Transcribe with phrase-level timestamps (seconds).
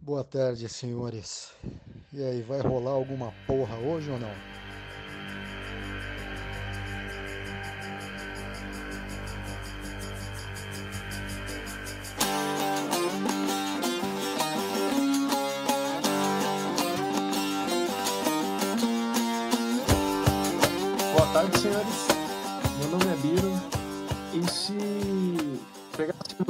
[0.00, 1.52] Boa tarde, senhores.
[2.12, 4.67] E aí, vai rolar alguma porra hoje ou não?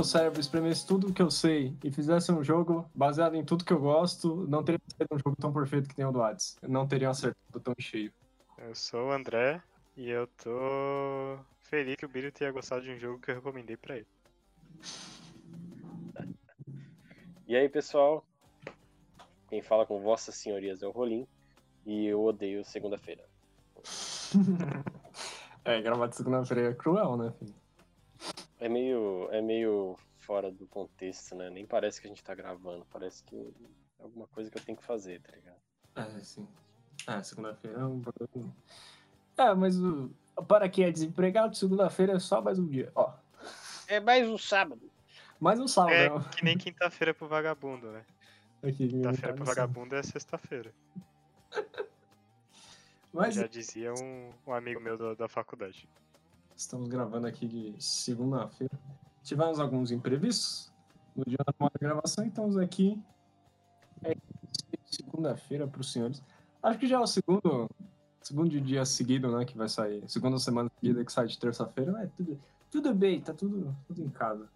[0.09, 3.79] Cérebro, espremesse tudo que eu sei e fizesse um jogo baseado em tudo que eu
[3.79, 6.57] gosto, não teria sido um jogo tão perfeito que tem o do Hades.
[6.62, 8.13] Eu não teria acertado tão cheio.
[8.57, 9.63] Eu sou o André
[9.97, 13.77] e eu tô feliz que o Biro tenha gostado de um jogo que eu recomendei
[13.77, 14.07] pra ele.
[17.47, 18.25] E aí, pessoal?
[19.49, 21.27] Quem fala com vossas senhorias é o Rolim
[21.87, 23.25] e eu odeio segunda-feira.
[25.65, 27.55] é, gravar de segunda-feira é cruel, né, filho?
[28.61, 31.49] É meio, é meio fora do contexto, né?
[31.51, 34.77] Nem parece que a gente tá gravando, parece que é alguma coisa que eu tenho
[34.77, 35.61] que fazer, tá ligado?
[35.97, 36.47] É, sim.
[37.07, 38.55] É, segunda-feira é um bagulho.
[39.37, 40.10] É, mas o...
[40.47, 43.15] para quem é desempregado, segunda-feira é só mais um dia, ó.
[43.87, 44.91] É mais um sábado.
[45.41, 48.04] Mais um sábado, É que nem quinta-feira pro vagabundo, né?
[48.63, 50.75] Aqui, Quinta-feira pro vagabundo é sexta-feira.
[53.13, 55.88] Mas Já dizia um, um amigo meu da, da faculdade.
[56.59, 58.76] Estamos gravando aqui de segunda-feira.
[59.23, 60.73] Tivemos alguns imprevistos
[61.14, 63.01] no dia normal da gravação, então estamos aqui.
[64.03, 64.16] É
[64.84, 66.20] segunda-feira para os senhores.
[66.60, 67.70] Acho que já é o segundo,
[68.20, 70.03] segundo dia seguido, né, que vai sair.
[70.09, 72.41] Segunda semana seguida que sai de terça-feira, mas tudo,
[72.72, 74.48] tudo bem, tá tudo, tudo em casa.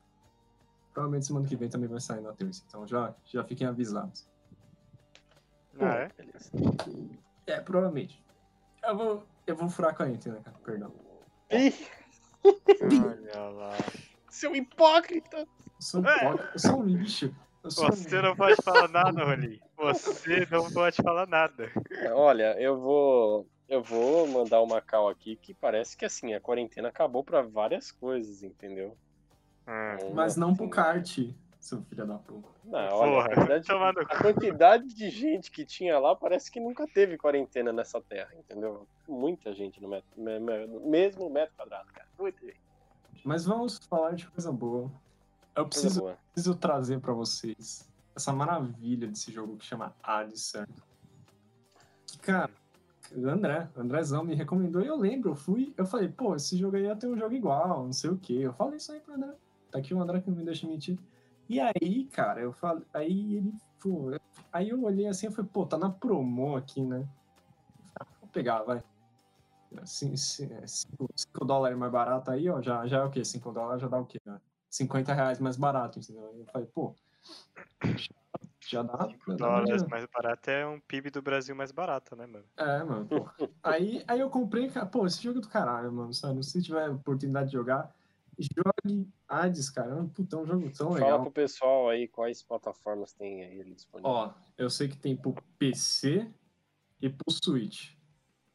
[0.93, 4.27] Provavelmente semana que vem também vai sair na terça, então já, já fiquem avisados.
[5.79, 6.09] Ah, é?
[6.09, 6.51] Beleza.
[7.47, 8.21] É, provavelmente.
[8.83, 10.59] Eu vou, eu vou furar com a ente, né, cara?
[10.65, 11.12] Perdão.
[12.45, 13.77] Olha lá.
[14.29, 15.39] seu hipócrita!
[15.39, 15.47] Eu
[15.81, 16.17] sou um, É.
[16.17, 17.27] hipócrita, eu sou um lixo.
[17.65, 19.61] Um- Você não pode falar nada, Rolim.
[19.77, 21.71] Você não pode falar nada.
[22.13, 23.47] Olha, eu vou.
[23.69, 27.91] Eu vou mandar uma cal aqui que parece que assim, a quarentena acabou pra várias
[27.93, 28.97] coisas, entendeu?
[29.63, 31.19] Então, Mas não pro assim, kart,
[31.63, 32.49] seu filho da puta.
[32.65, 36.87] Não, olha, Porra, a quantidade, a quantidade de gente que tinha lá parece que nunca
[36.89, 38.87] teve quarentena nessa terra, entendeu?
[39.09, 40.11] Muita gente no, metro,
[40.85, 42.09] mesmo metro quadrado, cara.
[42.19, 42.61] Muita gente.
[43.25, 44.91] Mas vamos falar de coisa boa.
[45.55, 46.19] Eu preciso, boa.
[46.33, 49.95] preciso trazer pra vocês essa maravilha desse jogo que chama?
[52.07, 52.51] Que, cara,
[53.15, 56.57] o André, o Andrezão me recomendou e eu lembro, eu fui, eu falei, pô, esse
[56.57, 58.35] jogo aí ia ter um jogo igual, não sei o quê.
[58.35, 59.33] Eu falei isso aí pro André.
[59.71, 60.99] Tá aqui o André que não me deixa mentir.
[61.49, 64.11] E aí, cara, eu falei, aí ele, pô,
[64.53, 67.07] aí eu olhei assim, eu falei, pô, tá na promo aqui, né?
[68.01, 68.83] Ah, Vou pegar, vai.
[69.85, 73.25] 5 dólares mais barato aí, ó, já, já é o quê?
[73.25, 74.21] 5 dólares já dá o quê?
[74.25, 74.41] né?
[74.71, 76.23] 50 reais mais barato, entendeu?
[76.39, 76.95] Eu falei, pô,
[77.97, 78.09] já,
[78.61, 78.63] dá.
[78.69, 79.91] já dá dólares dinheiro.
[79.91, 82.45] mais barato é um PIB do Brasil mais barato, né, mano?
[82.57, 83.29] É, mano, pô.
[83.63, 86.43] aí, aí eu comprei, pô, esse jogo é do caralho, mano, sabe?
[86.43, 87.95] Se tiver oportunidade de jogar,
[88.43, 89.91] jogue Hades, cara.
[89.93, 91.23] É um puta, é um jogo tão Fala legal.
[91.23, 94.11] pro pessoal aí quais plataformas tem aí ele disponível.
[94.11, 96.31] Ó, eu sei que tem pro PC
[97.01, 97.95] e pro Switch.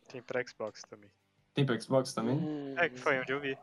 [0.08, 1.09] Tem pra Xbox também.
[1.53, 2.38] Tem pro Xbox também?
[2.38, 3.58] Hum, É que foi onde eu vi.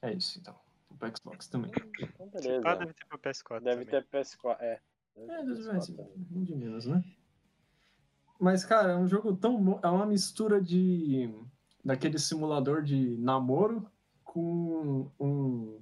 [0.00, 0.54] É isso, então.
[0.88, 1.70] Tem pro Xbox também.
[2.00, 2.68] então beleza.
[2.68, 4.02] Ah, deve ter pro PS4 Deve também.
[4.02, 4.56] ter PS4.
[4.60, 4.80] É.
[5.16, 6.12] Deve É, ter das PS4 vezes, também.
[6.30, 7.04] um de menos, né?
[8.40, 9.78] Mas, cara, é um jogo tão bom.
[9.82, 11.32] É uma mistura de.
[11.84, 13.88] daquele simulador de namoro
[14.32, 15.78] com um.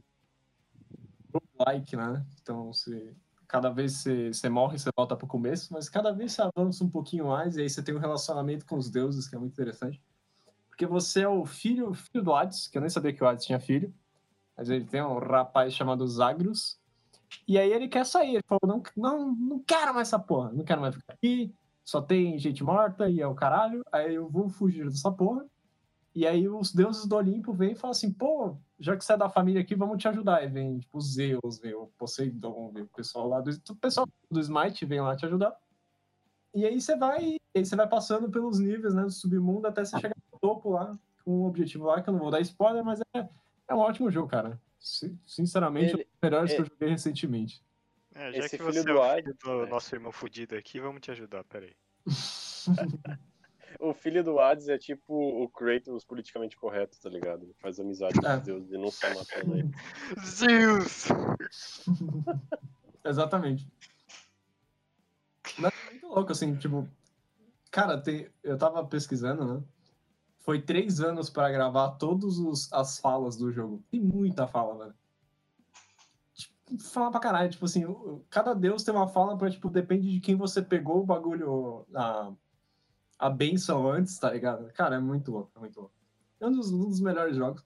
[1.64, 2.26] like, né?
[2.42, 3.14] Então, você.
[3.46, 6.90] Cada vez você, você morre, você volta pro começo, mas cada vez você avança um
[6.90, 10.00] pouquinho mais, e aí você tem um relacionamento com os deuses, que é muito interessante.
[10.68, 13.44] Porque você é o filho, filho do Hades, que eu nem sabia que o Hades
[13.44, 13.92] tinha filho,
[14.56, 16.80] mas ele tem um rapaz chamado Zagreus,
[17.46, 18.34] e aí ele quer sair.
[18.34, 21.54] Ele falou: não, não, não quero mais essa porra, não quero mais ficar aqui.
[21.84, 23.82] Só tem gente morta e é o caralho.
[23.92, 25.44] Aí eu vou fugir dessa porra.
[26.14, 29.16] E aí os deuses do Olimpo vêm e falam assim: pô, já que você é
[29.16, 30.42] da família aqui, vamos te ajudar.
[30.44, 33.50] E vem, tipo, Zeus, vem o Poseidon, vem o pessoal lá do.
[33.50, 35.56] O pessoal do Smite vem lá te ajudar.
[36.52, 39.96] E aí você vai, aí você vai passando pelos níveis né, do submundo até você
[40.00, 43.00] chegar no topo lá, com um objetivo lá, que eu não vou dar spoiler, mas
[43.14, 43.28] é,
[43.68, 44.60] é um ótimo jogo, cara.
[44.76, 47.62] Sin- Sinceramente, Ele- é um dos melhores que é- eu joguei recentemente.
[48.12, 49.68] É, já Esse que filho você do é o filho do é.
[49.68, 51.76] nosso irmão fudido aqui, vamos te ajudar, peraí.
[53.78, 57.44] O filho do Hades é tipo o Kratos politicamente correto, tá ligado?
[57.44, 58.36] Ele faz amizade com É.
[58.36, 59.70] os deuses e não sai matando ele.
[60.24, 61.04] Zeus!
[63.04, 63.66] Exatamente.
[65.58, 66.88] Mas é muito louco, assim, tipo.
[67.70, 69.62] Cara, tem, eu tava pesquisando, né?
[70.40, 72.36] Foi três anos pra gravar todas
[72.72, 73.82] as falas do jogo.
[73.90, 74.94] Tem muita fala, velho.
[76.34, 77.50] Tipo, fala pra caralho.
[77.50, 77.84] Tipo assim,
[78.28, 82.32] cada deus tem uma fala pra, tipo, depende de quem você pegou o bagulho, a,
[83.20, 84.72] a benção antes, tá ligado?
[84.72, 85.94] Cara, é muito louco, é muito louco.
[86.40, 87.62] É um dos, um dos melhores jogos.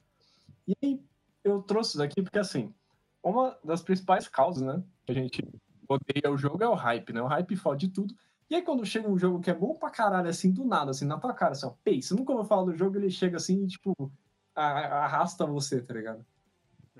[0.66, 1.00] E aí,
[1.44, 2.74] eu trouxe isso daqui porque, assim,
[3.22, 5.42] uma das principais causas, né, que a gente
[5.88, 7.22] odeia o jogo é o hype, né?
[7.22, 8.12] O hype fode tudo.
[8.50, 11.04] E aí, quando chega um jogo que é bom pra caralho, assim, do nada, assim,
[11.04, 13.62] na tua cara, assim, ó, pei, você nunca ouviu falar do jogo, ele chega assim
[13.62, 14.12] e, tipo,
[14.56, 16.26] arrasta você, tá ligado?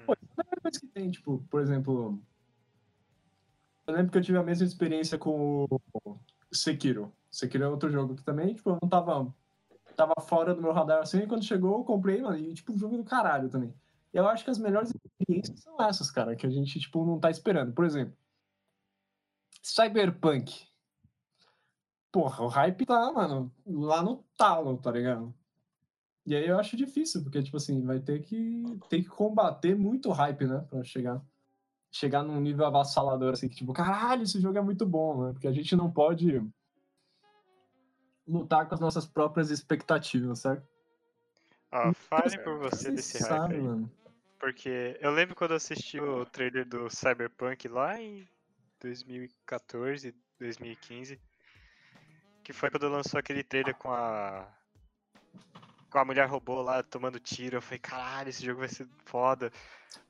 [0.06, 2.22] Pô, isso é a melhor coisa que tem, tipo, por exemplo.
[3.86, 5.66] Eu lembro que eu tive a mesma experiência com
[6.04, 6.18] o
[6.52, 7.12] Sekiro.
[7.34, 9.34] Sekiro é outro jogo que também, tipo, eu não tava.
[9.96, 12.96] Tava fora do meu radar assim, e quando chegou, eu comprei, mano, e tipo, jogo
[12.96, 13.72] do caralho também.
[14.12, 17.31] Eu acho que as melhores experiências são essas, cara, que a gente, tipo, não tá
[17.31, 17.72] esperando.
[17.72, 18.16] Por exemplo,
[19.62, 20.66] Cyberpunk.
[22.10, 25.34] Porra, o hype tá, mano, lá no talo, tá ligado?
[26.26, 30.10] E aí eu acho difícil, porque, tipo assim, vai ter que, ter que combater muito
[30.10, 30.64] hype, né?
[30.70, 31.20] Pra chegar,
[31.90, 35.32] chegar num nível avassalador, assim, que tipo, caralho, esse jogo é muito bom, né?
[35.32, 36.40] Porque a gente não pode
[38.26, 40.66] lutar com as nossas próprias expectativas, certo?
[41.70, 43.60] Ó, fale por você desse hype sabe, aí.
[43.62, 43.90] mano.
[44.38, 48.28] Porque eu lembro quando eu assisti o trailer do Cyberpunk lá em
[48.80, 51.20] 2014, 2015.
[52.42, 54.46] Que foi quando lançou aquele trailer com a.
[55.90, 57.56] Com a mulher robô lá tomando tiro.
[57.56, 59.50] Eu falei, caralho, esse jogo vai ser foda.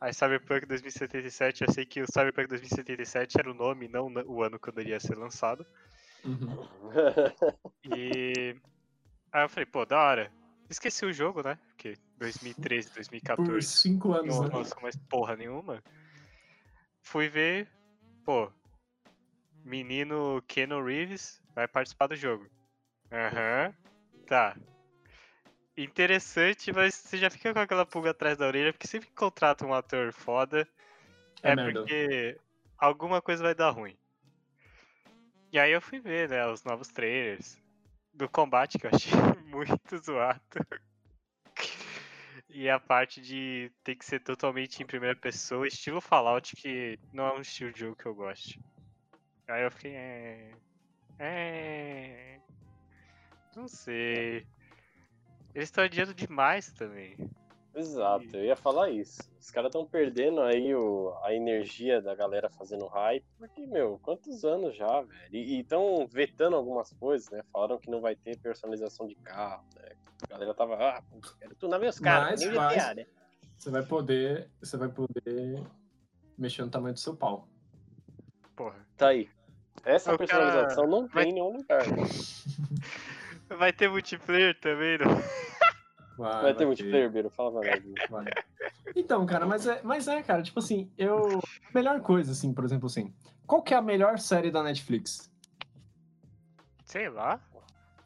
[0.00, 4.58] Aí Cyberpunk 2077, eu sei que o Cyberpunk 2077 era o nome, não o ano
[4.58, 5.64] quando ele ia ser lançado.
[6.24, 6.48] Uhum.
[7.86, 8.56] E.
[9.30, 10.32] Aí eu falei, pô, da hora.
[10.70, 11.58] Esqueci o jogo, né?
[11.68, 14.50] Porque 2013, Por 2014 cinco anos, não né?
[14.54, 15.82] lançou mais porra nenhuma.
[17.02, 17.68] Fui ver,
[18.24, 18.50] pô,
[19.64, 22.46] menino Keanu Reeves vai participar do jogo.
[23.12, 23.74] Aham,
[24.26, 24.56] tá.
[25.76, 29.66] Interessante, mas você já fica com aquela pulga atrás da orelha, porque sempre que contrata
[29.66, 30.66] um ator foda,
[31.42, 32.40] É é, porque
[32.78, 33.96] alguma coisa vai dar ruim.
[35.54, 37.56] E aí eu fui ver, né, os novos trailers
[38.12, 39.12] do combate, que eu achei
[39.46, 40.42] muito zoado.
[42.48, 47.28] E a parte de ter que ser totalmente em primeira pessoa, estilo Fallout, que não
[47.28, 48.58] é um estilo de jogo que eu gosto.
[49.46, 49.94] Aí eu fiquei.
[49.94, 50.50] É.
[51.20, 52.40] É.
[53.54, 54.44] Não sei.
[55.54, 57.16] Eles estão adiando demais também.
[57.74, 59.20] Exato, eu ia falar isso.
[59.40, 64.44] Os caras estão perdendo aí o, a energia da galera fazendo hype, porque, meu, quantos
[64.44, 65.28] anos já, velho?
[65.32, 67.42] E estão vetando algumas coisas, né?
[67.52, 69.88] Falaram que não vai ter personalização de carro, né?
[70.22, 72.76] A galera tava, ah, pô, quero tunar meus carros, Mas nem vai.
[72.76, 73.06] GTA, né?
[73.58, 74.50] Você vai poder.
[74.60, 75.62] Você vai poder
[76.38, 77.48] mexer no tamanho do seu pau.
[78.56, 78.86] Porra.
[78.96, 79.28] Tá aí.
[79.84, 81.80] Essa O cara personalização não vai- tem em nenhum lugar.
[83.58, 85.06] Vai ter multiplayer também, não?
[86.16, 87.30] Vai, Vai ter multiplayer, Biro?
[87.30, 87.80] Fala pra
[88.10, 88.24] nós.
[88.94, 91.40] Então, cara, mas é, mas é, cara, tipo assim, eu.
[91.74, 93.12] Melhor coisa, assim, por exemplo, assim.
[93.46, 95.30] Qual que é a melhor série da Netflix?
[96.84, 97.40] Sei lá.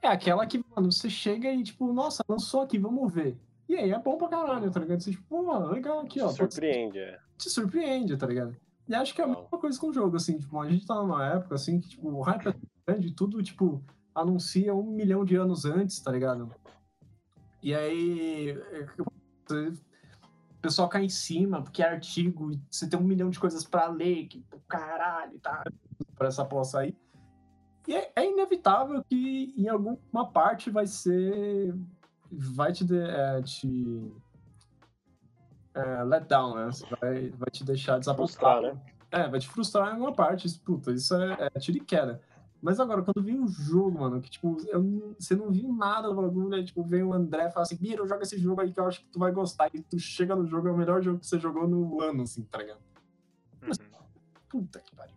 [0.00, 3.36] É aquela que, mano, você chega e, tipo, nossa, lançou aqui, vamos ver.
[3.68, 5.00] E aí é bom pra caralho, tá ligado?
[5.00, 6.28] Você, tipo, pô, legal aqui, ó.
[6.28, 7.18] Te surpreende, é.
[7.36, 8.56] Te surpreende, tá ligado?
[8.88, 10.94] E acho que é a mesma coisa com o jogo, assim, tipo, a gente tá
[10.94, 12.54] numa época, assim, que, tipo, o hype é
[12.86, 13.82] grande, tudo, tipo,
[14.14, 16.50] anuncia um milhão de anos antes, tá ligado?
[17.62, 23.30] E aí, é, o pessoal cai em cima, porque é artigo, você tem um milhão
[23.30, 25.64] de coisas pra ler, que, caralho, tá,
[26.16, 26.96] pra essa porra sair.
[27.86, 31.74] E é, é inevitável que em alguma parte vai ser,
[32.30, 34.12] vai te, de- é, te
[35.74, 36.66] é, let down, né?
[36.66, 38.66] Você vai, vai te deixar Frustrar, desapontado.
[38.66, 38.80] né?
[39.10, 40.46] É, vai te frustrar em alguma parte.
[40.46, 42.20] Isso, puta, isso é, é tiro e queda.
[42.60, 46.14] Mas agora, quando vem um jogo, mano, que tipo, eu você não viu nada do
[46.16, 48.80] bagulho, aí, tipo, vem o André e fala assim, Biro, joga esse jogo aí que
[48.80, 49.70] eu acho que tu vai gostar.
[49.72, 52.42] E tu chega no jogo, é o melhor jogo que você jogou no ano, assim,
[52.44, 52.80] tá ligado?
[53.62, 53.70] Uhum.
[54.48, 55.14] Puta que pariu.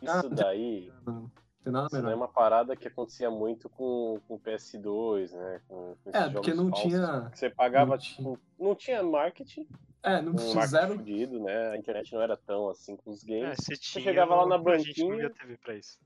[0.00, 1.30] Isso Ah, daí, Não
[1.62, 2.16] tem nada isso daí é melhor.
[2.16, 5.60] uma parada que acontecia muito com o PS2, né?
[5.68, 7.30] Com, com É, porque jogos não falsos, tinha.
[7.34, 9.68] Você pagava, não tipo, não tinha marketing,
[10.02, 10.96] É, não um marketing fizeram.
[10.96, 11.68] fudido, né?
[11.72, 13.58] A internet não era tão assim com os É, games.
[13.60, 15.98] se tinha, chegava lá na a gente não banquinha- via TV pra isso.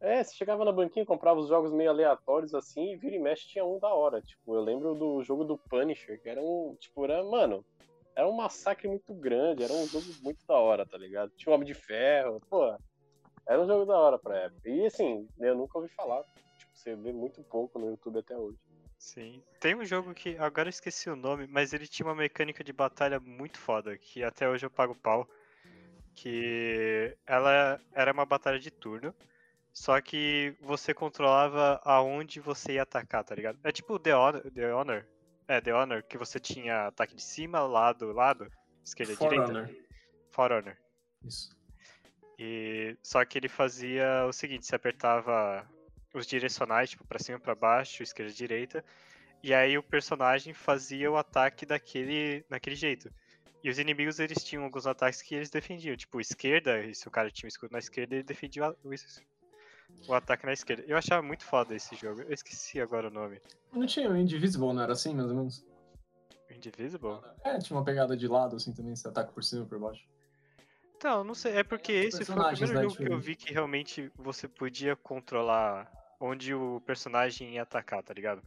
[0.00, 3.48] É, você chegava na banquinha, comprava os jogos meio aleatórios assim, e vira e mexe
[3.48, 4.22] tinha um da hora.
[4.22, 6.76] Tipo, eu lembro do jogo do Punisher, que era um.
[6.78, 7.64] Tipo, era, mano,
[8.14, 11.32] era um massacre muito grande, era um jogo muito da hora, tá ligado?
[11.36, 12.76] Tinha um Homem de Ferro, pô.
[13.46, 14.68] Era um jogo da hora pra época.
[14.68, 16.22] E assim, eu nunca ouvi falar.
[16.58, 18.58] Tipo, você vê muito pouco no YouTube até hoje.
[18.98, 19.42] Sim.
[19.60, 22.72] Tem um jogo que agora eu esqueci o nome, mas ele tinha uma mecânica de
[22.72, 25.26] batalha muito foda, que até hoje eu pago pau.
[26.14, 29.14] Que ela era uma batalha de turno,
[29.78, 33.60] só que você controlava aonde você ia atacar, tá ligado?
[33.62, 35.06] É tipo The Honor, The Honor.
[35.46, 38.50] É, The Honor, que você tinha ataque de cima, lado, lado,
[38.84, 39.50] esquerda, For direita.
[39.50, 39.70] Honor.
[40.32, 40.76] For Honor.
[41.24, 41.56] Isso.
[42.36, 45.64] E só que ele fazia o seguinte, você apertava
[46.12, 48.84] os direcionais, tipo, pra cima, pra baixo, esquerda, direita,
[49.44, 53.12] e aí o personagem fazia o ataque daquele, daquele jeito.
[53.62, 57.12] E os inimigos, eles tinham alguns ataques que eles defendiam, tipo, esquerda, e se o
[57.12, 58.92] cara tinha um escudo na esquerda, ele defendia o,
[60.06, 60.84] o ataque na esquerda.
[60.86, 63.40] Eu achava muito foda esse jogo, eu esqueci agora o nome.
[63.72, 65.64] Não tinha o Indivisible, não era assim, mais ou menos?
[66.50, 67.20] Indivisible?
[67.44, 70.02] É, tinha uma pegada de lado, assim, também, você ataca por cima e por baixo.
[70.96, 73.36] Então, não sei, é porque É, esse foi o primeiro né, jogo que eu vi
[73.36, 78.42] que realmente você podia controlar onde o personagem ia atacar, tá ligado?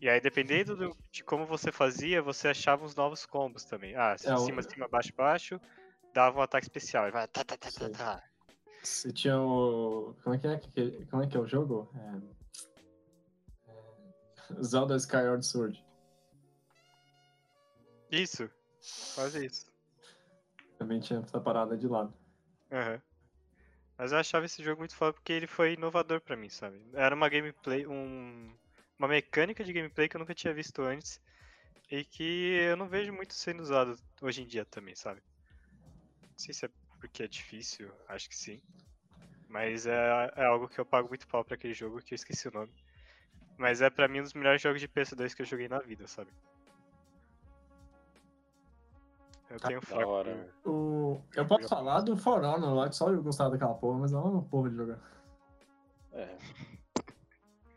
[0.00, 3.94] E aí, dependendo do- de como você fazia, você achava uns novos combos também.
[3.94, 5.60] Ah, É, cima, cima, baixo, baixo,
[6.14, 7.08] dava um ataque especial.
[7.08, 8.22] E vai, tá, tá, tá, tá, tá.
[8.86, 10.14] Você tinha o.
[10.22, 10.60] Como é que é?
[11.10, 11.90] Como é que é o jogo?
[11.96, 13.72] É...
[13.72, 15.84] é, Zelda Skyward Sword.
[18.08, 18.48] Isso,
[19.16, 19.66] quase isso.
[20.78, 22.14] Também tinha essa parada de lado.
[22.70, 23.02] Aham.
[23.98, 26.80] Mas eu achava esse jogo muito foda porque ele foi inovador pra mim, sabe?
[26.94, 28.54] Era uma gameplay, um,
[28.96, 31.20] uma mecânica de gameplay que eu nunca tinha visto antes
[31.90, 35.20] e que eu não vejo muito sendo usado hoje em dia também, sabe?
[36.22, 38.60] Não sei se é porque é difícil, acho que sim.
[39.48, 42.48] Mas é, é algo que eu pago muito pau pra aquele jogo que eu esqueci
[42.48, 42.72] o nome.
[43.56, 46.06] Mas é pra mim um dos melhores jogos de PS2 que eu joguei na vida,
[46.06, 46.30] sabe?
[49.48, 50.52] Eu tenho fraco hora.
[50.62, 51.22] por- O...
[51.34, 54.20] Eu posso falar do For Honor lá, que só eu gostava daquela porra, mas não
[54.20, 54.98] é uma porra de jogar.
[56.12, 56.36] É.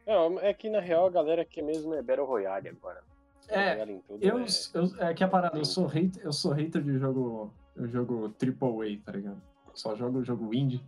[0.07, 3.03] Não, é que na real a galera aqui mesmo é Battle Royale agora.
[3.47, 6.51] É, Royale tudo Eu, é- eu, é que a parada, eu sou hater, eu sou
[6.51, 9.41] hater de jogo, eu jogo AAA, tá ligado?
[9.73, 10.83] Só jogo jogo indie.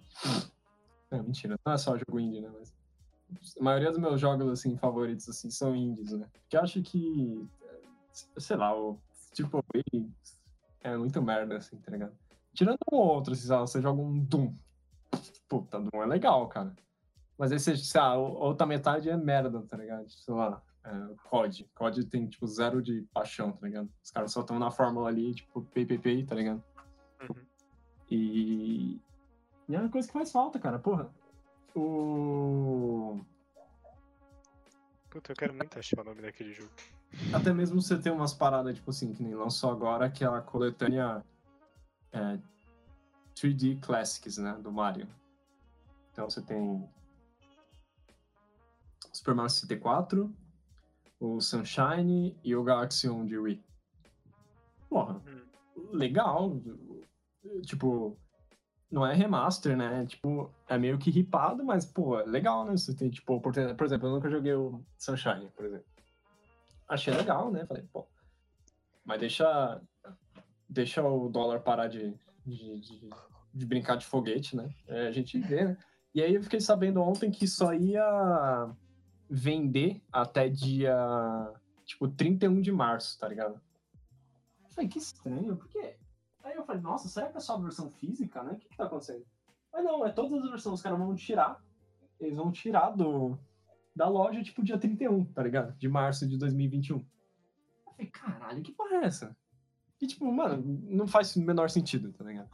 [1.09, 2.51] É, mentira, não é só jogo indie, né?
[2.53, 2.73] Mas
[3.57, 6.27] a maioria dos meus jogos, assim, favoritos, assim, são indies, né?
[6.33, 8.99] Porque eu acho que, é, sei lá, o
[9.39, 10.05] AAA
[10.81, 12.13] é muito merda, assim, tá ligado?
[12.53, 14.53] Tirando um ou outro, assim, você joga um Doom.
[15.47, 16.75] Puta, Doom é legal, cara.
[17.37, 20.09] Mas aí você, sei lá, a outra metade é merda, tá ligado?
[20.09, 21.69] Sei lá, é, COD.
[21.73, 23.89] COD tem, tipo, zero de paixão, tá ligado?
[24.03, 26.63] Os caras só estão na fórmula ali, tipo, PPP, tá ligado?
[27.29, 27.45] Uhum.
[28.09, 28.99] E...
[29.67, 30.79] e é uma coisa que faz falta, cara.
[30.79, 31.09] Porra,
[31.75, 33.19] o...
[35.09, 36.71] Puta, eu quero muito achar o nome daquele jogo.
[37.33, 40.41] Até mesmo você tem umas paradas, tipo assim, que nem lançou agora, que é a
[40.41, 41.23] coletânea
[42.13, 42.39] é,
[43.35, 45.07] 3D Classics, né, do Mario.
[46.11, 46.87] Então você tem
[49.11, 50.33] Super Mario 64,
[51.19, 53.63] o Sunshine e o Galaxy 1 de Wii.
[54.89, 55.21] Porra,
[55.91, 56.59] legal.
[57.65, 58.17] Tipo,
[58.91, 60.05] não é remaster, né?
[60.05, 62.73] Tipo, é meio que ripado, mas, pô, é legal, né?
[62.73, 63.77] Você tem, tipo, oportunidade.
[63.77, 65.85] Por exemplo, eu nunca joguei o Sunshine, por exemplo.
[66.87, 67.65] Achei legal, né?
[67.65, 68.05] Falei, pô.
[69.05, 69.81] Mas deixa.
[70.67, 72.13] Deixa o dólar parar de,
[72.45, 73.09] de, de,
[73.53, 74.73] de brincar de foguete, né?
[74.87, 75.77] É, a gente vê, né?
[76.13, 78.69] E aí eu fiquei sabendo ontem que só ia
[79.29, 80.95] vender até dia.
[81.85, 83.59] Tipo, 31 de março, tá ligado?
[84.63, 85.97] Eu falei, que estranho, por quê?
[86.43, 88.53] Aí eu falei, nossa, será que é só a versão física, né?
[88.53, 89.25] O que, que tá acontecendo?
[89.71, 91.63] Mas não, é todas as versões, os caras vão tirar.
[92.19, 93.37] Eles vão tirar do,
[93.95, 95.77] da loja, tipo, dia 31, tá ligado?
[95.77, 96.97] De março de 2021.
[96.97, 97.05] Eu
[97.93, 99.35] falei, caralho, que porra é essa?
[100.01, 102.49] E, tipo, mano, não faz o menor sentido, tá ligado?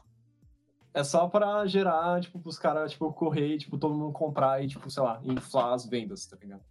[0.94, 4.68] É só pra gerar, tipo, pros caras, tipo, correr e, tipo, todo mundo comprar e,
[4.68, 6.64] tipo, sei lá, inflar as vendas, tá ligado?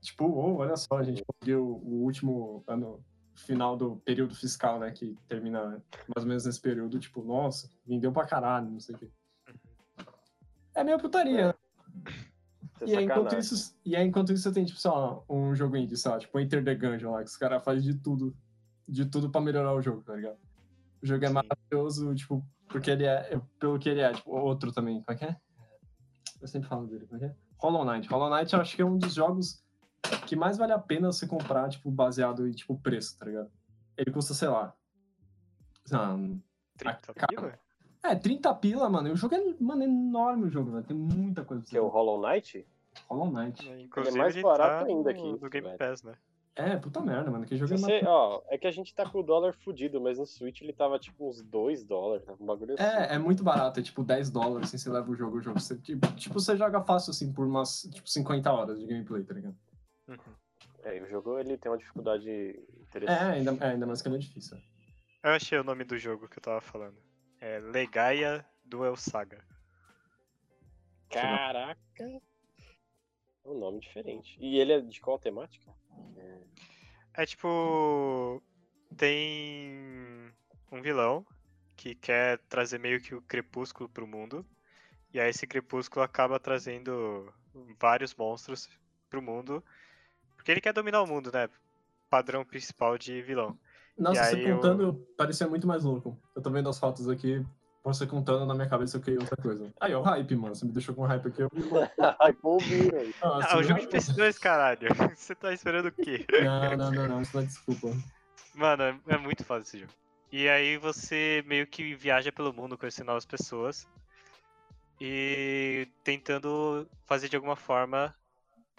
[0.00, 4.90] Tipo, oh, olha só, a gente conseguiu o último ano, final do período fiscal, né,
[4.90, 5.82] que termina
[6.14, 9.10] mais ou menos nesse período, tipo, nossa, vendeu pra caralho, não sei o quê.
[10.74, 11.54] É meio putaria, né?
[12.80, 15.54] É E aí, enquanto isso, e aí, enquanto isso, você tem, tipo, sei lá, um
[15.54, 18.34] jogo indie, sei lá, tipo, Enter the Gungeon lá, que os caras fazem de tudo,
[18.88, 20.38] de tudo pra melhorar o jogo, tá ligado?
[21.02, 21.34] O jogo é Sim.
[21.34, 25.24] maravilhoso, tipo, porque ele é, pelo que ele é, tipo, outro também, como é que
[25.24, 25.36] é?
[26.40, 27.36] Eu sempre falo dele, como é que é?
[27.58, 28.08] Hollow Knight.
[28.08, 29.62] Hollow Knight eu acho que é um dos jogos
[30.26, 33.50] que mais vale a pena você comprar, tipo, baseado em, tipo, preço, tá ligado?
[33.96, 34.74] Ele custa, sei lá,
[35.90, 36.16] lá,
[36.76, 37.58] 30 cara, pila?
[38.02, 39.08] é, 30 pila, mano.
[39.08, 40.84] E o jogo é, mano, é enorme o jogo, velho.
[40.84, 41.88] Tem muita coisa pra você Que é o.
[41.88, 42.66] Hollow Knight?
[43.08, 43.68] Hollow Knight.
[43.68, 45.78] Inclusive, mais ele barato tá ainda aqui, no Game velho.
[45.78, 46.14] Pass, né?
[46.56, 47.46] É, puta merda, mano.
[47.46, 50.18] Que jogo é você, ó, é que a gente tá com o dólar fudido, mas
[50.18, 52.34] no Switch ele tava tipo uns 2 dólares, né?
[52.38, 52.82] um bagulho assim.
[52.82, 55.60] É, é muito barato, é tipo 10 dólares, assim, você leva o jogo, o jogo.
[55.60, 59.32] Você, tipo, tipo, você joga fácil, assim, por umas, tipo, 50 horas de gameplay, tá
[59.32, 59.56] ligado?
[60.10, 60.34] Uhum.
[60.82, 63.22] É, e o jogo ele tem uma dificuldade É, interessante.
[63.22, 64.58] ainda, é, ainda mais que ele é difícil.
[65.22, 66.98] Eu achei o nome do jogo que eu tava falando.
[67.40, 69.44] É Legaia Duel Saga.
[71.10, 71.78] Caraca!
[71.98, 74.36] É um nome diferente.
[74.40, 75.72] E ele é de qual temática?
[77.14, 78.42] É tipo.
[78.96, 80.32] Tem
[80.72, 81.24] um vilão
[81.76, 84.44] que quer trazer meio que o crepúsculo pro mundo.
[85.12, 87.32] E aí esse crepúsculo acaba trazendo
[87.78, 88.68] vários monstros
[89.08, 89.64] pro mundo.
[90.40, 91.50] Porque ele quer dominar o mundo, né?
[92.08, 93.58] Padrão principal de vilão.
[93.96, 96.18] Nossa, E você aí eu- contando parecia muito mais louco.
[96.34, 97.44] Eu tô vendo as fotos aqui,
[97.84, 99.70] você contando na minha cabeça eu criei outra coisa.
[99.78, 100.54] Aí, ó, o hype, mano.
[100.54, 101.42] Você me deixou com hype aqui.
[101.42, 101.50] Eu...
[102.18, 103.14] Ai, pô, Bira aí.
[103.20, 104.88] Ah, Ah, o jogo de PS2, caralho.
[105.14, 106.24] Você tá esperando o quê?
[106.42, 107.88] Não, não, não, não, isso não é desculpa.
[108.54, 109.92] Mano, é, é muito foda esse jogo.
[110.32, 113.86] E aí você meio que viaja pelo mundo conhecendo novas pessoas
[115.00, 118.14] e tentando fazer de alguma forma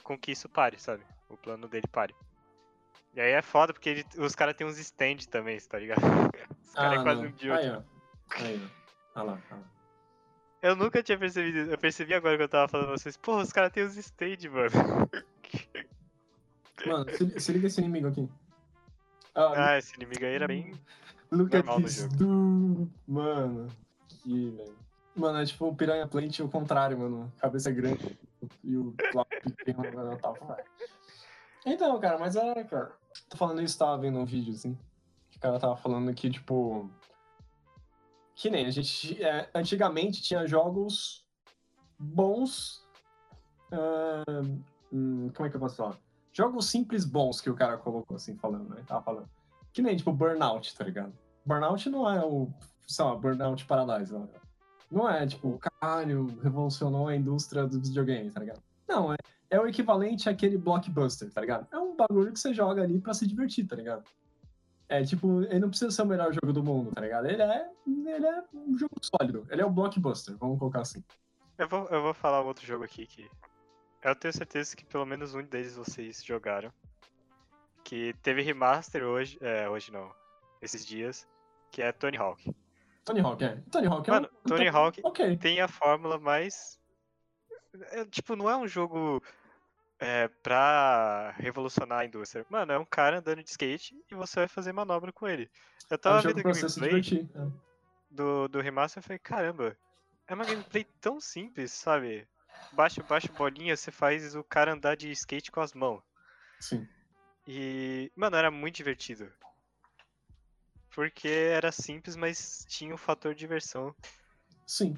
[0.03, 1.03] com que isso pare, sabe?
[1.31, 2.13] O plano dele pare.
[3.15, 6.01] E aí é foda porque ele- os caras têm uns stand também, tá ligado?
[6.63, 7.27] Os caras é quase não.
[7.27, 7.61] um idiota.
[7.61, 8.45] Aí, ó.
[8.45, 8.69] Aí,
[9.15, 9.19] ó.
[9.21, 9.41] Olha lá.
[10.61, 13.51] Eu nunca tinha percebido, eu percebi agora que eu tava falando pra vocês, porra, os
[13.51, 14.69] caras têm uns stand, mano.
[16.85, 18.27] Mano, se, se liga esse inimigo aqui.
[19.35, 20.73] Ah, Ah, esse inimigo aí era bem.
[21.31, 22.89] look at normal no this dude.
[23.07, 23.67] Mano.
[24.07, 24.75] Que, velho.
[25.15, 27.31] Mano, é tipo o Piranha Plant o contrário, mano.
[27.39, 28.17] Cabeça é grande
[28.63, 30.67] e o lápis pequeno agora tava, velho.
[31.65, 32.93] Então, cara, mas é, cara.
[33.29, 34.77] Tô falando isso, tava vendo um vídeo, assim.
[35.29, 36.89] que O cara tava falando que, tipo.
[38.35, 39.21] Que nem a gente.
[39.23, 41.25] é, antigamente tinha jogos
[41.99, 42.85] bons.
[44.91, 45.97] hum, como é que eu posso falar?
[46.33, 48.83] Jogos simples bons que o cara colocou, assim, falando, né?
[48.87, 49.29] Tava falando.
[49.73, 51.13] Que nem, tipo, Burnout, tá ligado?
[51.45, 52.49] Burnout não é o,
[52.87, 54.29] sei lá, Burnout Paradise, não.
[54.89, 58.61] Não é, tipo, caralho, revolucionou a indústria dos videogames, tá ligado?
[58.87, 59.17] Não, é,
[59.51, 61.67] é o equivalente àquele blockbuster, tá ligado?
[61.71, 64.03] É um bagulho que você joga ali pra se divertir, tá ligado?
[64.87, 67.27] É, tipo, ele não precisa ser o melhor jogo do mundo, tá ligado?
[67.27, 69.45] Ele é, ele é um jogo sólido.
[69.49, 71.03] Ele é o blockbuster, vamos colocar assim.
[71.57, 73.29] Eu vou, eu vou falar um outro jogo aqui que.
[74.01, 76.73] Eu tenho certeza que pelo menos um deles vocês jogaram.
[77.83, 79.37] Que teve remaster hoje.
[79.41, 80.11] É, hoje não.
[80.61, 81.27] Esses dias.
[81.71, 82.53] Que é Tony Hawk.
[83.05, 83.61] Tony Hawk, é.
[83.69, 84.49] Tony Hawk é Mano, um...
[84.49, 85.37] Tony Hawk Ok.
[85.37, 86.79] tem a fórmula mais.
[87.91, 89.21] é, tipo, não é um jogo
[90.01, 92.43] é, pra revolucionar a indústria.
[92.49, 95.49] Mano, é um cara andando de skate e você vai fazer manobra com ele.
[95.89, 97.47] Eu É tava um jogo vendo se gameplay é.
[98.09, 99.77] do, do remaster e falei, caramba,
[100.27, 102.27] é uma gameplay tão simples, sabe?
[102.73, 106.01] Baixa, baixa bolinha, você faz o cara andar de skate com as mãos.
[106.59, 106.87] Sim.
[107.47, 109.31] E, mano, era muito divertido.
[110.95, 113.95] Porque era simples, mas tinha um fator diversão.
[114.65, 114.97] Sim.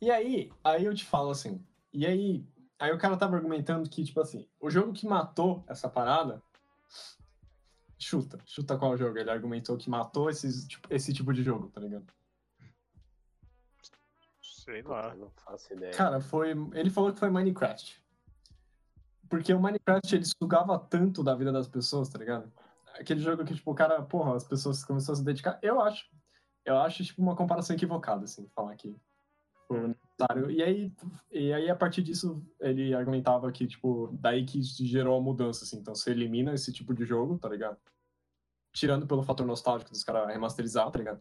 [0.00, 2.44] E aí, aí eu te falo assim, e aí,
[2.82, 6.42] aí o cara tava argumentando que, tipo assim, o jogo que matou essa parada,
[7.96, 9.16] chuta, chuta qual jogo?
[9.16, 12.12] Ele argumentou que matou esses, tipo, esse tipo de jogo, tá ligado?
[14.42, 15.14] Sei lá.
[15.14, 15.92] Não faço ideia.
[15.92, 18.02] Cara, foi, ele falou que foi Minecraft.
[19.30, 22.52] Porque o Minecraft, ele sugava tanto da vida das pessoas, tá ligado?
[22.98, 26.10] Aquele jogo que, tipo, o cara, porra, as pessoas começaram a se dedicar, eu acho,
[26.64, 29.00] eu acho, tipo, uma comparação equivocada, assim, falar que
[29.88, 30.50] necessário.
[30.50, 30.92] E aí,
[31.30, 35.78] e aí, a partir disso, ele argumentava que, tipo, daí que gerou a mudança, assim.
[35.78, 37.76] Então, você elimina esse tipo de jogo, tá ligado?
[38.72, 41.20] Tirando pelo fator nostálgico dos caras remasterizar, tá ligado?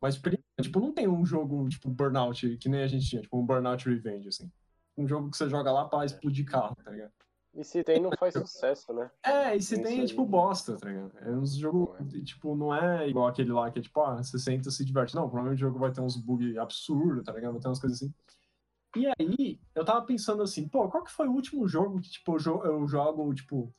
[0.00, 3.38] Mas, pri- tipo, não tem um jogo, tipo, Burnout, que nem a gente tinha, tipo,
[3.38, 4.50] um Burnout Revenge, assim.
[4.96, 7.12] Um jogo que você joga lá pra explodir carro, tá ligado?
[7.58, 9.10] E se tem, não faz sucesso, né?
[9.24, 11.12] É, e se Isso tem, é tipo bosta, tá ligado?
[11.18, 14.68] É uns jogos, tipo, não é igual aquele lá que é tipo, ah, você senta
[14.68, 15.16] e se diverte.
[15.16, 17.52] Não, provavelmente o jogo vai ter uns bugs absurdos, tá ligado?
[17.54, 18.14] Vai ter umas coisas assim.
[18.96, 22.34] E aí, eu tava pensando assim, pô, qual que foi o último jogo que, tipo,
[22.34, 23.74] eu, jo- eu jogo, tipo,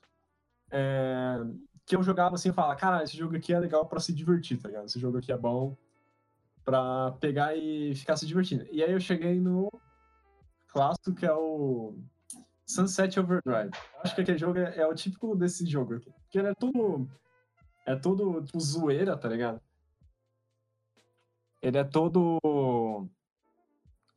[0.70, 1.38] é,
[1.86, 4.62] que eu jogava assim e falava, cara, esse jogo aqui é legal pra se divertir,
[4.62, 4.86] tá ligado?
[4.86, 5.76] Esse jogo aqui é bom
[6.66, 8.66] pra pegar e ficar se divertindo.
[8.72, 9.70] E aí eu cheguei no
[10.68, 11.96] clássico que é o
[12.70, 13.72] Sunset Overdrive.
[14.04, 16.12] Acho que aquele jogo é, é o típico desse jogo aqui.
[16.12, 17.10] Porque ele é tudo.
[17.84, 19.60] É todo, tipo, zoeira, tá ligado?
[21.60, 23.10] Ele é todo.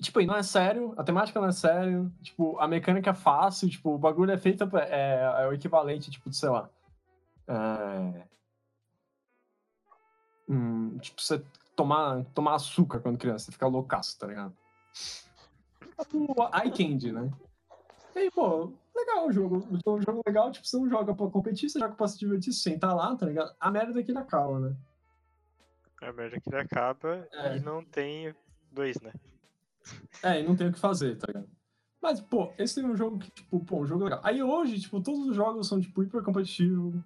[0.03, 3.95] Tipo, não é sério, a temática não é sério, tipo, a mecânica é fácil, tipo,
[3.95, 6.69] o bagulho é feito, é, é o equivalente, tipo, de, sei lá.
[7.47, 8.27] É...
[10.49, 11.43] Hum, tipo, você
[11.77, 14.55] tomar, tomar açúcar quando criança, você fica loucaço, tá ligado?
[16.13, 17.31] O eye candy, né?
[18.15, 19.67] E aí, pô, legal o jogo.
[19.85, 22.71] O jogo legal, tipo, você não joga pra competir, você joga pra se divertir, você
[22.71, 23.55] sentar lá, tá ligado?
[23.59, 24.77] A merda é que ele acaba, né?
[26.03, 27.57] A merda que ele acaba É.
[27.57, 28.35] e não tem
[28.71, 29.13] dois, né?
[30.23, 31.49] É, e não tem o que fazer, tá ligado?
[32.01, 34.21] Mas, pô, esse é um jogo que, tipo, pô, um jogo legal.
[34.25, 37.01] Aí hoje, tipo, todos os jogos são, tipo, hiper competitivos.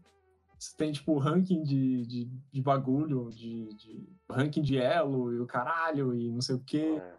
[0.59, 5.47] Você tem, tipo, ranking de, de, de bagulho, de, de ranking de elo e o
[5.47, 6.99] caralho e não sei o quê.
[6.99, 7.14] É.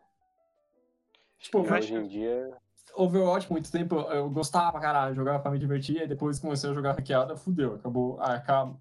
[1.38, 2.58] Tipo, hoje em dia,
[2.98, 6.74] Overwatch, muito tempo, eu gostava pra caralho, jogava pra me divertir, aí depois comecei a
[6.74, 8.18] jogar ranqueada, fudeu, acabou.
[8.20, 8.76] ah, acaba,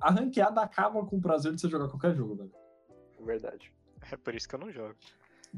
[0.00, 2.52] a ranqueada acaba com o prazer de você jogar qualquer jogo, velho.
[3.20, 3.72] é verdade.
[4.12, 4.94] É por isso que eu não jogo.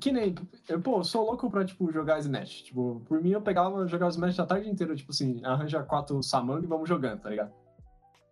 [0.00, 0.34] Que nem,
[0.68, 2.62] eu, pô, sou louco pra, tipo, jogar Smash.
[2.62, 6.64] Tipo, por mim eu pegava, jogava Smash a tarde inteira, tipo assim, arranja quatro Samang
[6.64, 7.52] e vamos jogando, tá ligado?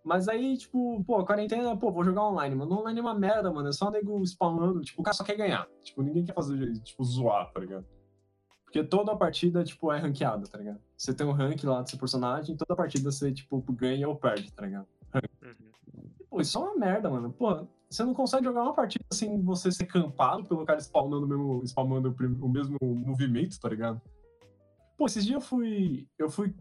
[0.03, 2.79] Mas aí, tipo, pô, quarentena, pô, vou jogar online, mano.
[2.79, 3.67] Online é uma merda, mano.
[3.67, 5.67] É só nego spawnando, tipo, o cara só quer ganhar.
[5.83, 7.85] Tipo, ninguém quer fazer, tipo, zoar, tá ligado?
[8.69, 10.79] Porque toda partida, tipo, é ranqueada, tá ligado?
[10.95, 14.51] Você tem um rank lá do seu personagem, toda partida você, tipo, ganha ou perde,
[14.53, 14.85] tá ligado?
[15.15, 16.09] Uhum.
[16.29, 17.31] Pô, isso é uma merda, mano.
[17.31, 21.27] Pô, você não consegue jogar uma partida sem você ser campado pelo cara spawnando o
[21.27, 23.99] mesmo, spawnando o mesmo movimento, tá ligado?
[24.95, 26.07] Pô, esses dias eu fui.
[26.19, 26.53] Eu fui.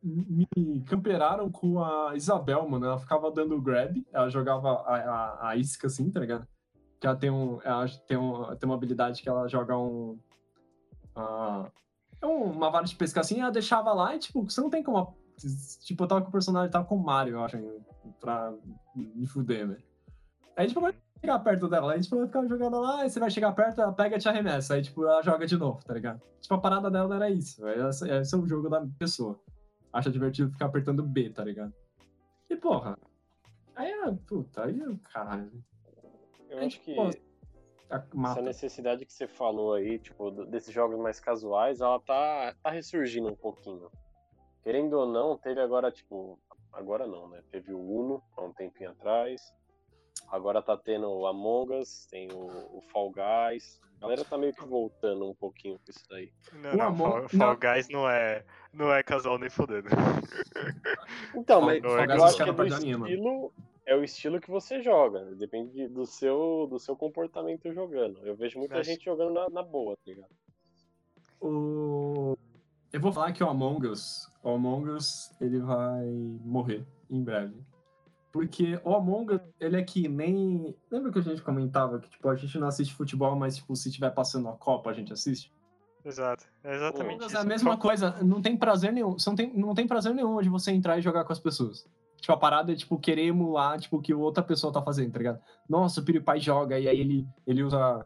[0.00, 0.46] Me
[0.86, 2.86] camperaram com a Isabel, mano.
[2.86, 6.46] Ela ficava dando grab, ela jogava a, a, a isca assim, tá ligado?
[7.00, 7.60] Que ela tem um.
[7.64, 10.16] Ela tem, um, tem uma habilidade que ela joga um.
[11.18, 11.70] Ah,
[12.20, 14.82] é um- uma vara de pesca assim, ela deixava lá e, tipo, você não tem
[14.82, 15.16] como.
[15.84, 17.56] Tipo, eu tava com o personagem, tava com o Mario, eu acho,
[18.20, 18.52] pra
[18.94, 19.82] me fuder, velho.
[20.56, 23.30] Aí, tipo, vai chegar perto dela, aí, tipo, ela ficava jogando lá, aí você vai
[23.30, 26.20] chegar perto, ela pega e te arremessa, aí, tipo, ela joga de novo, tá ligado?
[26.40, 27.88] Tipo, a parada dela era isso, velho.
[27.88, 29.40] Esse esse é o jogo da pessoa.
[29.92, 31.72] Acha divertido ficar apertando B, tá ligado?
[32.50, 32.98] E, porra,
[33.76, 35.52] aí, é, puta, aí, é, caralho.
[36.50, 36.94] Eu acho que
[37.88, 38.42] pô, a- essa Mata.
[38.42, 43.36] necessidade que você falou aí, tipo, desses jogos mais casuais, ela tá, tá ressurgindo um
[43.36, 43.90] pouquinho.
[44.62, 46.38] Querendo ou não, teve agora, tipo,
[46.72, 47.42] agora não, né?
[47.50, 49.40] Teve o Uno há um tempinho atrás.
[50.30, 53.80] Agora tá tendo o Among Us, tem o, o Fall Guys.
[53.96, 56.30] A galera tá meio que voltando um pouquinho com isso daí.
[56.52, 57.56] Não, O não, Among- Fall, Fall não.
[57.58, 59.88] Guys não é, não é casual nem fodendo.
[61.34, 63.52] Então, mas Fall Guys eu acho que é do estilo,
[63.88, 65.24] é o estilo que você joga.
[65.24, 65.34] né?
[65.34, 68.18] Depende de- do seu, do seu comportamento jogando.
[68.24, 70.30] Eu vejo muita Mas- gente jogando na, na boa, tá ligado?
[71.40, 72.36] O...
[72.92, 76.04] Eu vou falar que o Among Us, o Among Us, ele vai
[76.44, 77.54] morrer em breve.
[78.32, 80.74] Porque o Among Us, ele é que nem...
[80.90, 83.90] Lembra que a gente comentava que, tipo, a gente não assiste futebol, mas, tipo, se
[83.90, 85.52] tiver passando a Copa, a gente assiste?
[86.04, 87.36] Exato, é O exatamente Among Us isso.
[87.36, 90.40] é a mesma coisa, não tem prazer nenhum, você não tem, não tem prazer nenhum
[90.40, 91.86] de você entrar e jogar com as pessoas.
[92.20, 95.18] Tipo, a parada é, tipo, querer emular, tipo, o que outra pessoa tá fazendo, tá
[95.18, 95.40] ligado?
[95.68, 98.04] Nossa, o PewDiePie joga, e aí ele, ele usa,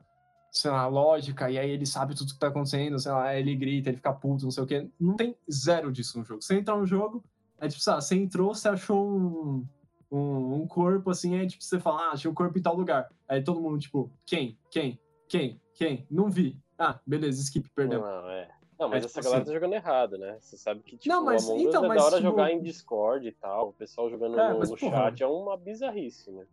[0.51, 3.89] sei lá, lógica, e aí ele sabe tudo que tá acontecendo, sei lá, ele grita,
[3.89, 4.89] ele fica puto, não sei o quê.
[5.01, 6.43] Não tem zero disso no jogo.
[6.43, 7.25] Você entra no jogo,
[7.59, 9.67] é tipo, sabe, você entrou, você achou um,
[10.11, 13.09] um, um corpo, assim, aí, tipo, você fala, ah, achei um corpo em tal lugar.
[13.27, 14.59] Aí todo mundo, tipo, quem?
[14.71, 15.01] Quem?
[15.27, 15.61] Quem?
[15.75, 16.07] Quem?
[16.11, 16.61] Não vi.
[16.79, 18.03] Ah, beleza, skip, perdeu.
[18.03, 18.51] Não, é.
[18.83, 20.37] Não, mas É, essa tipo galera assim- tá jogando errado, né?
[20.41, 22.29] Você sabe que, tipo, Não, mas- o Among Us então, é mas, da hora tipo-
[22.29, 23.69] jogar em Discord e tal.
[23.69, 24.97] O pessoal jogando É, no, mas, no porra.
[25.11, 26.45] chat é uma bizarrice, né?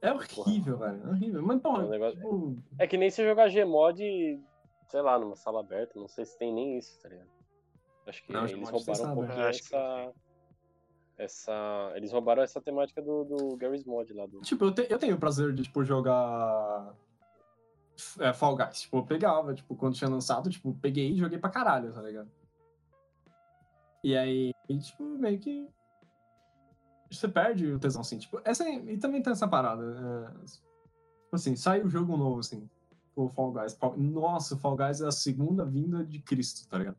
[0.00, 1.02] É horrível, velho.
[1.04, 1.42] É horrível.
[1.42, 3.98] Mas, pô, É um negócio- tipo, É que nem você jogar Gmod,
[4.88, 5.98] sei lá, numa sala aberta.
[5.98, 7.28] Não sei se tem nem isso, tá ligado?
[8.06, 10.12] Acho que Não, eles roubaram um pouquinho essa...
[11.16, 11.92] Essa...
[11.94, 14.26] Eles roubaram essa temática do, do Gary's Mod lá.
[14.26, 14.40] Do...
[14.40, 16.92] tipo eu, te- eu tenho o prazer de, tipo, jogar
[18.18, 18.82] é, Fall Guys.
[18.82, 22.30] Tipo, eu pegava, tipo, quando tinha lançado, tipo, peguei e joguei pra caralho, tá ligado?
[24.02, 25.68] E aí, e, tipo, meio que
[27.10, 28.18] você perde o tesão, assim.
[28.18, 29.82] Tipo, essa, e também tem essa parada.
[29.82, 32.68] é, tipo assim, sai o jogo novo, assim,
[33.16, 33.78] o Fall Guys.
[33.96, 36.96] Nossa, o Fall Guys é a segunda vinda de Cristo, tá ligado?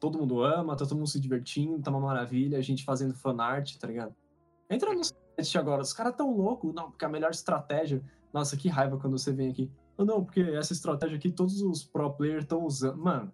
[0.00, 3.76] Todo mundo ama, tá todo mundo se divertindo, tá uma maravilha, a gente fazendo fanart,
[3.76, 4.14] tá ligado?
[4.68, 8.02] Entra no site agora, os caras tão loucos, não, porque a melhor estratégia.
[8.32, 9.70] Nossa, que raiva quando você vem aqui.
[9.98, 12.98] Não, não, porque essa estratégia aqui todos os pro players estão usando.
[12.98, 13.32] Mano,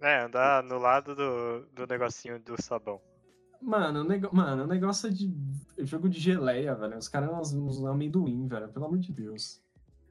[0.00, 3.00] É, andar no lado do, do negocinho do sabão.
[3.60, 4.34] Mano, o nego...
[4.34, 5.34] Mano, o negócio é de
[5.80, 6.96] jogo de geleia, velho.
[6.96, 8.68] Os caras são uns, uns amendoim, velho.
[8.68, 9.60] Pelo amor de Deus.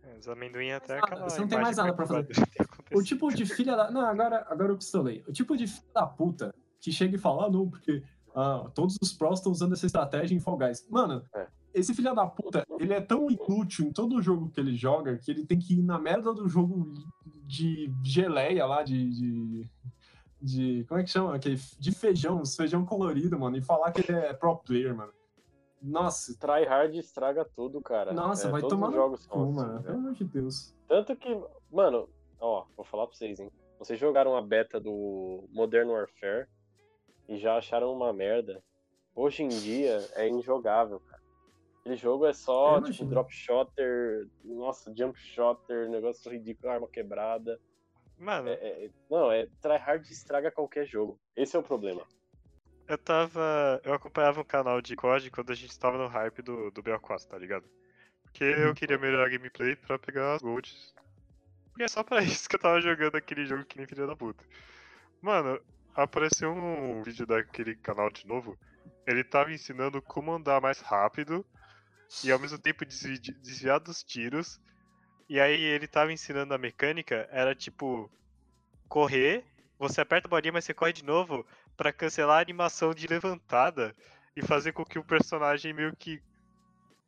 [0.04, 1.30] É, Os amendoim até nada, aquela.
[1.30, 2.30] você não tem mais nada pra fazer.
[2.94, 3.90] O tipo de filha da.
[3.90, 5.24] Não, agora, agora eu pistolei.
[5.28, 8.04] O tipo de filha da puta que chega e fala, ah, não, porque
[8.36, 10.88] ah, todos os prós estão usando essa estratégia em Fall Guys.
[10.90, 11.48] Mano, É.
[11.74, 15.30] esse filho da puta, ele é tão inútil em todo jogo que ele joga que
[15.32, 16.92] ele tem que ir na merda do jogo
[17.46, 19.10] de geleia lá, de.
[19.10, 19.70] de...
[20.42, 21.36] de- como é que chama?
[21.36, 25.12] Aquele, de feijão, feijão colorido, mano, e falar que ele é pro player, mano.
[25.82, 28.12] Nossa, Try hard estraga tudo, cara.
[28.14, 29.74] nossa, É, vai tomar jogos cu, assim, mano.
[29.76, 29.82] né?
[29.82, 30.76] Pelo amor de Deus.
[30.88, 31.30] Tanto que,
[31.72, 33.50] mano, ó, vou falar pra vocês, hein?
[33.78, 36.48] Vocês jogaram a beta do Modern Warfare
[37.30, 38.62] e já acharam uma merda.
[39.16, 41.02] Hoje em dia é injogável.
[41.90, 47.60] Aquele jogo é só, Eu tipo, drop shotter, nossa, jump shotter, negócio ridículo, arma quebrada.
[48.16, 51.20] Mano, É, é- é- não, é tryhard estraga qualquer jogo.
[51.36, 52.06] Esse é o problema.
[52.88, 53.82] eu tava.
[53.84, 57.28] Eu acompanhava um canal de COD quando a gente tava no hype do, do BO4,
[57.28, 57.66] tá ligado?
[58.24, 58.68] Porque Uhum.
[58.68, 60.94] eu queria melhorar a gameplay pra pegar as golds.
[61.80, 64.16] E é só pra isso que eu tava jogando aquele jogo que nem filha da
[64.16, 64.44] puta.
[65.22, 65.60] Mano,
[65.96, 68.56] apareceu um vídeo daquele canal de novo.
[69.08, 71.44] Ele tava ensinando como andar mais rápido
[72.24, 74.60] e ao mesmo tempo desvi- desviar dos tiros
[75.30, 78.12] E aí ele tava ensinando a mecânica, era tipo
[78.88, 79.46] correr,
[79.78, 81.46] você aperta a bolinha, mas você corre de novo
[81.78, 83.96] pra cancelar a animação de levantada
[84.36, 86.22] e fazer com que o personagem meio que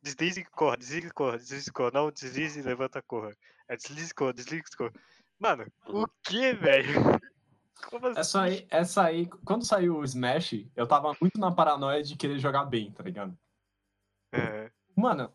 [0.02, 3.36] deslize e corra, deslize e corra, deslize e corra, não deslize e levanta corra.
[3.68, 4.92] É deslize e corra, deslize e corra.
[5.38, 6.92] Mano, o que, velho?
[7.92, 8.20] Assim?
[8.20, 12.38] Essa aí, essa aí, quando saiu o Smash, eu tava muito na paranoia de querer
[12.38, 13.36] jogar bem, tá ligado?
[15.02, 15.32] Mano,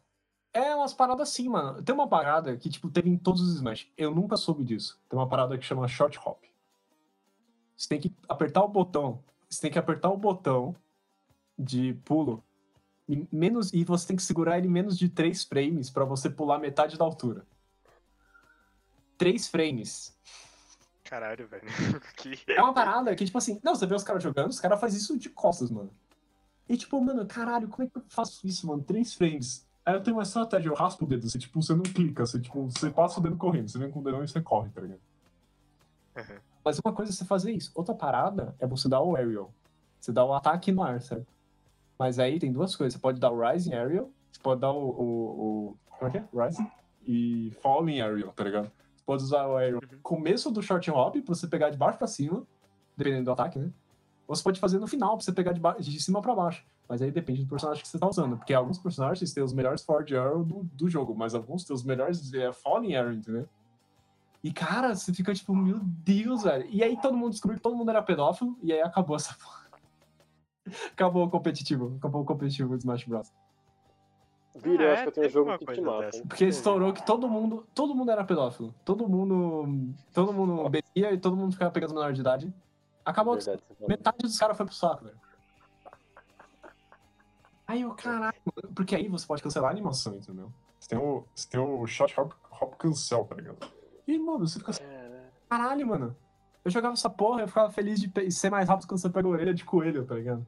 [0.53, 1.81] é umas paradas assim, mano.
[1.83, 3.91] Tem uma parada que, tipo, teve em todos os Smash.
[3.97, 4.99] Eu nunca soube disso.
[5.09, 6.43] Tem uma parada que chama Short Hop.
[7.75, 9.23] Você tem que apertar o botão.
[9.49, 10.75] Você tem que apertar o botão
[11.59, 12.43] de pulo.
[13.07, 16.29] em Menos, e você tem que segurar ele em menos de 3 frames pra você
[16.29, 17.45] pular metade da altura.
[19.17, 20.17] 3 frames.
[21.03, 21.67] caralho, velho.
[22.17, 22.39] que...
[22.47, 24.97] É uma parada que, tipo assim, não, você vê os caras jogando, os caras fazem
[24.97, 25.91] isso de costas, mano.
[26.69, 28.83] E tipo, mano, caralho, como é que eu faço isso, mano?
[28.83, 29.65] Três frames.
[29.85, 32.41] Aí eu tenho uma estratégia, eu raspo o dedo, você, tipo, você não clica, você,
[32.41, 34.81] tipo, você passa o dedo correndo, você vem com o dedão e você corre, tá
[34.81, 34.99] ligado?
[36.17, 36.39] Uhum.
[36.65, 37.71] Mas uma coisa é você fazer isso.
[37.73, 39.53] Outra parada é você dar o aerial.
[39.97, 41.25] Você dá o ataque no ar, certo?
[41.97, 42.95] Mas aí tem duas coisas.
[42.95, 44.89] Você pode dar o rising aerial, você pode dar o...
[44.89, 46.45] o, o como é que é?
[46.45, 46.69] Rising?
[47.05, 48.65] E falling aerial, tá ligado?
[48.65, 51.97] Você pode usar o aerial no começo do short hop, pra você pegar de baixo
[51.97, 52.45] pra cima,
[52.97, 53.71] dependendo do ataque, né?
[54.27, 56.65] Ou você pode fazer no final, pra você pegar de, de cima pra baixo.
[56.87, 58.37] Mas aí depende do personagem que você tá usando.
[58.37, 61.83] Porque alguns personagens têm os melhores forward arrow do, do jogo, mas alguns têm os
[61.83, 63.47] melhores é, falling arrow, entendeu?
[64.43, 66.67] E, cara, você fica tipo, meu Deus, velho.
[66.69, 69.67] E aí todo mundo descobriu que todo mundo era pedófilo, e aí acabou essa porra.
[70.91, 71.95] Acabou o competitivo.
[71.97, 73.31] Acabou o competitivo do Smash Bros.
[74.55, 76.09] Vira, eu É, acho que eu tenho um jogo que te mata.
[76.27, 78.73] Porque estourou que todo mundo, todo mundo era pedófilo.
[78.83, 82.53] Todo mundo, todo mundo bebia e todo mundo ficava pegando menor de idade.
[83.07, 83.87] Acabou, Verdade, falou.
[83.89, 85.17] metade dos caras foi pro saco, velho.
[87.65, 90.51] Aí o caralho, mano, porque aí você pode cancelar a animação, entendeu?
[90.79, 93.57] Você tem o, você tem o shot hop, hop cancel, tá ligado?
[94.07, 96.15] E, mano, você fica assim, Cara, caralho, mano.
[96.63, 99.31] Eu jogava essa porra, eu ficava feliz de ser mais rápido quando você pega a
[99.31, 100.45] orelha de coelho, tá ligado?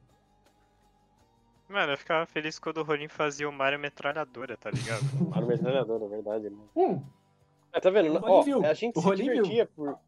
[1.68, 5.00] Mano, eu ficava feliz quando o Rolim fazia o Mario metralhadora, tá ligado?
[5.30, 6.58] Mario metralhador, é verdade, né?
[6.76, 7.02] Hum,
[7.72, 8.12] É, tá vendo?
[8.18, 8.64] O Ó, viu.
[8.66, 9.42] a gente O se Rolim viu.
[9.44, 9.98] divertia por.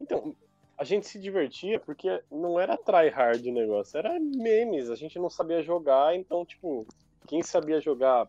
[0.00, 0.34] Então,
[0.78, 4.88] a gente se divertia porque não era tryhard o negócio, era memes.
[4.88, 6.86] A gente não sabia jogar, então, tipo,
[7.26, 8.28] quem sabia jogar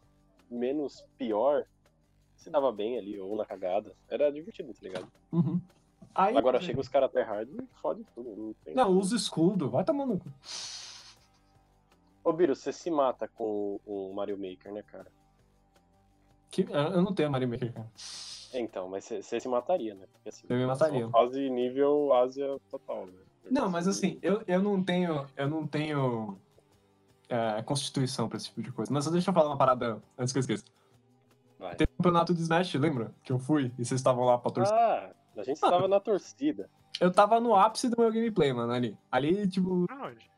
[0.50, 1.66] menos pior
[2.36, 3.96] se dava bem ali, ou na cagada.
[4.10, 5.08] Era divertido, tá ligado?
[5.32, 5.62] uhum.
[6.16, 8.36] Aí, Agora chega os caras tryhard e fode tudo.
[8.36, 8.74] Não, tem...
[8.74, 10.14] Não, usa escudo, vai tomando.
[10.16, 10.30] no cu.
[12.24, 15.08] Ô, Biro, você se mata com o Mario Maker, né, cara?
[16.50, 17.92] Que, eu não tenho Mario Maker, cara.
[18.54, 20.06] Então, mas você se mataria, né?
[20.12, 21.08] Porque, assim, Eu me mataria.
[21.10, 23.14] Quase nível Ásia total, né?
[23.52, 25.28] Não, mas assim, eu, eu não tenho.
[25.36, 26.38] Eu não tenho.
[27.30, 28.92] é, constituição pra esse tipo de coisa.
[28.94, 30.66] Mas só deixa eu falar uma parada antes que eu esqueça.
[31.58, 31.76] Vai.
[31.76, 33.14] Teve um campeonato de Smash, lembra?
[33.24, 34.74] Que eu fui e vocês estavam lá pra torcer.
[34.74, 36.70] Ah, a gente estava na torcida.
[37.02, 38.98] Eu tava no ápice do meu gameplay, mano, ali.
[39.12, 39.86] Ali, tipo.
[39.90, 40.30] Aonde?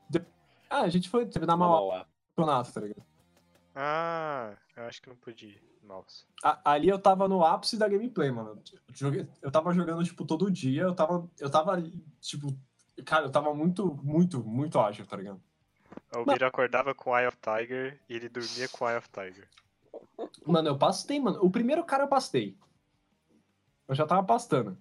[0.70, 2.06] Ah, a gente foi, teve na Na Mauá.
[2.36, 3.04] campeonato, tá ligado?
[3.76, 5.60] Ah, eu acho que não podia.
[5.92, 6.26] Nossa.
[6.42, 8.62] A- ali eu tava no ápice da gameplay, mano.
[9.42, 10.84] Eu tava jogando, tipo, todo dia.
[10.84, 11.30] Eu tava.
[11.38, 11.84] Eu tava,
[12.22, 12.58] tipo.
[13.06, 15.42] Cara, eu tava muito, muito, muito ágil, tá ligado?
[16.16, 19.50] O Biro acordava com Eye of Tiger e ele dormia com Eye of Tiger.
[20.46, 21.40] Mano, eu pastei, mano.
[21.44, 22.58] O primeiro cara eu pastei.
[23.88, 24.78] Eu já tava pastando.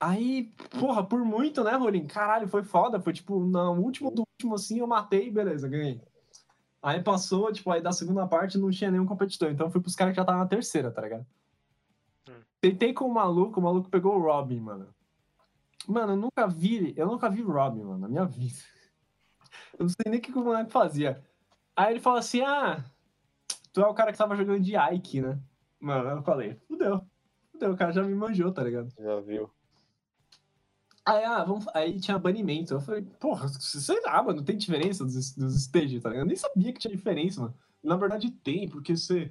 [0.00, 2.06] Aí, porra, por muito, né, Rolim?
[2.08, 3.00] Caralho, foi foda.
[3.00, 6.00] Foi tipo, no último do último, assim, eu matei, beleza, ganhei.
[6.82, 9.50] Aí passou, tipo, aí da segunda parte não tinha nenhum competidor.
[9.50, 11.24] Então eu fui pros caras que já estavam na terceira, tá ligado?
[12.28, 12.40] Hum.
[12.60, 14.92] Tentei com o maluco, o maluco pegou o Robin, mano.
[15.86, 18.58] Mano, eu nunca vi, eu nunca vi Robin, mano, na minha vida.
[19.78, 21.22] Eu não sei nem o que o moleque fazia.
[21.76, 22.84] Aí ele fala assim, ah,
[23.72, 25.38] tu é o cara que tava jogando de Ike, né?
[25.80, 27.04] Mano, eu falei, fudeu.
[27.50, 28.88] Fudeu, o cara já me manjou, tá ligado?
[28.98, 29.50] Já viu?
[31.04, 31.66] Aí, ah, vamos...
[31.74, 32.74] aí tinha banimento.
[32.74, 36.24] Eu falei, porra, sei lá, mano, tem diferença dos, dos stages, tá ligado?
[36.24, 37.54] Eu nem sabia que tinha diferença, mano.
[37.82, 39.30] Na verdade tem, porque você.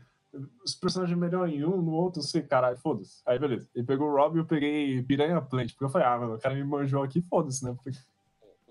[0.63, 3.21] Os personagens melhor em um, no outro, você, caralho, foda-se.
[3.25, 3.69] Aí, beleza.
[3.75, 5.71] Ele pegou o Rob e eu peguei Piranha Plant.
[5.71, 7.73] Porque eu falei, ah, mano, o cara me manjou aqui, foda-se, né?
[7.73, 7.97] Porque...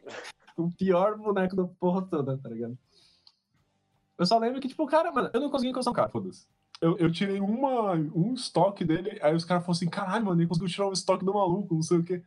[0.57, 2.79] o pior boneco da porra toda, tá ligado?
[4.19, 6.47] Eu só lembro que, tipo, o cara, mano, eu não consegui encostar um cara, foda-se.
[6.81, 10.49] Eu, eu tirei uma, um estoque dele, aí os caras falaram assim, caralho, mano, ele
[10.49, 12.23] conseguiu tirar o estoque do maluco, não sei o quê.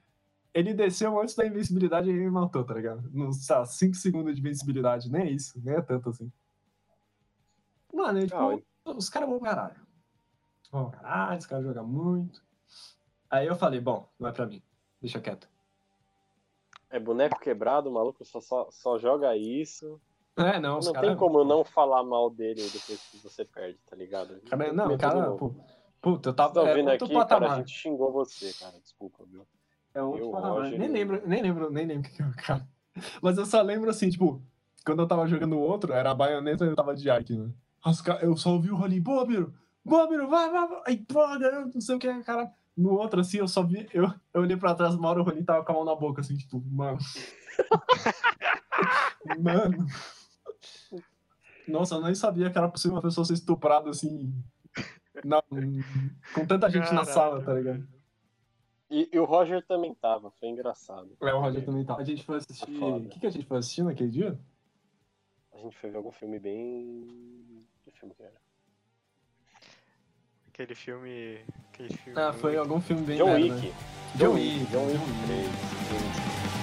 [0.54, 3.02] Ele desceu antes da invencibilidade e me matou, tá ligado?
[3.34, 6.32] Sei lá, 5 segundos de invencibilidade, nem é isso, nem é tanto assim.
[7.92, 9.82] Mano, ele, tipo, os caras vão caralho.
[10.72, 12.44] Vão caralho, os caras jogam muito.
[13.30, 14.62] Aí eu falei, bom, não é pra mim,
[15.02, 15.50] deixa quieto.
[16.90, 20.00] É boneco quebrado, o maluco só, só, só joga isso.
[20.38, 23.96] É, não, Não tem como eu não falar mal dele depois que você perde, tá
[23.96, 24.40] ligado?
[24.42, 25.54] Cara, não, cara, pô,
[26.04, 26.54] Puta, eu tava.
[26.54, 27.52] tá é ouvindo outro aqui, cara, patamar.
[27.52, 28.78] a gente xingou você, cara.
[28.80, 29.48] Desculpa, viu?
[29.94, 30.58] É outro Eu, patamar.
[30.64, 32.68] Roger Nem lembro, nem lembro, nem lembro o que que eu, cara.
[33.22, 34.42] Mas eu só lembro assim, tipo,
[34.86, 37.52] quando eu tava jogando o outro, era a baioneta e eu tava de Ike, né?
[38.22, 39.54] Eu só ouvi o rolinho, boa, Biro!
[39.84, 40.82] Boa, Biro, vai, vai, vai!
[40.88, 42.52] Aí, pô, garoto, não sei o que, cara.
[42.76, 43.88] No outro, assim, eu só vi.
[43.94, 46.22] Eu, eu olhei pra trás, uma hora o rolinho tava com a mão na boca,
[46.22, 46.98] assim, tipo, mano.
[49.40, 49.86] mano.
[51.68, 54.34] Nossa, eu nem sabia que era possível uma pessoa ser estuprada assim.
[55.24, 55.44] na-
[56.34, 57.06] com tanta gente na Caralho.
[57.06, 57.88] sala, tá ligado?
[58.94, 61.18] E, e o Roger também tava, foi engraçado.
[61.20, 61.96] É, o Roger também tá.
[61.98, 62.78] A gente foi assistir.
[62.78, 63.08] Foda.
[63.08, 64.40] O que, que a gente foi assistir naquele dia?
[65.52, 67.66] A gente foi ver algum filme bem.
[67.82, 68.40] Que filme que era?
[70.48, 71.40] Aquele filme.
[71.70, 72.20] Aquele filme.
[72.22, 73.56] Ah, foi algum filme bem John merda.
[73.56, 73.74] Wick.
[74.16, 74.66] John Wick.
[74.68, 76.63] John Wick John 3.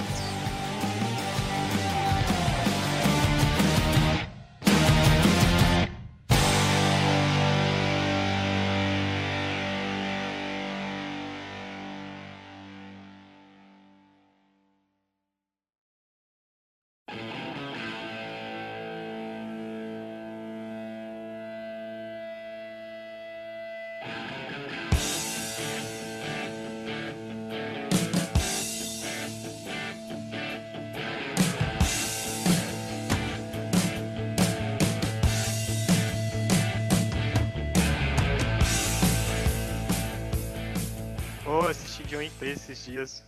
[42.38, 43.24] 3 esses dias.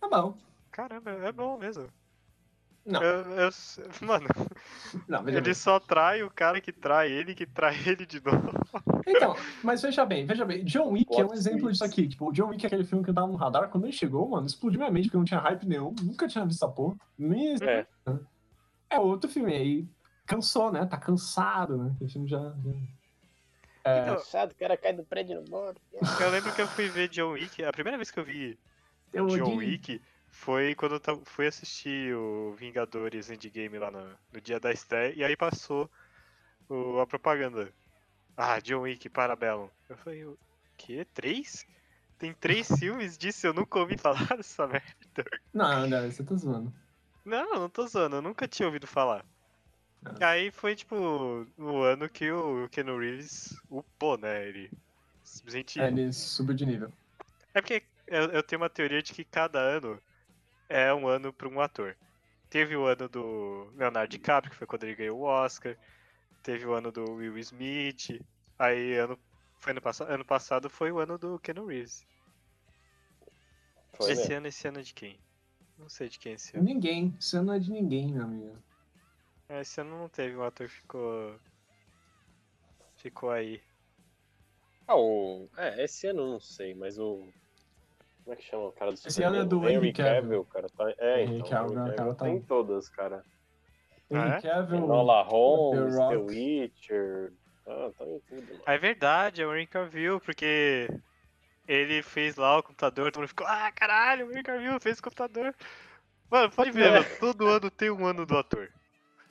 [0.00, 0.36] Tá bom.
[0.70, 1.86] Caramba, é bom mesmo.
[2.86, 3.02] Não.
[3.02, 3.50] Eu, eu-
[4.06, 4.26] mano,
[5.06, 5.54] Não, ele bem.
[5.54, 8.50] só trai o cara que trai ele, que trai ele de novo.
[9.06, 10.64] Então, mas veja bem, veja bem.
[10.64, 12.08] John Wick é um exemplo disso aqui.
[12.08, 13.68] Tipo, o John Wick é aquele filme que eu tava no radar.
[13.68, 15.94] Quando ele chegou, mano, explodiu minha mente, porque eu não tinha hype nenhum.
[16.02, 16.96] Nunca tinha visto essa porra.
[17.18, 17.56] Nem...
[17.62, 17.86] É.
[18.90, 19.52] É outro filme.
[19.54, 19.88] Aí
[20.26, 20.86] cansou, né?
[20.86, 21.94] Tá cansado, né?
[22.00, 22.38] Esse filme já.
[22.38, 22.97] já-
[23.84, 25.74] É, Então, Cansado, o cara cai do prédio no morro.
[26.20, 28.58] Eu lembro que eu fui ver John Wick, a primeira vez que eu vi
[29.12, 34.40] eu John odiei- Wick foi quando eu fui assistir o Vingadores Endgame lá no, no
[34.40, 35.90] dia da estreia, e aí passou
[36.68, 37.72] o- a propaganda.
[38.36, 39.68] Ah, John Wick, Parabellum.
[39.88, 40.38] Eu falei, o
[40.76, 41.04] quê?
[41.14, 41.66] Três?
[42.18, 43.46] Tem três filmes disso?
[43.46, 45.24] Eu nunca ouvi falar dessa merda.
[45.52, 46.72] Não, não, você tá zoando.
[47.24, 49.24] Não, não tô zoando, eu nunca tinha ouvido falar.
[50.04, 50.30] Ah.
[50.30, 50.96] Aí foi tipo
[51.56, 54.46] o ano que o Keanu Reeves upou, né?
[54.48, 54.70] Ele
[55.22, 55.80] simplesmente.
[55.80, 56.92] É, ele subiu de nível.
[57.54, 60.00] É porque eu, eu tenho uma teoria de que cada ano
[60.68, 61.96] é um ano para um ator.
[62.50, 65.76] Teve o ano do Leonardo DiCaprio, que foi quando ele ganhou o Oscar.
[66.42, 68.24] Teve o ano do Will Smith.
[68.58, 69.18] Aí ano,
[69.58, 72.06] foi ano, passado, ano passado foi o ano do Keanu Reeves.
[73.92, 74.36] Foi esse mesmo.
[74.36, 75.18] ano, esse ano é de quem?
[75.78, 76.64] Não sei de quem é esse ano.
[76.64, 77.14] Ninguém.
[77.18, 78.56] Isso não é de ninguém, meu amigo.
[79.48, 81.34] É, Esse ano não teve, um ator ficou.
[82.96, 83.60] Ficou aí.
[84.86, 85.48] Ah, o...
[85.56, 87.28] É, esse ano eu não sei, mas o.
[88.24, 90.44] Como é que chama o cara do Esse ano é do Henry Cavill.
[90.46, 90.68] Cara.
[90.68, 90.92] Tá...
[90.98, 91.48] É, Henry então.
[91.50, 93.22] Cavill, Henry cara, Cavill tá- Tem todas, cara.
[94.10, 94.40] Ah, Henry é?
[94.42, 94.84] Cavill.
[94.84, 96.16] Enola Holmes, The The.
[96.16, 97.32] Witcher.
[97.66, 98.62] Ah, tá em tudo, mano.
[98.66, 100.88] Ah, É verdade, é o Henry Cavill, porque
[101.66, 105.02] ele fez lá o computador, todo mundo ficou, ah, caralho, o Henry Cavill fez o
[105.02, 105.54] computador.
[106.30, 106.90] Mano, pode ver, É.
[107.00, 108.70] mano, todo ano tem um ano do ator.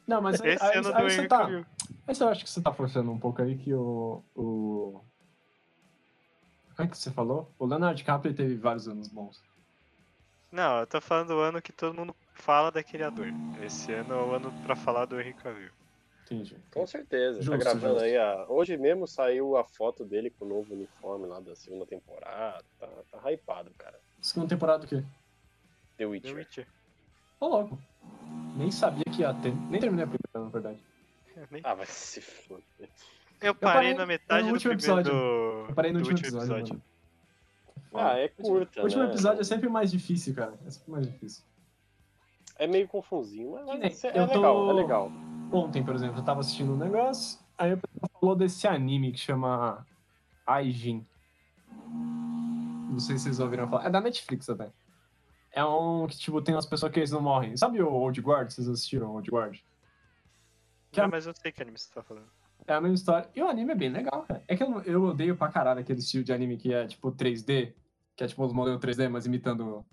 [0.07, 1.65] Não, mas aí, Esse aí, ano aí do você Henry tá.
[2.07, 4.23] Mas eu acho que você tá forçando um pouco aí que o.
[4.33, 5.01] o...
[6.75, 7.51] Como é que você falou?
[7.59, 9.43] O Leonardo DiCaprio teve vários anos bons.
[10.51, 13.27] Não, eu tô falando do ano que todo mundo fala daquele ator.
[13.61, 15.71] Esse ano é o ano pra falar do Henry Cavill.
[16.23, 16.57] Entendi.
[16.73, 17.41] Com certeza.
[17.41, 18.03] Justo, tá gravando justo.
[18.03, 18.45] aí a.
[18.47, 22.63] Hoje mesmo saiu a foto dele com o novo uniforme lá da segunda temporada.
[22.79, 23.99] Tá, tá hypado, cara.
[24.21, 25.01] Segunda temporada do quê?
[25.01, 25.05] The
[25.97, 26.35] The Witcher.
[26.35, 26.67] Witcher.
[27.39, 27.79] Ô, louco.
[28.55, 29.53] Nem sabia que ia ter.
[29.69, 30.79] Nem terminei a primeira, na verdade.
[31.51, 32.89] Nem- Ah, vai se foder.
[33.41, 35.11] eu parei parei na metade do último episódio.
[35.11, 36.73] do, Eu parei no do último episódio.
[36.75, 36.81] mano.
[37.93, 39.09] Ah, é curta, O último né?
[39.09, 40.53] episódio é sempre mais difícil, cara.
[40.65, 41.43] É sempre mais difícil.
[42.59, 45.11] É meio confusinho, mas, é, eu tô- legal, é legal.
[45.51, 49.19] Ontem, por exemplo, eu tava assistindo um negócio, aí a pessoa falou desse anime que
[49.19, 49.85] chama
[50.45, 51.05] Aijin.
[52.89, 53.85] Não sei se vocês ouviram falar.
[53.85, 54.69] É da Netflix até.
[55.57, 57.57] É um que, tipo, tem umas pessoas que eles não morrem.
[57.57, 58.51] Sabe o Old Guard?
[58.51, 59.57] Vocês assistiram Old Guard?
[60.91, 62.29] Que Não, é- mas eu sei que anime você tá falando.
[62.67, 63.27] É a mesma história.
[63.35, 64.43] E o anime é bem legal, cara.
[64.47, 67.73] É que eu, eu odeio pra caralho aquele estilo de anime que é, tipo, 3D.
[68.15, 69.83] Que é, tipo, os modelos 3D, mas imitando,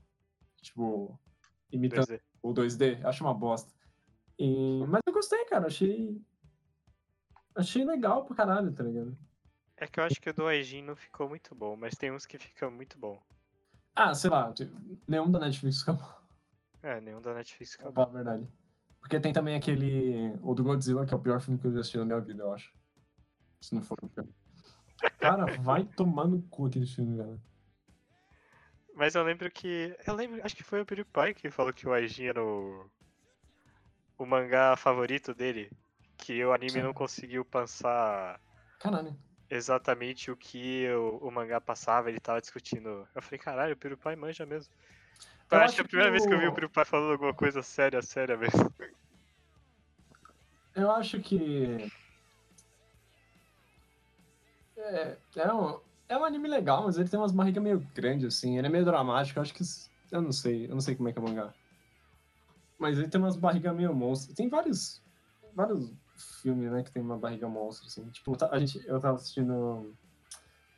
[0.60, 1.18] tipo...
[1.72, 2.20] Imitando 3D.
[2.42, 3.72] o 2D, acho uma bosta.
[4.38, 6.20] E- Mas eu gostei, cara, achei.
[7.54, 9.16] Achei legal pra caralho, tá ligado?
[9.78, 12.26] É que eu acho que o do Aijin não ficou muito bom, mas tem uns
[12.26, 13.18] que ficam muito bom.
[13.95, 14.76] Ah, sei lá, tipo,
[15.07, 16.14] nenhum da Netflix fica bom,
[16.82, 18.12] É, nenhum da Netflix fica pra bom.
[18.12, 18.53] falar a verdade.
[19.01, 20.38] Porque tem também aquele.
[20.42, 22.42] O do Godzilla, que é o pior filme que eu já assisti na minha vida,
[22.42, 22.72] eu acho.
[23.61, 24.26] Se não for o pior.
[25.18, 27.38] Cara, vai tomar no cu aquele filme, cara.
[28.95, 29.97] Mas eu lembro que.
[30.07, 32.90] Eu lembro, acho que foi o PewDiePie que falou que o Aijin era o.
[34.18, 35.70] o mangá favorito dele.
[36.16, 36.82] Que o anime Sim.
[36.82, 38.40] não conseguiu passar
[38.78, 39.14] Caralho.
[39.57, 43.07] Exatamente o que o, o mangá passava, ele tava discutindo.
[43.14, 44.72] Eu falei, caralho, o PewDiePie manja mesmo.
[45.50, 47.62] Eu, acho que é a primeira vez que eu vi o PewDiePie falando alguma coisa
[47.62, 48.72] séria, séria mesmo.
[50.74, 51.90] Eu acho que.
[54.76, 58.59] É, é, um, é um anime legal, mas ele tem umas barrigas meio grandes, assim.
[58.59, 59.62] Ele é meio dramático, eu acho que.
[60.11, 61.55] Eu não sei, eu não sei como é que é o mangá.
[62.78, 64.34] Mas ele tem umas barrigas meio monstro.
[64.34, 65.02] Tem vários.
[65.55, 68.08] Vários filmes, né, que tem uma barriga monstro, assim.
[68.10, 69.94] Tipo, a gente, eu tava assistindo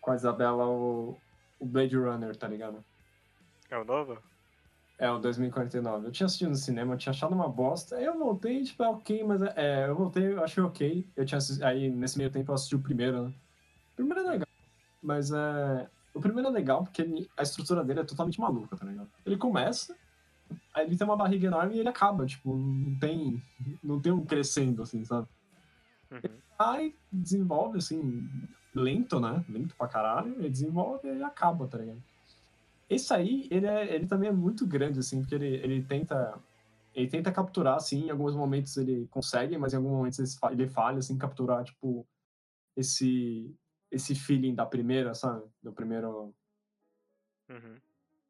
[0.01, 1.17] com a Isabela o,
[1.59, 2.85] o Blade Runner, tá ligado?
[3.71, 4.19] É o novo?
[4.99, 6.07] É, o 2049.
[6.07, 7.97] Eu tinha assistido no cinema, eu tinha achado uma bosta.
[7.97, 11.07] Aí eu voltei, tipo, é ok, mas é, é, eu voltei, eu achei ok.
[11.15, 13.29] Eu tinha assistido, aí nesse meio tempo eu assisti o primeiro, né?
[13.29, 14.49] O primeiro é legal.
[15.03, 15.91] Mas é.
[16.15, 19.11] O primeiro é legal porque ele- a estrutura dele é totalmente maluca, tá ligado?
[19.27, 19.95] Ele começa,
[20.75, 23.43] aí ele tem uma barriga enorme e ele acaba, tipo, não tem.
[23.83, 25.27] Não tem um crescendo, assim, sabe?
[26.11, 26.21] Uhum.
[26.59, 28.29] Aí desenvolve, assim,
[28.75, 29.45] lento, né?
[29.49, 32.03] Lento pra caralho, ele desenvolve e acaba, tá ligado?
[32.89, 36.39] Esse aí, ele, é, ele também é muito grande, assim, porque ele, ele tenta.
[36.95, 40.99] Ele tenta capturar, assim, em alguns momentos ele consegue, mas em alguns momentos ele falha,
[40.99, 42.07] assim, capturar, tipo,
[42.75, 43.55] esse,
[43.91, 45.45] esse feeling da primeira, sabe?
[45.63, 46.33] Do primeiro,
[47.49, 47.77] Uhum.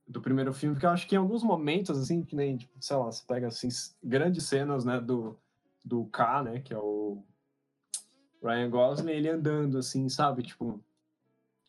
[0.06, 2.96] Do primeiro filme, porque eu acho que em alguns momentos, assim, que nem, tipo, sei
[2.96, 3.68] lá, você pega, assim,
[4.02, 5.36] grandes cenas, né, do,
[5.84, 7.24] do K, né, que é o
[8.42, 10.80] Ryan Gosling, ele andando, assim, sabe, tipo,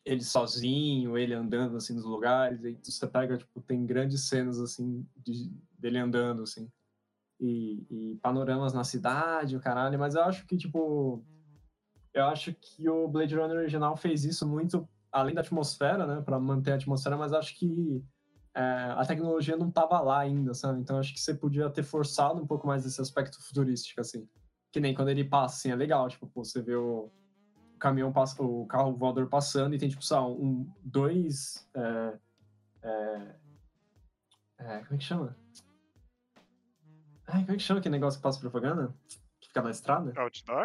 [0.04, 5.04] ele sozinho, ele andando, assim, nos lugares, aí você pega, tipo, tem grandes cenas, assim,
[5.16, 6.70] de, dele andando, assim,
[7.40, 11.24] e, e panoramas na cidade, o caralho, mas eu acho que, tipo,
[12.14, 16.38] eu acho que o Blade Runner original fez isso muito, além da atmosfera, né, para
[16.38, 18.00] manter a atmosfera, mas acho que
[18.54, 18.60] é,
[18.96, 20.80] a tecnologia não tava lá ainda, sabe?
[20.80, 24.28] Então acho que você podia ter forçado um pouco mais esse aspecto futurístico, assim.
[24.72, 27.10] Que nem quando ele passa, assim, é legal, tipo, pô, você vê o
[27.78, 31.68] caminhão, passa, o carro voador passando e tem, tipo, lá, um, dois...
[31.74, 32.18] é,
[32.82, 33.34] é,
[34.58, 35.36] é, como é que chama?
[37.26, 38.94] Ai, como é que chama aquele negócio que passa propaganda?
[39.40, 40.12] Que fica na estrada?
[40.16, 40.64] Outdoor?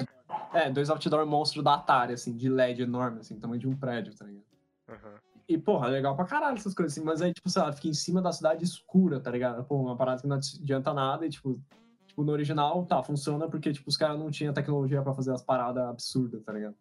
[0.54, 4.16] É, dois outdoor monstro da Atari, assim, de LED enorme, assim, tamanho de um prédio,
[4.16, 4.46] tá ligado?
[4.90, 5.33] Uhum.
[5.48, 7.88] E, porra, é legal pra caralho essas coisas assim, mas aí, tipo, sei lá, fica
[7.88, 9.64] em cima da cidade escura, tá ligado?
[9.66, 11.62] Pô, uma parada que não adianta nada e, tipo,
[12.08, 15.44] tipo no original, tá, funciona porque, tipo, os caras não tinham tecnologia pra fazer as
[15.44, 16.78] paradas absurdas, tá ligado?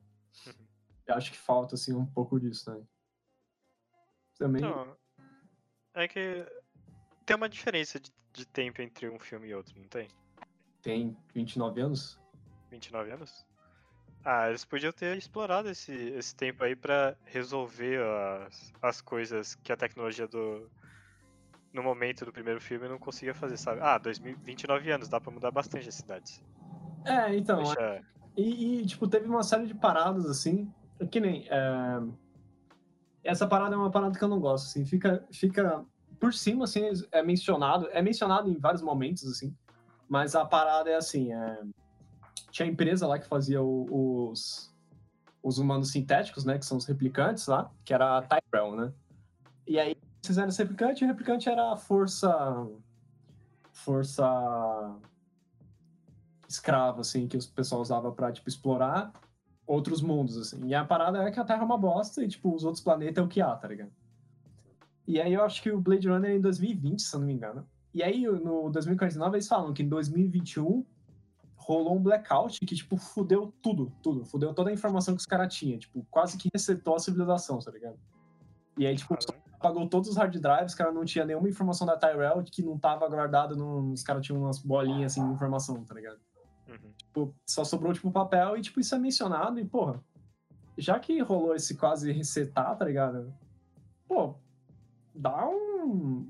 [0.47, 0.67] Uhum.
[1.07, 2.81] Eu acho que falta, assim, um pouco disso, né?
[4.39, 4.97] Também, Então,
[5.95, 6.47] é que
[7.27, 10.09] tem uma diferença de, de tempo entre um filme e outro, não tem?
[10.83, 12.21] tem 29 anos?
[12.71, 13.47] 29 anos?
[14.25, 18.01] Ah, eles podiam ter explorado esse, esse tempo aí pra resolver
[18.47, 20.71] as, as coisas que a tecnologia do.
[21.73, 23.81] No momento do primeiro filme não conseguia fazer, sabe?
[23.83, 26.43] Ah, 2000, 29 anos, dá pra mudar bastante as cidades.
[27.05, 28.03] É, então, Deixa.
[28.37, 30.73] E, e, tipo, teve uma série de paradas, assim,
[31.11, 31.47] que nem.
[31.51, 32.01] é,
[33.25, 35.85] Essa parada é uma parada que eu não gosto, assim, fica, fica
[36.21, 39.55] por cima, assim, é mencionado, é mencionado em vários momentos, assim,
[40.09, 41.59] mas a parada é assim, é,
[42.51, 44.73] tinha a empresa lá que fazia o- os,
[45.43, 48.93] os humanos sintéticos, né, que são os replicantes lá, que era a Tyrell, né,
[49.67, 52.69] e aí fizeram esse replicante, e o replicante era a força,
[53.73, 54.97] força
[56.49, 59.13] escrava, assim, que o pessoal usava pra, tipo, explorar
[59.67, 60.67] outros mundos, assim.
[60.67, 63.23] E a parada é que a Terra é uma bosta e, tipo, os outros planetas
[63.23, 63.91] é o que há, tá ligado?
[65.07, 67.33] E aí eu acho que o Blade Runner é em 2020, se eu não me
[67.33, 67.67] engano.
[67.95, 70.85] E aí, no 2049, eles falam que em 2021
[71.63, 74.25] rolou um blackout que, tipo, fudeu tudo, tudo.
[74.25, 75.79] Fudeu toda a informação que os caras tinham.
[75.79, 77.99] Tipo, quase que resetou a civilização, tá ligado?
[78.77, 79.17] E aí, tipo,
[79.53, 82.79] apagou todos os hard drives, os caras não tinha nenhuma informação da Tyrell que não
[82.79, 83.93] tava guardada no...
[83.93, 86.19] Os caras tinham umas bolinhas, assim, de informação, tá ligado?
[86.69, 86.93] Uhum.
[86.97, 90.03] Tipo, só sobrou, tipo, papel e, tipo, isso é mencionado e, porra,
[90.77, 93.33] já que rolou esse quase resetar, tá ligado?
[94.09, 94.35] Pô,
[95.15, 96.27] dá um...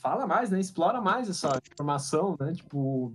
[0.00, 0.60] Fala mais, né?
[0.60, 2.52] Explora mais essa informação, né?
[2.52, 3.12] Tipo...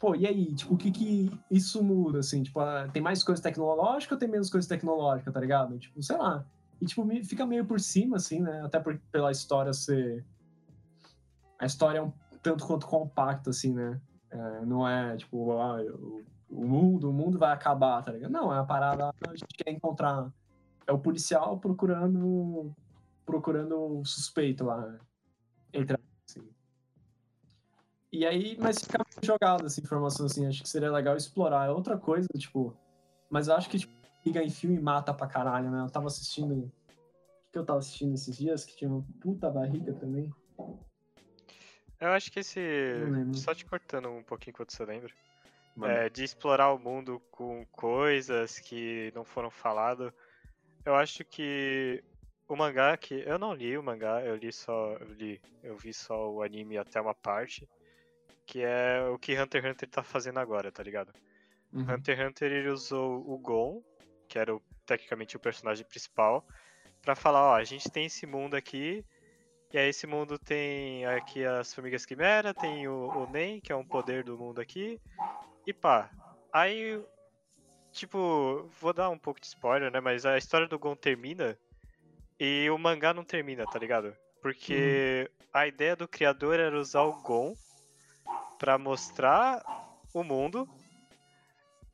[0.00, 0.54] Pô, e aí?
[0.54, 2.42] Tipo, o que que isso muda, assim?
[2.42, 5.78] Tipo, ah, tem mais coisa tecnológica ou tem menos coisa tecnológica, tá ligado?
[5.78, 6.44] Tipo, sei lá.
[6.80, 8.62] E, tipo, fica meio por cima, assim, né?
[8.64, 10.24] Até por, pela história ser...
[11.58, 12.10] A história é um
[12.42, 14.00] tanto quanto compacta, assim, né?
[14.30, 18.30] É, não é tipo, ah, o, o mundo, o mundo vai acabar, tá ligado?
[18.30, 20.32] Não, é a parada a gente quer encontrar.
[20.86, 22.72] É o policial procurando
[23.26, 24.80] procurando o suspeito lá.
[24.86, 24.98] né?
[25.74, 25.96] Entre.
[28.12, 31.66] E aí, mas fica jogado essa informação assim, acho que seria legal explorar.
[31.66, 32.76] É outra coisa, tipo,
[33.30, 35.80] mas eu acho que tipo, barriga em filme mata pra caralho, né?
[35.80, 36.54] Eu tava assistindo.
[36.54, 38.64] O que, eu tava assistindo esses dias?
[38.64, 40.30] Que tinha uma puta barriga também.
[42.00, 42.60] Eu acho que esse.
[43.34, 45.12] Só te cortando um pouquinho enquanto você lembra.
[45.82, 50.12] É, de explorar o mundo com coisas que não foram faladas.
[50.84, 52.02] Eu acho que
[52.48, 53.14] o mangá que.
[53.26, 54.92] Eu não li o mangá, eu li só.
[54.94, 55.40] Eu li.
[55.62, 57.68] Eu vi só o anime até uma parte.
[58.50, 61.12] Que é o que Hunter x Hunter tá fazendo agora, tá ligado?
[61.72, 61.94] uhum.
[61.94, 63.80] Hunter x Hunter ele usou o Gon,
[64.28, 66.44] que era o- tecnicamente o personagem principal,
[67.00, 69.04] pra falar, ó, a gente tem esse mundo aqui,
[69.72, 73.76] e aí esse mundo tem aqui as formigas quimera, tem o, o Nen, que é
[73.76, 75.00] um poder do mundo aqui,
[75.64, 76.10] e pá.
[76.52, 77.00] Aí,
[77.92, 81.56] tipo, vou dar um pouco de spoiler, né, mas a história do Gon termina
[82.40, 84.12] e o mangá não termina, tá ligado?
[84.42, 87.54] Porque a ideia do criador era usar o Gon
[88.60, 89.64] pra mostrar
[90.12, 90.68] o mundo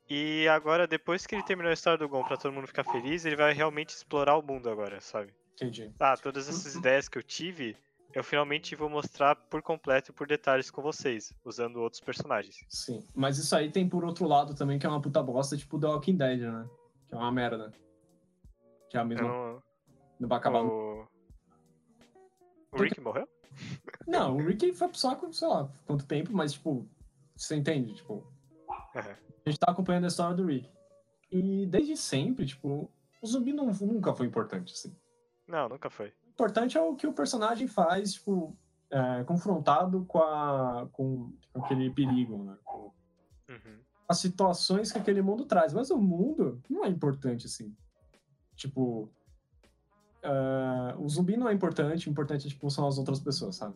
[0.09, 3.25] e agora, depois que ele terminou a história do Gon pra todo mundo ficar feliz,
[3.25, 5.33] ele vai realmente explorar o mundo agora, sabe?
[5.53, 5.91] Entendi.
[5.99, 7.75] Ah, todas essas ideias que eu tive,
[8.13, 12.57] eu finalmente vou mostrar por completo e por detalhes com vocês, usando outros personagens.
[12.69, 13.05] Sim.
[13.15, 15.87] Mas isso aí tem por outro lado também, que é uma puta bosta, tipo The
[15.87, 16.69] Walking Dead, né?
[17.07, 17.73] Que é uma merda.
[18.89, 19.27] Que é a mesma.
[19.27, 19.63] não,
[20.21, 20.63] Não vai acabar.
[20.63, 21.05] o...
[22.71, 23.27] o Rick morreu?
[24.07, 26.87] Não, o Rick foi pro saco, sei lá, quanto tempo, mas, tipo,
[27.35, 27.93] você entende?
[27.95, 28.25] Tipo,
[28.95, 29.15] Aham.
[29.45, 30.69] a gente tá acompanhando a história do Rick.
[31.31, 32.89] E desde sempre, tipo,
[33.21, 34.95] o zumbi não, nunca foi importante, assim.
[35.47, 36.09] Não, nunca foi.
[36.25, 38.55] O importante é o que o personagem faz, tipo,
[38.89, 42.57] é, confrontado com, a, com, com aquele perigo, né?
[42.63, 42.91] Com
[43.49, 43.79] Uhum.
[44.09, 45.73] as situações que aquele mundo traz.
[45.73, 47.75] Mas o mundo não é importante, assim.
[48.55, 49.09] Tipo,
[50.27, 53.75] é, o zumbi não é importante, o importante tipo, são as outras pessoas, sabe?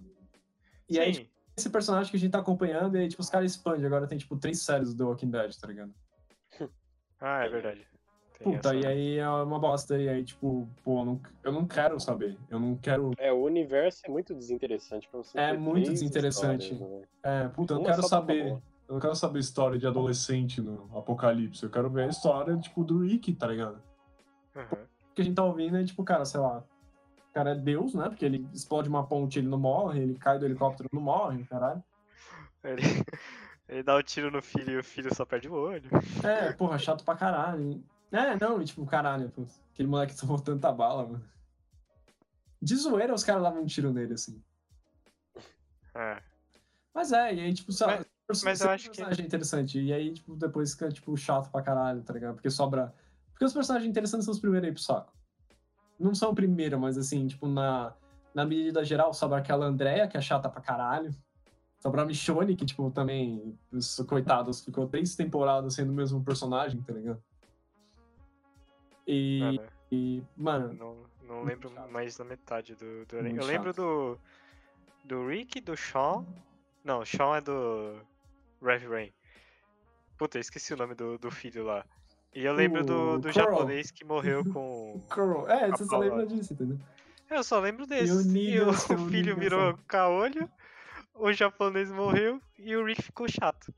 [0.90, 3.52] E aí, Sim, esse personagem que a gente tá acompanhando, e aí, tipo, os caras
[3.52, 3.86] expandem.
[3.86, 5.94] Agora tem, tipo, três séries do The Walking Dead, tá ligado?
[7.20, 7.88] ah, é verdade.
[8.38, 9.98] Tem Puta, essa- e aí é uma bosta.
[9.98, 12.38] E aí, tipo, pô, eu não, eu não quero saber.
[12.50, 13.12] Eu não quero.
[13.18, 15.40] É, o universo é muito desinteressante pra você.
[15.40, 16.74] É ter muito três desinteressante.
[16.74, 17.04] né?
[17.24, 18.44] É, puta, eu não quero só tá saber.
[18.50, 18.62] bom.
[18.88, 21.64] Eu não quero saber história de adolescente no Apocalipse.
[21.64, 23.82] Eu quero ver a história, tipo, do Rick, tá ligado?
[24.56, 24.86] Uhum.
[25.16, 26.64] Que a gente tá ouvindo é, tipo, cara, sei lá.
[27.30, 28.10] O cara é Deus, né?
[28.10, 31.84] Porque ele explode uma ponte ele não morre, ele cai do helicóptero não morre, caralho.
[32.64, 32.82] Ele...
[33.68, 35.90] ele dá um tiro no filho e o filho só perde o olho.
[36.24, 37.84] É, porra, chato pra caralho.
[38.12, 41.24] É, não, tipo, caralho, pô, aquele moleque tomou tanta bala, mano.
[42.62, 44.42] De zoeira, os caras davam um tiro nele, assim.
[45.96, 46.22] É.
[46.94, 49.80] Mas é, e aí, tipo, lá, Mas- mas eu acho que- personagem interessante.
[49.82, 52.36] E aí, tipo, depois fica, tipo, chato pra caralho, tá ligado?
[52.36, 52.94] Porque sobra.
[53.42, 55.12] Porque os personagens interessantes são os primeiros aí pro saco.
[56.00, 57.92] Não são o primeiro, mas assim, tipo, na,
[58.36, 61.10] na medida geral, sobra aquela Andrea, que é chata pra caralho.
[61.80, 66.84] Sobra a Michonne, que, tipo, também, os coitados, ficou três temporadas sendo o mesmo personagem,
[66.84, 67.20] tá ligado?
[69.08, 69.68] E, Ah, né?
[69.92, 71.92] e, mano, Não, não lembro chato.
[71.92, 73.16] mais da metade do, do.
[73.16, 74.20] Eu lembro do.
[75.04, 76.28] Do Rick, do Sean.
[76.84, 78.00] Não, o Sean é do.
[78.62, 79.12] Rev Rain.
[80.16, 81.84] Puta, eu esqueci o nome do, do filho lá.
[82.34, 83.52] E eu lembro do, O do Coral.
[83.52, 85.02] japonês que morreu com.
[85.48, 86.78] É, você só lembra disso, entendeu?
[87.30, 88.12] Eu só lembro desse.
[88.38, 88.74] E o, o
[89.10, 90.50] filho virou caolho,
[91.14, 93.74] o japonês morreu e o Rick ficou chato.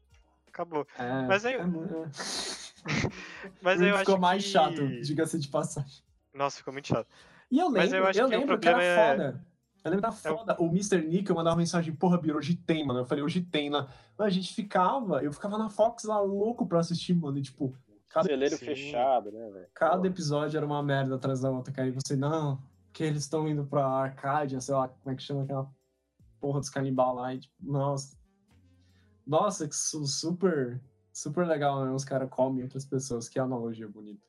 [0.48, 0.86] Acabou.
[0.98, 1.64] É, Mas aí- é é.
[3.62, 4.50] Mas O aí eu ficou acho mais que...
[4.50, 6.04] chato, diga-se de passagem.
[6.34, 7.08] Nossa, ficou muito chato.
[7.50, 9.46] E eu lembro, Mas eu acho eu que o lembro que era é- foda.
[9.84, 10.56] Eu lembro da É o- foda.
[10.60, 11.02] O Mr.
[11.06, 13.00] Nickel mandava mensagem, porra, Biro, hoje tem, mano.
[13.02, 13.88] Eu falei, hoje tem lá.
[14.18, 17.38] Mas a gente ficava, eu ficava na Fox lá louco pra assistir, mano.
[17.38, 17.76] E tipo,
[18.14, 18.66] cada, Celeiro Sim.
[18.66, 19.68] fechado, né, velho?
[19.74, 21.88] cada episódio era uma merda atrás da outra, cara.
[21.88, 22.62] E você, não,
[22.94, 25.68] que eles estão indo pra Arcádia, sei lá, como é que chama aquela
[26.40, 27.34] porra dos canibal lá.
[27.34, 28.16] E, tipo, nossa.
[29.26, 30.80] Nossa, que su- super,
[31.12, 31.92] super legal, né?
[31.92, 33.28] Os caras comem outras pessoas.
[33.30, 34.22] Que analogia bonita.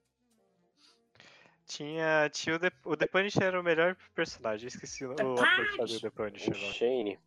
[1.67, 4.65] Tinha, tinha o, The, o The Punisher era o melhor personagem.
[4.67, 6.55] Eu esqueci o, o ator que fazia o The Punisher O.
[6.55, 7.19] Shane.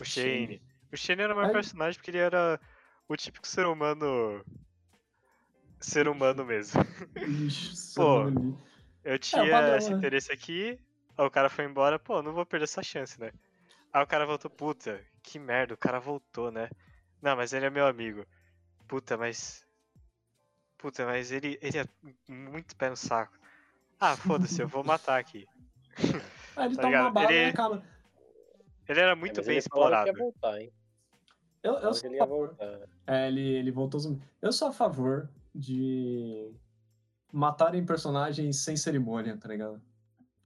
[0.00, 0.62] O Shane.
[0.92, 1.52] O Shane era o meu Ai.
[1.52, 2.60] personagem porque ele era
[3.08, 4.44] o típico ser humano.
[5.80, 6.80] Ser humano mesmo.
[7.16, 8.24] Ixi, Pô.
[9.04, 9.98] Eu tinha padrão, esse né?
[9.98, 10.78] interesse aqui,
[11.16, 13.30] aí o cara foi embora, pô, não vou perder essa chance, né?
[13.92, 16.68] Aí o cara voltou, puta, que merda, o cara voltou, né?
[17.22, 18.26] Não, mas ele é meu amigo.
[18.88, 19.64] Puta, mas.
[20.76, 21.84] Puta, mas ele, ele é
[22.28, 23.38] muito pé no saco.
[23.98, 25.46] Ah, foda-se, eu vou matar aqui.
[26.56, 27.82] Ah, ele Tá toma uma bala Ele- acaba.
[28.88, 30.04] Ele era É, muito mas bem ele explorado.
[30.04, 30.72] que ia voltar, hein?
[31.62, 32.48] Eu, eu sou ele a ia favor.
[32.48, 32.88] voltar.
[33.06, 34.22] É, ele, ele voltou zumbi.
[34.42, 36.52] Eu sou a favor de
[37.32, 39.80] matarem personagens sem cerimônia, tá ligado?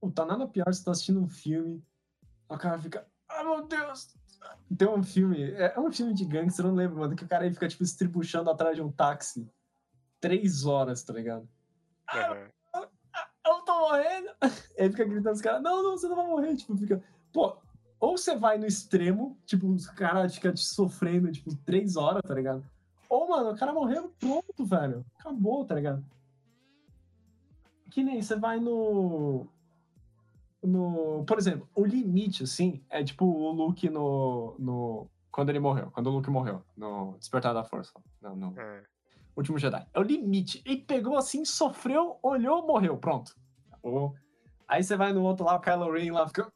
[0.01, 1.83] Puta, nada pior você tá assistindo um filme,
[2.49, 4.15] o cara fica, ai meu Deus!
[4.77, 7.29] Tem um filme, é, é um filme de gangster, eu não lembro, mano, que o
[7.29, 9.51] cara aí fica, tipo, estribuchando atrás de um táxi.
[10.21, 11.49] Três horas, tá ligado?
[12.13, 12.49] Aham.
[13.47, 14.31] eu tô morrendo.
[14.79, 16.57] Aí fica gritando os caras, não, não, você não vai morrer.
[16.57, 17.03] Tipo, fica.
[17.33, 17.57] Pô,
[17.99, 22.35] ou você vai no extremo, tipo, os caras ficam te sofrendo, tipo, três horas, tá
[22.35, 22.65] ligado?
[23.11, 25.05] Ou, mano, o cara morreu, pronto, velho.
[25.19, 26.05] Acabou, tá ligado?
[27.91, 29.49] Que nem você vai no.
[30.63, 31.25] No.
[31.27, 34.55] Por exemplo, o limite, assim, é tipo o Luke no.
[34.61, 35.91] no quando ele morreu.
[35.91, 36.63] Quando o Luke morreu.
[36.77, 37.93] No Despertar da Força.
[38.23, 38.85] Não, no É.
[39.37, 39.85] Último Jedi.
[39.93, 40.63] É o limite.
[40.65, 42.97] Ele pegou assim, sofreu, olhou, morreu.
[42.97, 43.35] Pronto.
[43.73, 44.15] Acabou.
[44.69, 46.53] Aí você vai no outro lá, o Kylo Ren lá, fica.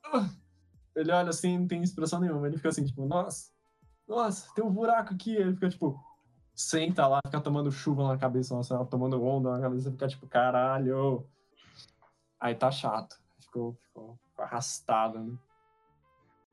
[0.95, 2.47] Ele olha assim, não tem expressão nenhuma.
[2.47, 3.51] Ele fica assim, tipo, nossa,
[4.07, 5.35] nossa, tem um buraco aqui.
[5.35, 6.01] Ele fica tipo,
[6.55, 11.27] senta lá, fica tomando chuva na cabeça, nossa, tomando onda na cabeça, fica tipo, caralho.
[12.39, 13.19] Aí tá chato.
[13.41, 15.37] Ficou, ficou, ficou arrastado, né?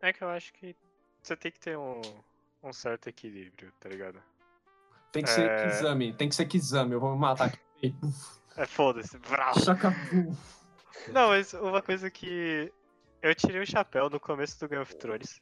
[0.01, 0.75] É que eu acho que
[1.21, 2.01] você tem que ter um,
[2.63, 4.21] um certo equilíbrio, tá ligado?
[5.11, 5.67] Tem que ser É.
[5.67, 7.95] Kizami, tem que ser Kizami, eu vou me matar aqui.
[8.55, 9.17] É foda-se.
[9.19, 10.61] puf.
[11.11, 12.71] Não, mas uma coisa que
[13.21, 15.41] eu tirei o chapéu no começo do Game of Thrones,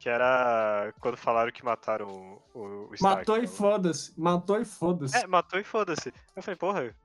[0.00, 3.18] que era quando falaram que mataram o, o, Stark.
[3.18, 3.46] Matou e né?
[3.46, 5.16] foda-se, matou e foda-se.
[5.16, 6.12] É, matou e foda-se.
[6.34, 6.96] Eu falei, porra,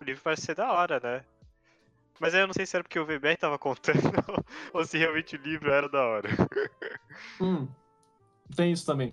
[0.00, 1.24] o livro parece ser da hora, né?
[2.20, 3.98] Mas aí eu não sei se era porque o VBR tava contando
[4.72, 6.28] ou se realmente o livro era da hora.
[7.38, 7.68] Hum,
[8.56, 9.12] tem isso também.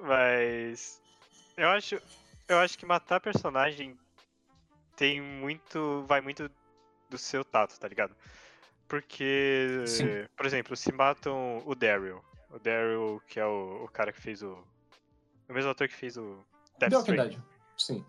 [0.00, 1.00] Mas
[1.56, 2.00] eu acho,
[2.48, 3.96] eu acho que matar personagem
[4.96, 6.50] tem muito, vai muito
[7.08, 8.16] do seu tato, tá ligado?
[8.88, 10.26] Porque, Sim.
[10.36, 14.42] por exemplo, se matam o Daryl, o Daryl que é o, o cara que fez
[14.42, 14.64] o,
[15.48, 16.44] o mesmo ator que fez o
[16.78, 17.22] Death Deu Stranding.
[17.22, 17.44] verdade.
[17.76, 18.04] Sim.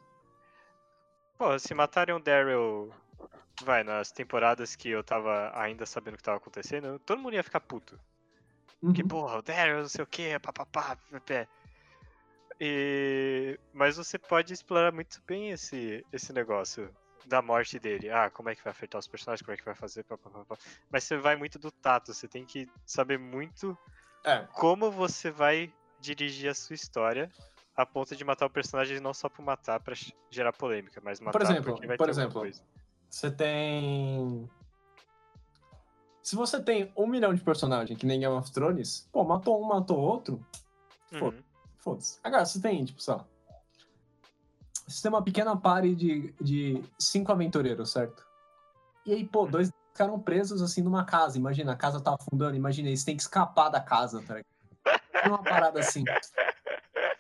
[1.38, 2.92] Pô, se matarem o Daryl,
[3.64, 7.44] vai, nas temporadas que eu tava ainda sabendo o que tava acontecendo, todo mundo ia
[7.44, 8.00] ficar puto.
[8.94, 9.08] Que Uhum.
[9.08, 11.48] porra, o Daryl, não sei o que, papapá, pé.
[12.60, 13.60] E...
[13.74, 16.90] Mas você pode explorar muito bem esse, esse negócio
[17.26, 18.10] da morte dele.
[18.10, 20.58] Ah, como é que vai afetar os personagens, como é que vai fazer, papapá.
[20.90, 23.78] Mas você vai muito do tato, você tem que saber muito
[24.24, 27.32] É, como você vai dirigir a sua história
[27.76, 29.96] a ponto de matar o personagem não só por matar pra
[30.32, 32.44] gerar polêmica, mas matar exemplo, porque vai por exemplo,
[33.10, 34.50] você tem.
[36.22, 39.68] Se você tem um milhão de personagens que nem Game of Thrones, pô, matou um,
[39.68, 40.46] matou outro.
[41.14, 41.42] Uhum.
[41.78, 42.20] foda-se.
[42.22, 43.26] Agora, você tem, tipo, sei lá.
[44.88, 48.26] Você tem uma pequena party de, de cinco aventureiros, certo?
[49.06, 51.38] E aí, pô, dois ficaram presos assim numa casa.
[51.38, 54.58] Imagina, a casa tá afundando, imagina, eles têm que escapar da casa, tá ligado?
[55.14, 56.04] É uma parada assim.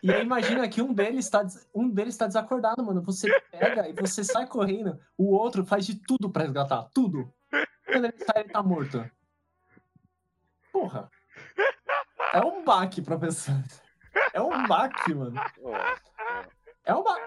[0.01, 3.01] E aí imagina que um deles tá, um deles tá desacordado, mano.
[3.01, 7.33] Você pega e você sai correndo, o outro faz de tudo pra resgatar, tudo.
[7.85, 9.09] Quando ele sai, ele tá morto.
[10.71, 11.09] Porra.
[12.33, 13.55] É um baque, professor.
[14.33, 15.35] É um baque, mano.
[16.85, 17.17] É uma.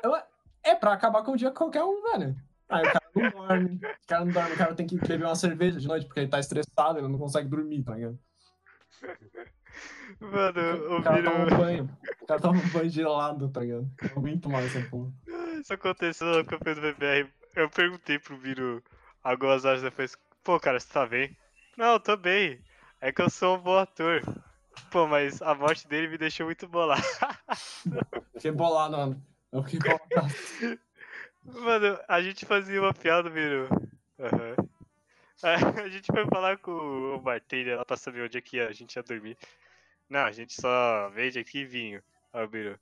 [0.62, 2.36] É pra acabar com o dia qualquer um, velho.
[2.68, 3.76] Aí o cara não dorme.
[3.76, 6.28] O cara não dorme, o cara tem que beber uma cerveja de noite porque ele
[6.28, 8.18] tá estressado, ele não consegue dormir, tá ligado?
[10.20, 11.98] Mano, O cara toma um banho.
[12.20, 13.90] O cara toma um banho gelado, tá ligado?
[14.02, 15.10] Eu não aguento mais essa porra.
[15.60, 17.28] Isso aconteceu no campeão do BBR.
[17.56, 18.82] Eu perguntei pro Viro
[19.22, 21.36] algumas horas depois, pô, cara, você tá bem?
[21.76, 22.62] Não, eu tô bem.
[23.00, 24.22] É que eu sou um bom ator.
[24.90, 27.02] Pô, mas a morte dele me deixou muito bolado.
[28.34, 29.29] Fiquei bolado, mano.
[29.52, 30.80] Eu fiquei bolado.
[31.44, 33.68] Mano, a gente fazia uma piada, Viro.
[34.18, 34.54] Aham.
[35.42, 36.70] A gente foi falar com
[37.14, 39.38] o bartender lá pra saber onde é que a gente ia dormir.
[40.06, 42.02] Não, a gente só vende aqui vinho.
[42.30, 42.78] Aí o Biro.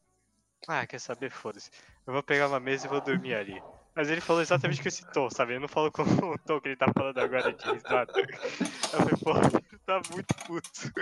[0.66, 1.30] Ah, quer saber?
[1.30, 1.70] Foda-se.
[2.04, 3.62] Eu vou pegar uma mesa e vou dormir ali.
[3.94, 5.52] Mas ele falou exatamente com esse tom, sabe?
[5.52, 6.02] Ele não falou com
[6.34, 8.12] o tom que ele tá falando agora de risada.
[8.16, 10.92] Eu falei, pô, ele tá muito puto.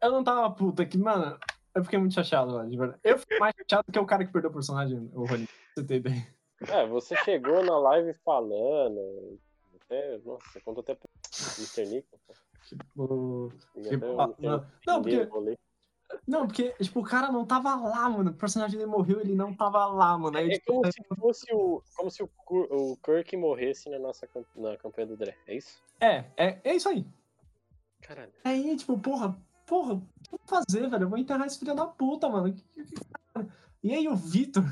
[0.00, 1.38] Eu não tava puta aqui, mano.
[1.78, 3.00] Eu fiquei muito chateado, mano, de verdade.
[3.04, 5.48] Eu fiquei mais chateado que o cara que perdeu o personagem, o Rony.
[5.76, 6.26] Você tem ideia.
[6.66, 9.38] É, você chegou na live falando.
[9.84, 11.08] Até, nossa, você contou até pro
[11.56, 11.86] Mr.
[11.86, 12.18] Nico.
[12.66, 13.52] Tipo,
[13.88, 15.58] Tipo, ah, não, não, porque-.
[16.26, 18.32] Não, porque, tipo, o cara não tava lá, mano.
[18.32, 20.36] O personagem dele morreu, ele não tava lá, mano.
[20.36, 21.82] Aí, É tipo, como se fosse o.
[21.96, 25.36] Como se o, o Kirk morresse na nossa na campanha do Dré.
[25.46, 25.80] É isso?
[26.00, 27.06] é, é, é isso aí.
[28.00, 28.32] Caralho.
[28.42, 29.38] Aí, tipo, porra,
[29.68, 31.04] porra, o que eu vou fazer, velho?
[31.04, 32.56] Eu vou enterrar esse filho da puta, mano.
[33.82, 34.64] E aí o Vitor.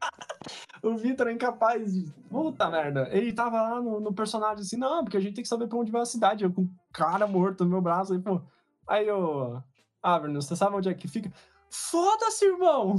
[0.82, 2.12] o Vitor é incapaz de.
[2.28, 3.08] Puta merda.
[3.10, 5.78] Ele tava lá no, no personagem assim, não, porque a gente tem que saber pra
[5.78, 6.44] onde vai a cidade.
[6.44, 8.12] Eu com cara morto no meu braço.
[8.12, 8.40] Aí, pô.
[8.86, 9.60] Aí eu.
[10.02, 11.32] Ah, você sabe onde é que fica?
[11.70, 12.96] Foda-se, irmão!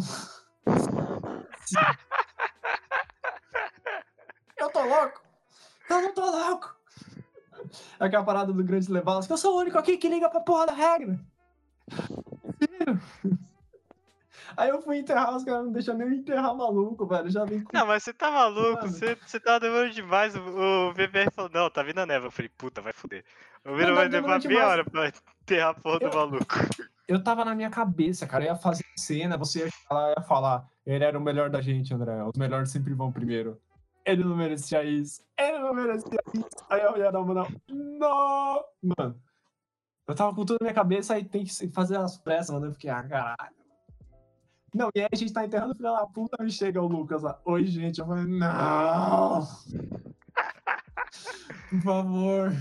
[4.57, 5.21] eu tô louco!
[5.89, 6.80] Eu não tô louco!
[7.99, 9.31] Aquela parada do grande Lebowski.
[9.31, 11.19] Eu sou o único aqui que liga pra porra da regra.
[14.57, 17.29] Aí eu fui enterrar, os caras não deixam nem eu enterrar maluco, velho.
[17.29, 17.75] Já vem com.
[17.75, 20.35] Não, mas você tá maluco, você, você tá demorando demais.
[20.35, 20.39] O,
[20.89, 22.27] o VBR falou, não, tá vindo a neva.
[22.27, 23.23] Eu falei, puta, vai foder.
[23.65, 24.09] O Vira Não, vai levar
[24.39, 24.71] demorando meia demais.
[24.79, 25.07] hora pra
[25.41, 26.45] enterrar a porra do Eu- maluco.
[27.07, 28.43] Eu tava na minha cabeça, cara.
[28.43, 30.65] Eu ia fazer cena, você ia lá ia falar.
[30.85, 32.21] Ele era o melhor da gente, André.
[32.23, 33.57] Os melhores sempre vão primeiro.
[34.05, 35.23] Ele não merecia isso.
[35.37, 36.47] Ele não merecia isso.
[36.69, 37.47] Aí eu dar uma.
[37.69, 38.63] Não!
[38.81, 39.21] Mano.
[40.07, 42.65] Eu tava com tudo na minha cabeça, aí tem que fazer as pressas, mano.
[42.67, 43.55] Eu fiquei, ah, caralho.
[44.73, 47.23] Não, e aí a gente tá enterrando o filho da puta, me chega o Lucas
[47.23, 47.39] lá.
[47.45, 47.99] Oi, gente.
[47.99, 49.41] Eu falei, não!
[51.69, 52.51] Por favor.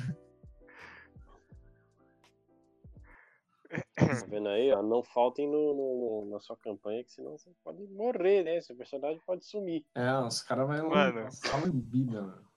[3.94, 4.82] Tá vendo aí, ó?
[4.82, 8.60] Não faltem no, no- na sua campanha, que senão você pode morrer, né?
[8.60, 9.84] Seu personagem pode sumir.
[9.94, 11.28] É, os caras vão Mano.
[11.72, 12.50] bíblia, mano.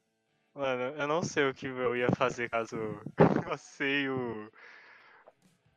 [0.55, 2.75] Mano, eu não sei o que eu ia fazer caso
[3.47, 4.51] você e o.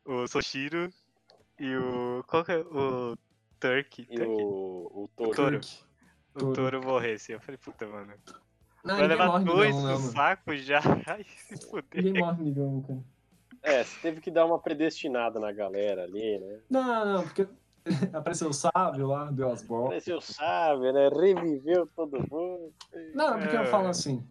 [0.04, 0.90] O Soshiro
[1.58, 2.22] e o.
[2.28, 2.58] Qual que é?
[2.58, 3.16] O
[3.58, 4.02] Turk.
[4.02, 4.28] E Turk?
[4.30, 5.34] o, o touro.
[5.34, 5.60] Toro.
[6.34, 6.54] O Toro.
[6.54, 7.32] touro morresse.
[7.32, 8.12] Eu falei, puta, mano.
[8.84, 10.78] Não, Vai levar dois no saco já.
[11.08, 12.04] Ai, se fuder.
[12.04, 13.15] Ninguém morre migão, cara.
[13.66, 16.60] É, você teve que dar uma predestinada na galera ali, né?
[16.70, 17.48] Não, não, porque
[18.14, 19.88] apareceu o sábio lá, deu as bolas.
[19.88, 21.08] Pareceu sábio, né?
[21.08, 22.72] Reviveu todo mundo.
[23.12, 23.66] Não, porque eu É.
[23.66, 24.24] falo assim.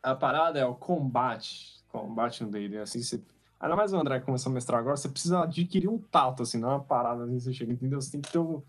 [0.00, 1.82] A parada é o combate.
[1.88, 3.20] Combate no D&D, assim, você...
[3.58, 6.58] Ainda mais o André que começou a mestrar agora, você precisa adquirir um tato, assim,
[6.58, 8.00] não é uma parada assim, você chega, entendeu?
[8.00, 8.62] Você tem que ter um...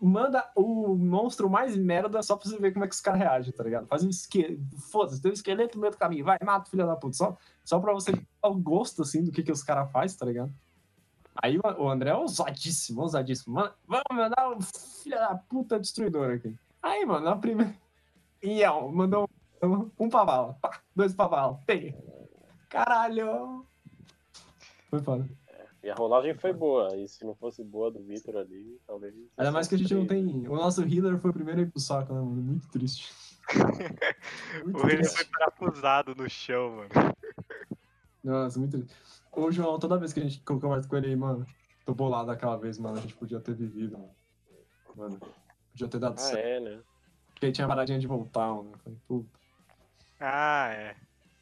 [0.00, 3.52] Manda o monstro mais merda só pra você ver como é que os caras reagem,
[3.52, 3.86] tá ligado?
[3.86, 4.60] Faz um esqueleto.
[4.90, 6.24] Foda-se, tem um esqueleto no meio do caminho.
[6.24, 7.16] Vai, mata o filho da puta.
[7.16, 10.26] Só, só pra você ter o gosto, assim, do que, que os caras fazem, tá
[10.26, 10.52] ligado?
[11.40, 13.54] Aí o André é ousadíssimo, ousadíssimo.
[13.54, 16.56] Mano, vamos mandar o filho da puta destruidor aqui.
[16.82, 17.74] Aí, mano, na primeira.
[18.42, 19.28] E ó, mandou
[19.98, 20.56] um, pavalo.
[20.94, 21.58] Dois pavalos.
[21.66, 21.94] Peguei.
[22.68, 23.64] Caralho!
[24.90, 25.28] Foi foda.
[25.82, 26.96] E a rolagem foi boa.
[26.96, 29.14] E se não fosse boa do Vitor ali, talvez.
[29.36, 30.26] Ainda mais que a gente não tem.
[30.48, 32.42] O nosso healer foi o primeiro a ir pro saco, né, mano?
[32.42, 33.12] Muito triste.
[34.64, 35.16] Muito O triste.
[35.16, 36.88] foi parafusado no chão, mano.
[38.22, 38.94] Nossa, muito triste.
[39.32, 41.46] Ô, João, toda vez que a gente converso com ele aí, mano,
[41.86, 42.98] tô bolado aquela vez, mano.
[42.98, 44.10] A gente podia ter vivido, mano.
[44.96, 45.20] Mano,
[45.70, 46.38] podia ter dado Ah, certo.
[46.44, 46.80] é, né?
[47.32, 48.72] Porque aí tinha paradinha de voltar, mano.
[48.84, 49.38] Falei, puta.
[50.20, 50.96] Ah, é.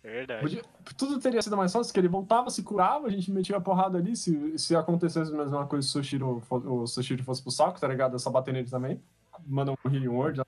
[0.06, 0.40] É verdade.
[0.42, 0.62] Podia-
[0.96, 3.98] Tudo teria sido mais fácil, porque ele voltava, se curava, a gente metia a porrada
[3.98, 4.14] ali.
[4.16, 7.88] Se, se acontecesse a mesma coisa, se o Soshiro, o Soshiro fosse pro saco, tá
[7.88, 8.14] ligado?
[8.14, 9.02] É só bater nele também.
[9.44, 10.40] Manda um healing word.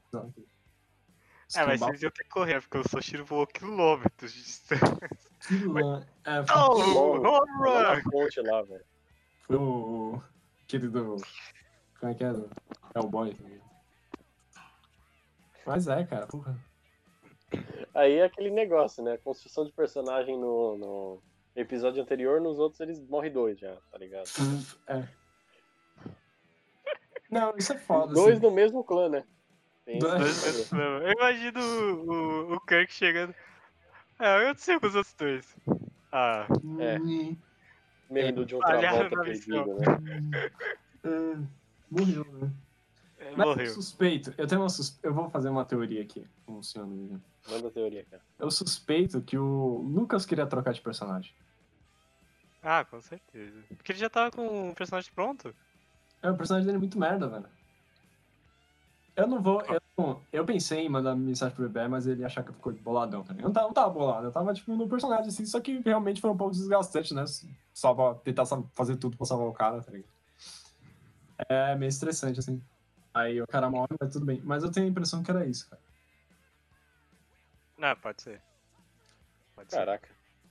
[1.56, 4.96] É, mas vocês iam ter que correr, porque o Soshiro voou quilômetros de distância.
[5.44, 5.78] Aquilo,
[6.24, 8.10] É, foi, Oh, home run!
[8.10, 8.84] ponte lá, velho.
[9.46, 10.22] foi o.
[10.62, 11.16] Aquele do.
[11.98, 12.32] Como é que é?
[12.94, 13.34] Hellboy.
[13.34, 13.62] tá ligado?
[15.66, 16.56] Mas é, cara, porra.
[17.94, 19.16] Aí é aquele negócio, né?
[19.18, 21.22] Construção de personagem no, no
[21.56, 24.28] episódio anterior, nos outros eles morrem dois já, tá ligado?
[24.86, 25.08] É.
[27.30, 28.14] Não, isso é foda.
[28.14, 28.40] Dois assim.
[28.40, 29.24] do mesmo clã, né?
[29.84, 30.70] Tem Dois-.
[30.72, 33.34] Eu imagino o, o, o Kirk chegando.
[34.18, 35.56] É, o que aconteceu com os outros dois?
[36.12, 36.46] Ah,
[36.80, 36.98] É.
[36.98, 37.36] Hum,
[38.10, 40.50] Meio do John Travolta perdido, né?
[41.04, 41.36] é,
[41.90, 42.50] morreu, né?
[43.18, 43.66] é, Mas morreu.
[43.66, 44.98] eu suspeito, eu tenho uma sus...
[45.02, 47.20] eu vou fazer uma teoria aqui, como o senhor não.
[47.50, 48.22] Manda a teoria, cara.
[48.38, 51.34] Eu suspeito que o Lucas queria trocar de personagem.
[52.62, 53.62] Ah, com certeza.
[53.76, 55.54] Porque ele já tava com o personagem pronto.
[56.22, 57.46] É, o personagem dele é muito merda, velho.
[59.16, 59.60] Eu não vou.
[59.62, 62.54] Eu, não- eu pensei em mandar mensagem pro bebê, mas ele ia achar que eu
[62.54, 63.42] ficou boladão também.
[63.42, 66.20] Eu não tava, não tava bolado, eu tava tipo no personagem assim, só que realmente
[66.20, 67.24] foi um pouco desgastante, né?
[67.72, 68.44] Salvar, tentar
[68.74, 70.12] fazer tudo pra salvar o cara, tá ligado?
[71.48, 72.60] É meio estressante, assim.
[73.14, 74.40] Aí o cara morre, mas tudo bem.
[74.44, 75.82] Mas eu tenho a impressão que era isso, cara.
[77.78, 78.42] Não, pode ser.
[79.54, 79.76] Pode ser.
[79.76, 80.08] Caraca.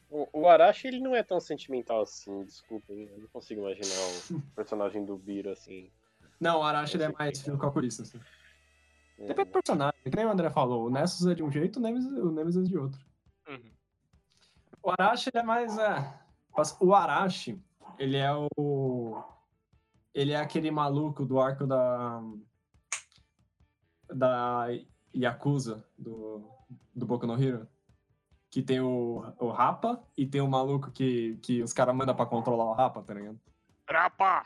[0.10, 2.94] O, o Arashi, ele não é tão sentimental assim, desculpa?
[2.94, 3.96] Eu não consigo imaginar
[4.32, 5.92] o personagem do Biro assim.
[6.40, 8.20] Não, o Arashi ele é mais filho calculista, assim.
[9.20, 10.86] É, Depende do personagem, que nem o André falou.
[10.86, 13.02] O Nessus é de um jeito, o Nemesis, o Nemesis é de outro.
[13.50, 13.72] Uhum.
[14.84, 15.78] O Arashi ele é mais.
[15.78, 16.20] É...
[16.56, 17.62] mas O Arashi,
[18.00, 19.22] ele é o.
[20.14, 22.22] Ele é aquele maluco do arco da.
[24.10, 24.68] Da
[25.14, 26.50] Yakuza, do,
[26.96, 27.68] do Boku no Hero.
[28.50, 32.26] Que tem o, o Rapa e tem o maluco que, que os caras mandam pra
[32.26, 33.40] controlar o Rapa, tá ligado?
[33.90, 34.44] Rapa!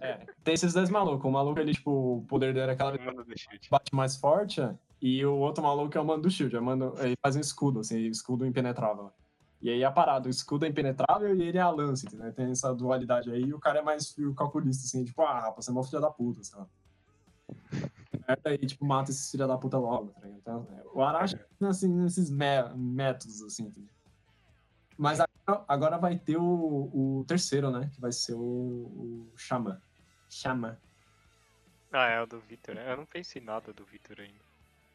[0.00, 0.26] É.
[0.42, 1.24] Tem esses dois malucos.
[1.24, 2.92] O maluco, ele, tipo, o poder dele é aquela
[3.70, 4.62] bate mais forte,
[5.00, 7.40] e o outro maluco é o mano do shield, é o mano, ele faz um
[7.40, 9.10] escudo, assim, escudo impenetrável.
[9.60, 12.32] E aí a parada, o escudo é impenetrável e ele é a lance, entendeu?
[12.32, 15.64] Tem essa dualidade aí, e o cara é mais fio calculista, assim, tipo, ah, rapaz,
[15.64, 16.66] você é mó filha da puta, sei lá.
[18.28, 20.38] Merda aí, tipo, mata esses filha da puta logo, tá ligado?
[20.38, 23.88] Então, é, o Arashi, assim, nesses mé- métodos, assim, entendeu?
[24.98, 27.88] Mas agora, agora vai ter o, o terceiro, né?
[27.94, 29.80] Que vai ser o, o Xamã.
[30.28, 30.76] Xamã.
[31.90, 32.92] Ah, é o do Victor, né?
[32.92, 34.44] Eu não pensei nada do Victor ainda.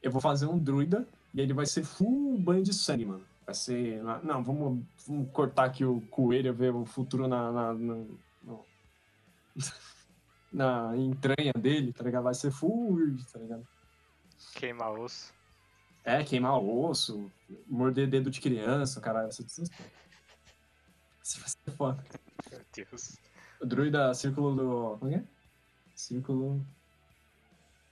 [0.01, 3.25] Eu vou fazer um druida e ele vai ser full banho de sangue, mano.
[3.45, 4.03] Vai ser.
[4.23, 7.51] Não, vamos, vamos cortar aqui o coelho, ver o futuro na.
[7.51, 7.95] na, na,
[8.43, 8.65] no-
[10.54, 12.24] na entranha dele, tá ligado?
[12.24, 12.97] Vai ser full
[13.32, 13.68] tá ligado?
[14.56, 15.34] Queimar osso.
[16.06, 17.32] É, queimar osso,
[17.68, 19.30] morder dedo de criança, caralho.
[19.30, 19.43] Isso
[21.24, 22.04] isso vai ser foda.
[22.51, 23.18] Meu Deus.
[23.62, 24.97] O druida círculo do.
[24.99, 25.16] Como é?
[25.16, 25.24] é?
[25.95, 26.66] Círculo.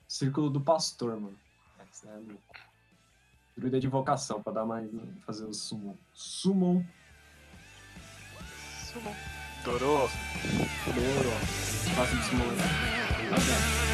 [0.08, 1.40] Círculo do pastor, mano.
[1.80, 2.38] Essa é minha.
[3.56, 4.90] Druida de invocação, pra dar mais.
[5.26, 5.96] fazer o summon.
[6.14, 6.86] Summon.
[8.92, 9.41] Summon.
[9.64, 10.10] Dorou.
[10.96, 11.40] Demorou.
[11.96, 12.46] Fácil de summon.
[13.88, 13.91] E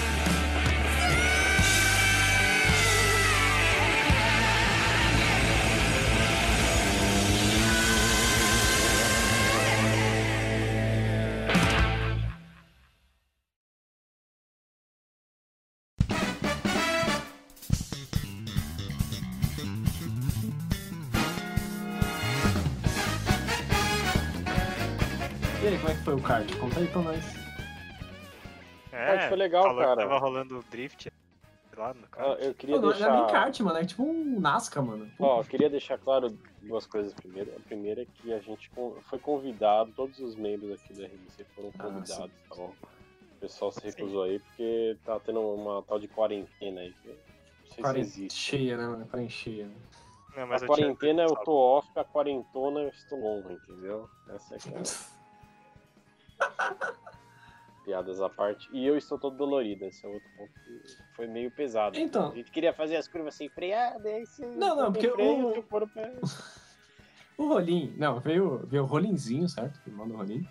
[26.77, 27.23] aí pra nós.
[28.91, 30.01] É, foi legal, falou que cara.
[30.01, 31.11] Tava rolando drift
[31.75, 32.27] lá no Ah, cara.
[32.43, 33.31] eu queria Pô, não, não é nem deixar.
[33.31, 33.77] kart, mano.
[33.79, 35.09] É tipo um Nascar, mano.
[35.17, 37.51] Pô, Ó, eu queria deixar claro duas coisas primeiro.
[37.55, 38.69] A primeira é que a gente
[39.03, 42.73] foi convidado, todos os membros aqui da RBC foram Ah, convidados, tá bom?
[43.35, 46.91] O pessoal se recusou aí porque tá tendo uma tal de quarentena aí.
[47.03, 48.39] Que eu não sei quarent- se existe.
[48.39, 49.05] cheia, né, mano?
[49.05, 49.65] Quarentena cheia.
[49.67, 49.75] né?
[50.35, 54.09] Não, mas a eu tinha- quarentena eu tô off, a quarentona eu estou on, entendeu?
[54.29, 54.81] Essa é que é a...
[57.85, 58.67] Piadas à parte.
[58.73, 60.81] E eu estou todo dolorido, esse é outro ponto que
[61.15, 61.97] foi meio pesado.
[61.97, 62.31] Então.
[62.31, 64.45] A gente queria fazer as curvas sem frear, daí você.
[64.45, 65.87] Não, não, porque freio, o- pra-
[67.37, 69.79] O Rolim, não, veio, veio o Rolinzinho, certo?
[69.85, 70.45] O irmão do Rolim.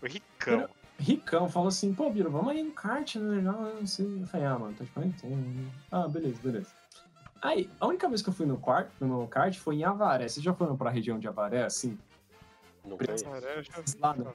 [0.00, 0.68] O Ricão.
[0.98, 3.36] Ricão falou assim, pô, Biro, vamos aí no kart, né?
[3.36, 4.22] Legal, não sei.
[4.22, 5.34] Eu falei, ah, mano, tô de quarentena.
[5.36, 5.70] né?
[5.90, 6.70] Ah, beleza, beleza.
[7.42, 10.26] Aí, a única vez que eu fui no, quarto, no kart foi em Avaré.
[10.28, 11.98] Vocês já foram pra região de Avaré, assim?
[12.84, 13.06] Não foi?
[13.08, 13.80] Cara, eu já vi.
[13.80, 14.26] Esses lados.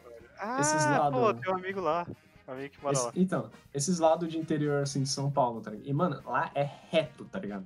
[0.42, 1.20] Ah, Esses lados.
[1.20, 2.08] pô, tem um amigo lá.
[2.48, 3.12] Um amigo que mora Esse- lá.
[3.16, 5.88] então, esses lados de interior, assim, de São Paulo, tá ligado?
[5.88, 7.66] E, mano, lá é reto, tá ligado?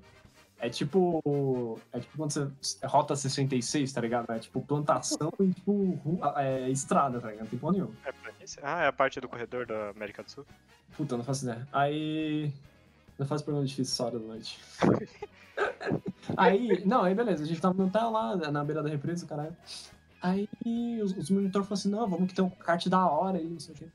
[0.60, 1.80] É tipo.
[1.94, 2.48] É tipo quando você.
[2.82, 4.32] É Rota 66, tá ligado?
[4.32, 7.44] É tipo plantação e tipo ru- é, estrada, tá ligado?
[7.44, 7.94] Não tem porra nenhuma.
[8.06, 8.60] É planície?
[8.64, 10.46] Ah, é a parte do corredor da América do Sul?
[10.98, 11.68] Puta, não faço ideia.
[11.74, 12.54] Aí.
[13.18, 14.60] Não faço pergunta difícil essa hora da noite.
[16.36, 19.56] aí, não, aí beleza, a gente tava no hotel lá, na beira da represa, caralho.
[20.26, 20.50] Aí
[21.04, 23.60] os, os monitores falaram assim, não, vamos que tem um kart da hora aí, não
[23.60, 23.86] sei o quê.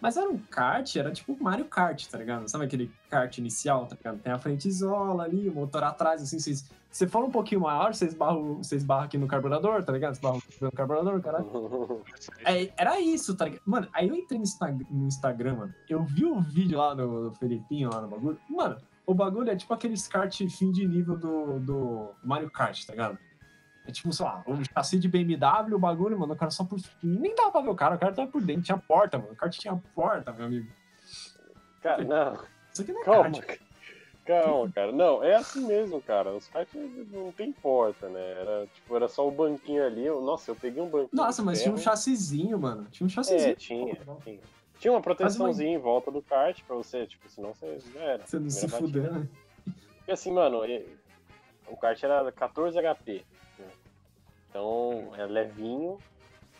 [0.00, 2.48] Mas era um kart, era tipo Mario Kart, tá ligado?
[2.48, 4.18] Sabe aquele kart inicial, tá ligado?
[4.20, 6.70] Tem a frente isola ali, o motor atrás, assim, vocês.
[6.90, 10.14] Você for um pouquinho maior, você esbarra, o- você esbarra aqui no carburador, tá ligado?
[10.14, 11.44] Você esbarra no carburador, caralho.
[12.46, 13.60] É, era isso, tá ligado?
[13.66, 15.74] Mano, aí eu entrei no, Insta- no Instagram, mano.
[15.88, 18.38] Eu vi o vídeo lá do, do Felipinho, lá no bagulho.
[18.48, 18.76] Mano,
[19.06, 23.18] o bagulho é tipo aqueles kart fim de nível do, do Mario Kart, tá ligado?
[23.90, 26.78] É tipo, sei lá, um chassi de BMW, o bagulho, mano, o cara só por.
[27.02, 29.32] Nem dava pra ver o cara, o cara tava por dentro, tinha porta, mano.
[29.32, 30.70] O kart tinha porta, meu amigo.
[31.82, 32.34] Cara, não.
[32.72, 33.60] Isso aqui não é Calma, kart.
[34.24, 34.92] calma, cara.
[34.92, 36.30] Não, é assim mesmo, cara.
[36.32, 36.72] Os karts
[37.10, 38.20] não tem porta, né?
[38.40, 40.06] Era, tipo, era só o banquinho ali.
[40.06, 41.10] Eu- Nossa, eu peguei um banquinho.
[41.12, 42.86] Nossa, mas tinha um chassizinho, mano.
[42.92, 43.50] Tinha um chassizinho.
[43.50, 44.40] É, tinha, tinha.
[44.78, 48.26] Tinha uma proteçãozinha em volta do kart pra você, tipo, senão você já era.
[48.26, 49.26] Você não se fuder, né?
[49.98, 50.86] Porque assim, mano, e-
[51.68, 53.24] o kart era 14 HP.
[54.50, 55.98] Então, é levinho.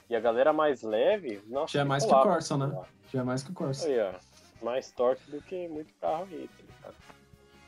[0.09, 1.73] E a galera mais leve, nossa.
[1.73, 2.67] Já é mais que o Corsa, né?
[2.67, 2.87] lá.
[3.13, 3.87] Já é mais que o Corsa.
[3.87, 4.13] Aí, ó.
[4.65, 6.95] Mais torque do que muito carro aí, tá ligado?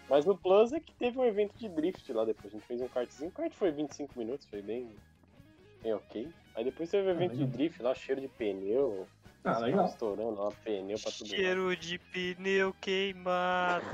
[0.08, 2.52] Mas no Plus é que teve um evento de drift lá depois.
[2.52, 3.30] A gente fez um kartzinho.
[3.30, 4.90] O kart foi 25 minutos, foi bem,
[5.82, 6.28] bem ok.
[6.54, 9.06] Aí depois teve um evento de drift lá, cheiro de pneu.
[9.44, 9.86] Ah, legal.
[9.86, 11.28] Estourando lá, pneu pra tudo.
[11.28, 13.86] Cheiro de pneu queimado.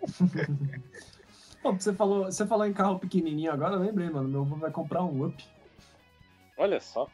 [1.62, 4.28] Pô, você falou, você falou em carro pequenininho agora, eu lembrei, mano.
[4.28, 5.44] Meu avô vai comprar um Up.
[6.62, 7.08] Olha só,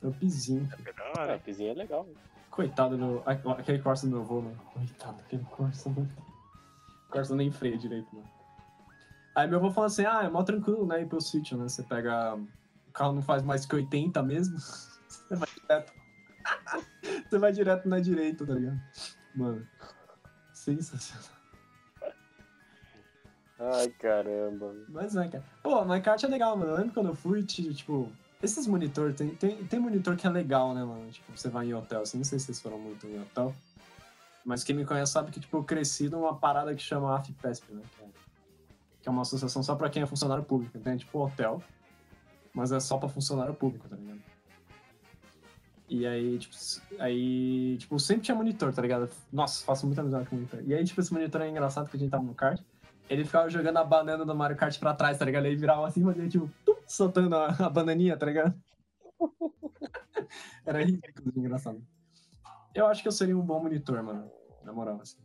[0.00, 0.68] Upzinho.
[0.86, 1.38] É da a hora.
[1.40, 2.06] pizinha é legal.
[2.52, 3.20] Coitado do.
[3.50, 4.56] Aquele Corsa do meu avô, mano.
[4.72, 6.08] Coitado daquele Corsa, mano.
[7.08, 8.28] O Corsa nem freia direito, mano.
[9.34, 11.02] Aí meu avô fala assim: ah, é mó tranquilo, né?
[11.02, 11.68] Ir pro sítio, né?
[11.68, 12.36] Você pega.
[12.36, 14.56] O carro não faz mais que 80 mesmo.
[15.08, 15.92] Você vai direto.
[17.28, 18.80] Você vai direto na direita, tá ligado?
[19.34, 19.66] Mano.
[20.54, 21.24] Sensacional.
[23.58, 24.72] Ai, caramba.
[24.88, 25.44] Mas é, cara.
[25.62, 26.70] Pô, mas kart é legal, mano.
[26.70, 28.10] Eu lembro quando eu fui, ti- tipo,
[28.42, 31.10] esses monitor, tem, tem, tem monitor que é legal, né, mano?
[31.10, 33.54] Tipo, você vai em hotel, assim, não sei se vocês foram muito em hotel.
[34.44, 37.82] Mas quem me conhece sabe que, tipo, eu cresci numa parada que chama AFPESP, né?
[37.96, 38.06] Que é,
[39.02, 40.78] que é uma associação só pra quem é funcionário público.
[40.78, 41.62] Então é tipo hotel,
[42.54, 44.20] mas é só pra funcionário público, tá ligado?
[45.88, 46.54] E aí, tipo,
[46.98, 49.08] aí, tipo, sempre tinha monitor, tá ligado?
[49.32, 50.62] Nossa, faço muita amizade com monitor.
[50.64, 52.60] E aí, tipo, esse monitor é engraçado que a gente tava no kart.
[53.08, 55.46] Ele ficava jogando a banana do Mario Kart pra trás, tá ligado?
[55.46, 56.50] Ele virava assim, fazia tipo,
[56.88, 58.60] soltando a, a bananinha, tá ligado?
[60.66, 61.86] Era ridículo, de engraçado.
[62.74, 64.30] Eu acho que eu seria um bom monitor, mano.
[64.62, 65.18] Na moral, assim.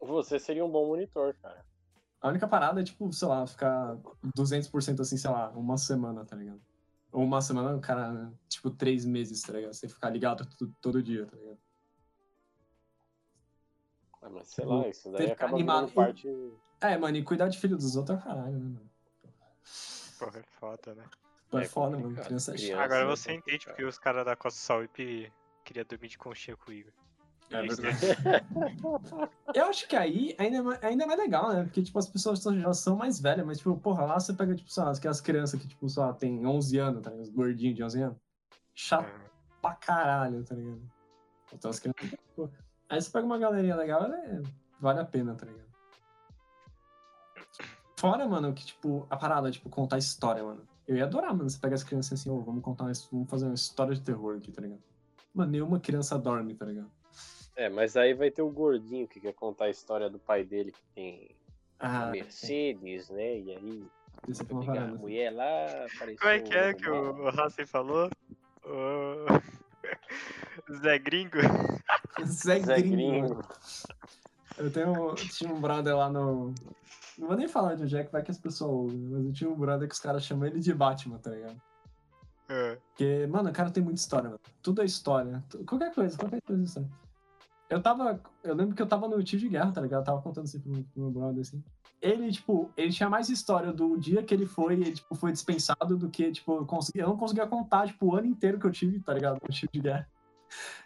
[0.00, 1.64] Você seria um bom monitor, cara.
[2.20, 3.96] A única parada é, tipo, sei lá, ficar
[4.36, 6.60] 200% assim, sei lá, uma semana, tá ligado?
[7.10, 9.72] Ou uma semana, cara, tipo, três meses, tá ligado?
[9.74, 11.58] Você ficar ligado to- todo dia, tá ligado?
[14.22, 15.92] Ah, mas sei Tipo, lá, isso daí acaba animado.
[15.92, 16.28] parte.
[16.80, 18.90] É, mano, e cuidar de filho dos outros é caralho, né, mano?
[20.26, 21.04] Porra, é foda, né?
[21.50, 22.14] Pô, é, É foda, mano.
[22.14, 22.72] Criança é criança.
[22.72, 22.84] chata.
[22.84, 25.32] Agora né, você entende porque os caras da Costa Sauip
[25.64, 26.92] queriam dormir de conchinha com o Igor.
[27.50, 27.60] É.
[29.54, 31.64] Eu acho que aí ainda é, mais, ainda é mais legal, né?
[31.64, 34.70] Porque, tipo, as pessoas já são mais velhas, mas, tipo, porra, lá você pega, tipo,
[34.70, 37.24] sei lá, aquelas crianças que, tipo, só tem 11 anos, tá ligado?
[37.24, 38.16] Os gordinhos de 11 anos.
[38.74, 39.30] Chato É.
[39.60, 40.80] pra caralho, tá ligado?
[41.52, 42.48] Então as crianças, pô.
[42.88, 44.40] Aí você pega uma galerinha legal, é,
[44.80, 45.71] vale a pena, tá ligado?
[48.02, 50.66] Fora, mano, que, tipo, a parada, tipo, contar história, mano.
[50.88, 53.44] Eu ia adorar, mano, você pega as crianças assim, ô, vamos contar, uma, vamos fazer
[53.44, 54.82] uma história de terror aqui, tá ligado?
[55.32, 56.90] Mano, nenhuma criança dorme, tá ligado?
[57.54, 60.72] É, mas aí vai ter o gordinho que quer contar a história do pai dele
[60.72, 61.30] que tem
[61.78, 63.38] Ah, Mercedes, né?
[63.38, 63.86] E aí
[64.26, 64.92] isso é uma pegar a parada.
[64.94, 65.00] assim.
[65.00, 68.10] mulher lá, apareceu Como é que é que o, o Hassan falou?
[68.64, 69.26] O...
[70.82, 71.38] Zé Gringo?
[72.24, 72.96] Zé Zé Gringo.
[72.96, 73.42] Gringo.
[74.58, 76.52] Eu tenho, tinha um brother lá no.
[77.18, 79.32] Não vou nem falar de onde é que vai que as pessoas ouvem, mas eu
[79.32, 81.60] tinha um brother que os caras chamam ele de Batman, tá ligado?
[82.48, 82.76] É.
[82.88, 84.40] Porque, mano, o cara tem muita história, mano.
[84.62, 85.42] Tudo é história.
[85.66, 86.90] Qualquer coisa, qualquer coisa é história.
[87.70, 88.20] Eu tava.
[88.42, 90.00] Eu lembro que eu tava no tio de guerra, tá ligado?
[90.00, 91.62] Eu tava contando assim pro, pro meu brother, assim.
[92.02, 95.96] Ele, tipo, ele tinha mais história do dia que ele foi, ele, tipo, foi dispensado
[95.96, 98.72] do que, tipo, eu, consegui, eu não conseguia contar, tipo, o ano inteiro que eu
[98.72, 99.40] tive, tá ligado?
[99.40, 100.08] No tio de guerra.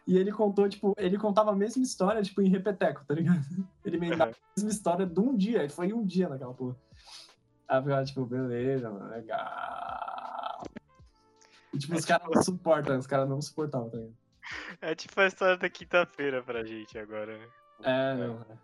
[0.06, 3.44] E ele contou, tipo, ele contava a mesma história, tipo, em repeteco, tá ligado?
[3.84, 6.76] Ele me dava a mesma história de um dia, ele foi um dia naquela porra.
[7.68, 10.62] Aí eu ficava, tipo, beleza, mano, legal.
[11.74, 14.16] E, tipo, É os caras tipo- não suportam, os caras não suportavam, tá ligado?
[14.80, 17.48] É tipo a história da quinta-feira pra gente agora, né?
[17.82, 18.34] É, não.
[18.42, 18.56] é.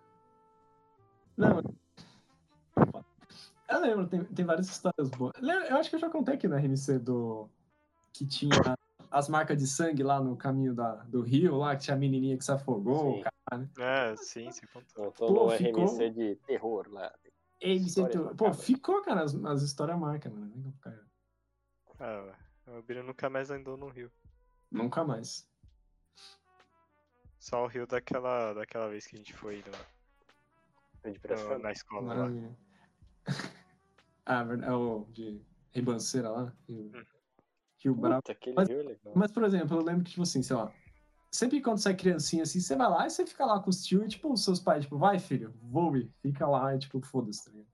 [1.37, 1.63] Não.
[3.69, 5.33] Eu lembro, tem, tem várias histórias boas.
[5.41, 7.49] Eu eu acho que eu já contei aqui na RMC do.
[8.13, 8.51] Que tinha
[9.13, 12.37] as marcas de sangue lá no caminho da, do rio, lá, que tinha a menininha
[12.37, 13.17] que se afogou.
[13.17, 13.23] Sim.
[13.23, 13.71] Cara.
[13.79, 15.13] É, sim, você contou.
[15.13, 17.13] Pô, no ficou- RMC de terror lá.
[17.89, 20.53] Sentou- Pô, ficou, cara, as, as histórias marcam, mano.
[20.57, 22.35] Legal caralho.
[22.67, 24.11] Ah, o Biro nunca mais andou no rio.
[24.71, 25.49] Nunca mais.
[27.39, 31.59] Só o rio daquela, daquela vez que a gente foi no- no- Piracicaba.
[31.59, 32.15] na escola lá.
[32.17, 32.57] Maravilha.
[34.27, 34.73] ah, verdade.
[34.73, 35.41] É o de
[35.73, 36.53] Ribanceira lá.
[36.69, 36.91] Rio,
[37.91, 38.23] Bravo.
[38.23, 38.97] Puta, aquele Mas- é.
[39.15, 40.73] Mas, por exemplo, eu lembro que, tipo assim, sei lá,
[41.31, 43.85] sempre quando você é criancinha, assim, você vai lá e você fica lá com os
[43.85, 47.45] tios e, tipo, os seus pais, tipo, vai, filho, voe, fica lá e, tipo, foda-se,
[47.45, 47.67] tá ligado?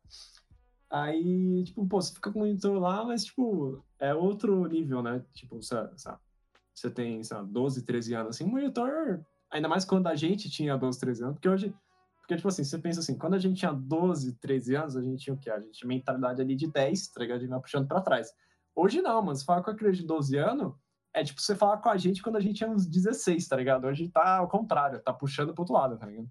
[0.91, 5.23] Aí, tipo, pô, você fica com o monitor lá, mas, tipo, é outro nível, né?
[5.35, 10.49] Tipo, você tem, sei lá, 12, 13 anos, assim, monitor, ainda mais quando a gente
[10.49, 11.75] tinha 12, 13 anos, porque hoje,
[12.21, 15.25] porque, tipo assim, você pensa assim, quando a gente tinha 12, 13 anos, a gente
[15.25, 15.51] tinha o quê?
[15.51, 17.39] A gente tinha mentalidade ali de 10, tá ligado?
[17.39, 18.33] A gente vai puxando pra trás.
[18.81, 20.73] Hoje não, mano, você fala com a criança de 12 anos,
[21.13, 23.89] é tipo você falar com a gente quando a gente tinha uns 16, tá ligado?
[23.89, 26.31] Hoje tá ao contrário, tá puxando pro outro lado, tá ligado?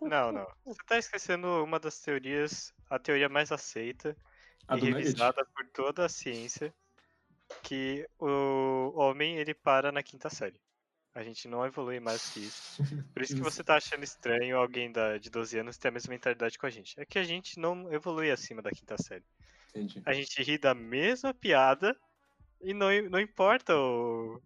[0.00, 0.46] Não, não.
[0.64, 4.16] Você tá esquecendo uma das teorias, a teoria mais aceita
[4.68, 4.98] A e Nugget.
[4.98, 6.72] revisada por toda a ciência,
[7.64, 10.60] que o homem ele para na quinta série.
[11.12, 12.84] A gente não evolui mais que isso.
[13.12, 16.12] Por isso que você tá achando estranho alguém da, de 12 anos ter a mesma
[16.12, 16.94] mentalidade com a gente.
[17.00, 19.24] É que a gente não evolui acima da quinta série.
[19.80, 20.02] Entendi.
[20.04, 21.96] A gente ri da mesma piada
[22.60, 24.40] e não, não importa o,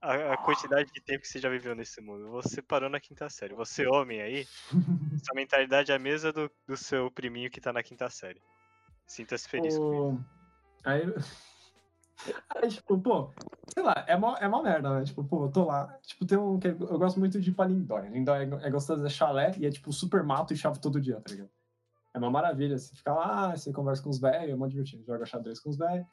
[0.00, 2.30] a, a quantidade de tempo que você já viveu nesse mundo.
[2.30, 3.54] Você parou na quinta série.
[3.54, 4.46] Você, homem aí,
[5.24, 8.40] sua mentalidade é a mesma do, do seu priminho que tá na quinta série.
[9.06, 9.76] Sinta-se feliz.
[9.78, 10.18] O-
[10.84, 11.02] Aí...
[12.56, 13.30] Aí, tipo, pô,
[13.74, 15.04] sei lá, é mó, é mó merda, né?
[15.04, 15.86] Tipo, pô, eu tô lá.
[16.02, 18.08] Tipo, tem um que eu gosto muito de ir pra Lindóia.
[18.08, 21.20] Lindóia é, é gostoso, é chalé e é tipo super mato e chave todo dia,
[21.20, 21.50] tá ligado?
[22.16, 22.78] É uma maravilha.
[22.78, 25.04] Você fica lá, você conversa com os velhos, é mó divertido.
[25.04, 26.06] Joga xadrez com os velhos.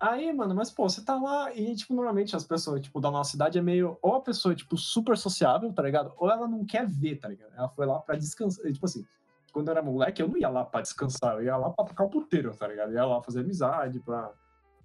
[0.00, 3.32] Aí, mano, mas pô, você tá lá e, tipo, normalmente as pessoas, tipo, da nossa
[3.32, 3.98] cidade é meio.
[4.00, 6.14] Ou a pessoa, tipo, super sociável, tá ligado?
[6.16, 7.52] Ou ela não quer ver, tá ligado?
[7.54, 8.72] Ela foi lá pra descansar.
[8.72, 9.04] Tipo assim,
[9.52, 12.04] quando eu era moleque, eu não ia lá pra descansar, eu ia lá pra tocar
[12.04, 12.88] o puteiro, tá ligado?
[12.88, 14.32] Eu ia lá fazer amizade, pra,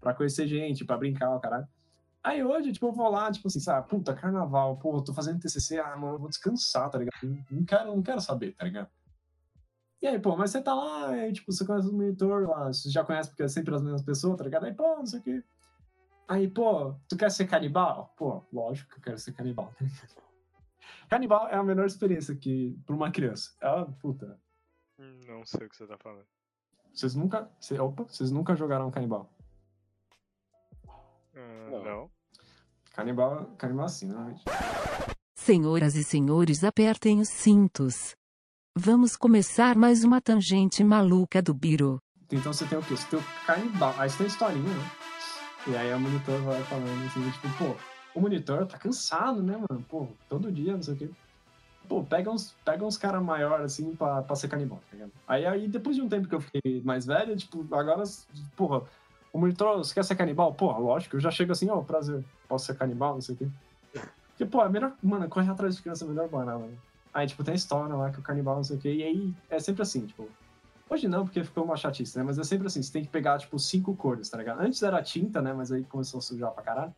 [0.01, 1.67] pra conhecer gente, pra brincar, o caralho.
[2.21, 5.79] Aí hoje, tipo, eu vou lá, tipo assim, sabe, puta, carnaval, pô, tô fazendo TCC,
[5.79, 7.45] ah, mano, eu vou descansar, tá ligado?
[7.49, 8.89] Não quero, não quero saber, tá ligado?
[10.01, 12.89] E aí, pô, mas você tá lá, aí, tipo, você conhece o monitor lá, você
[12.89, 14.65] já conhece porque é sempre as mesmas pessoas, tá ligado?
[14.65, 15.43] Aí, pô, não sei o quê.
[16.27, 18.13] Aí, pô, tu quer ser canibal?
[18.17, 19.73] Pô, lógico que eu quero ser canibal.
[19.77, 20.29] tá ligado?
[21.09, 23.51] canibal é a melhor experiência que pra uma criança.
[23.61, 24.39] Ela, puta,
[24.99, 26.25] Hum, Não sei o que você tá falando.
[26.93, 27.49] vocês nunca.
[27.59, 29.33] cê- opa, vocês nunca jogaram canibal.
[31.35, 31.83] Ah, Não.
[31.83, 32.11] não.
[32.93, 34.43] Canibal, canibal assim, normalmente.
[35.35, 38.15] Senhoras e senhores, apertem os cintos.
[38.81, 41.99] Vamos começar mais uma tangente maluca do Biro.
[42.31, 42.95] Então você tem o quê?
[42.95, 43.93] Você tem o canibal.
[43.97, 44.91] Aí você tem a historinha, né?
[45.67, 47.75] E aí a monitor vai falando assim, tipo, pô,
[48.15, 49.83] o monitor tá cansado, né, mano?
[49.89, 51.09] Pô, todo dia, não sei o quê.
[51.89, 55.11] Pô, pega uns, pega uns caras maiores, assim, pra, pra ser canibal, tá ligado?
[55.27, 58.03] Aí, aí, depois de um tempo que eu fiquei mais velho, tipo, agora,
[58.55, 58.83] porra,
[59.33, 60.53] o monitor, você quer ser canibal?
[60.53, 63.47] Pô, lógico, eu já chego assim, ó, prazer, posso ser canibal, não sei o quê.
[64.29, 66.77] Porque, pô, é melhor, mano, correr atrás de criança é melhor banana, né?
[67.13, 69.33] Aí, tipo, tem a história lá que o canibal, não sei o quê, e aí
[69.49, 70.29] é sempre assim, tipo,
[70.89, 72.23] Hoje não, porque ficou uma chatice, né?
[72.23, 74.59] Mas é sempre assim, você tem que pegar, tipo, cinco cores, tá ligado?
[74.59, 75.53] Antes era tinta, né?
[75.53, 76.93] Mas aí começou a sujar pra caralho.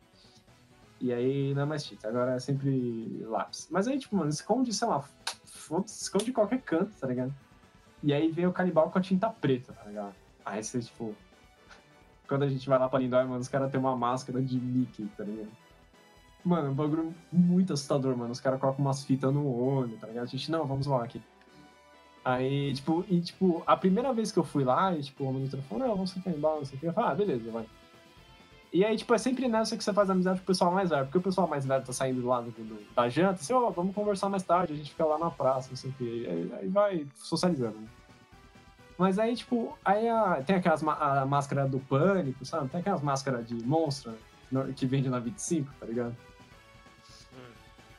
[0.98, 3.68] E aí não é mais tinta, agora é sempre lápis.
[3.70, 5.04] Mas aí, tipo, mano, esconde, sei lá,
[5.84, 7.34] esconde em qualquer canto, tá ligado?
[8.02, 10.14] E aí vem o canibal com a tinta preta, tá ligado?
[10.44, 11.14] Aí você, tipo...
[12.26, 15.06] Quando a gente vai lá pra Lindóia, mano, os caras têm uma máscara de Mickey,
[15.16, 15.50] tá ligado?
[16.44, 18.32] Mano, um bagulho muito assustador, mano.
[18.32, 20.24] Os caras colocam umas fitas no olho, tá ligado?
[20.24, 21.22] A gente, não, vamos lá aqui.
[22.24, 25.60] Aí, tipo, e, tipo, a primeira vez que eu fui lá, e, tipo, o monitor
[25.62, 26.86] falou, não, vamos ser canibal, não sei o que.
[26.86, 27.66] Eu falei, ah, beleza, vai.
[28.72, 31.04] E aí, tipo, é sempre nessa que você faz amizade com o pessoal mais velho,
[31.04, 33.94] porque o pessoal mais velho tá saindo do lado do- da janta, assim, ó, vamos
[33.94, 36.26] conversar mais tarde, a gente fica lá na praça, não sei o que.
[36.26, 37.86] Aí, aí vai socializando, né?
[38.96, 42.68] Mas aí, tipo, aí a- tem aquelas a máscara do pânico, sabe?
[42.70, 44.12] Tem aquelas máscaras de monstro,
[44.50, 44.72] né?
[44.76, 46.14] que vende na 25, tá ligado?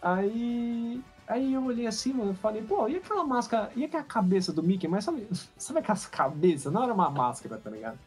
[0.03, 1.01] Aí.
[1.25, 4.61] Aí eu olhei assim, mano, e falei, pô, e aquela máscara, e aquela cabeça do
[4.61, 4.89] Mickey?
[4.89, 5.25] Mas sabe,
[5.57, 6.71] sabe aquelas cabeças?
[6.71, 7.97] Não era uma máscara, tá ligado?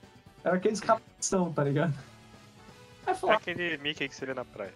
[0.44, 1.94] Era aqueles cabeção, tá ligado?
[3.06, 4.74] Aí eu É falei, aquele Mickey que seria na praia.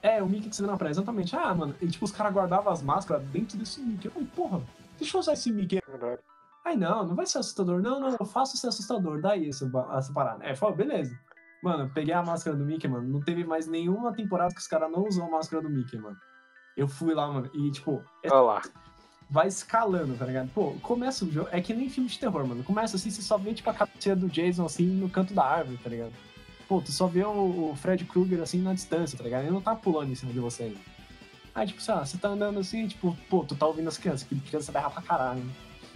[0.00, 1.34] é, o Mickey que você vê na praia, exatamente.
[1.34, 4.06] Ah, mano, e tipo, os caras guardavam as máscaras dentro desse Mickey.
[4.06, 4.62] Eu falei, porra,
[4.98, 5.80] deixa eu usar esse Mickey.
[6.64, 7.82] Aí não, não vai ser assustador.
[7.82, 9.20] Não, não, eu faço ser assustador.
[9.20, 9.68] Daí essa,
[9.98, 10.44] essa parada.
[10.46, 11.12] É, falou, beleza.
[11.62, 13.08] Mano, eu peguei a máscara do Mickey, mano.
[13.08, 16.16] Não teve mais nenhuma temporada que os caras não usam a máscara do Mickey, mano.
[16.76, 18.62] Eu fui lá, mano, e tipo, Olha lá.
[19.30, 20.50] vai escalando, tá ligado?
[20.52, 21.48] Pô, começa o jogo.
[21.52, 22.64] É que nem filme de terror, mano.
[22.64, 25.78] Começa assim, você só vê, tipo, a cabeça do Jason, assim, no canto da árvore,
[25.78, 26.12] tá ligado?
[26.66, 29.42] Pô, tu só vê o, o Fred Krueger, assim, na distância, tá ligado?
[29.42, 30.78] Ele não tá pulando em cima de você ainda.
[31.54, 34.26] Aí, tipo, sei lá, você tá andando assim, tipo, pô, tu tá ouvindo as crianças,
[34.26, 35.52] que criança berra pra caralho, né?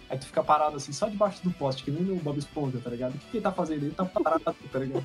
[0.09, 2.91] Aí tu fica parado assim, só debaixo do poste, que nem no Bob Esponja, tá
[2.91, 3.15] ligado?
[3.15, 3.83] O que, que ele tá fazendo?
[3.85, 5.05] Ele tá parado, tá ligado?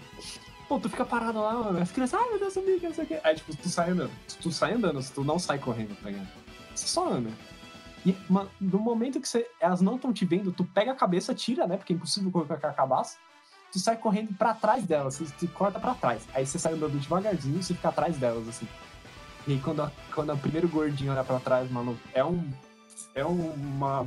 [0.68, 1.82] Pô, tu fica parado lá, mano.
[1.82, 3.20] As crianças, ai meu Deus, o Mickey, não sei o quê.
[3.24, 4.12] Aí, tipo, tu sai andando.
[4.28, 6.28] Tu, tu sai andando, tu não sai correndo, tá ligado?
[6.76, 7.30] Você só anda.
[8.06, 11.34] E mano, no momento que você, elas não estão te vendo, tu pega a cabeça,
[11.36, 11.78] tira, né?
[11.78, 13.18] Porque é impossível correr com a cabaça.
[13.72, 16.24] Tu sai correndo pra trás delas, te corta pra trás.
[16.34, 18.68] Aí você sai andando devagarzinho você fica atrás delas, assim.
[19.48, 22.50] E aí quando, a- quando o primeiro gordinho olha pra trás, mano, é um.
[23.14, 24.04] É uma.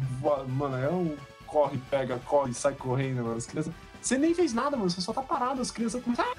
[0.49, 1.17] Mano, é um.
[1.47, 3.37] Corre, pega, corre, sai correndo, mano.
[3.37, 3.73] As crianças.
[4.01, 4.91] Você nem fez nada, mano.
[4.91, 6.25] Você só tá parado, as crianças começam.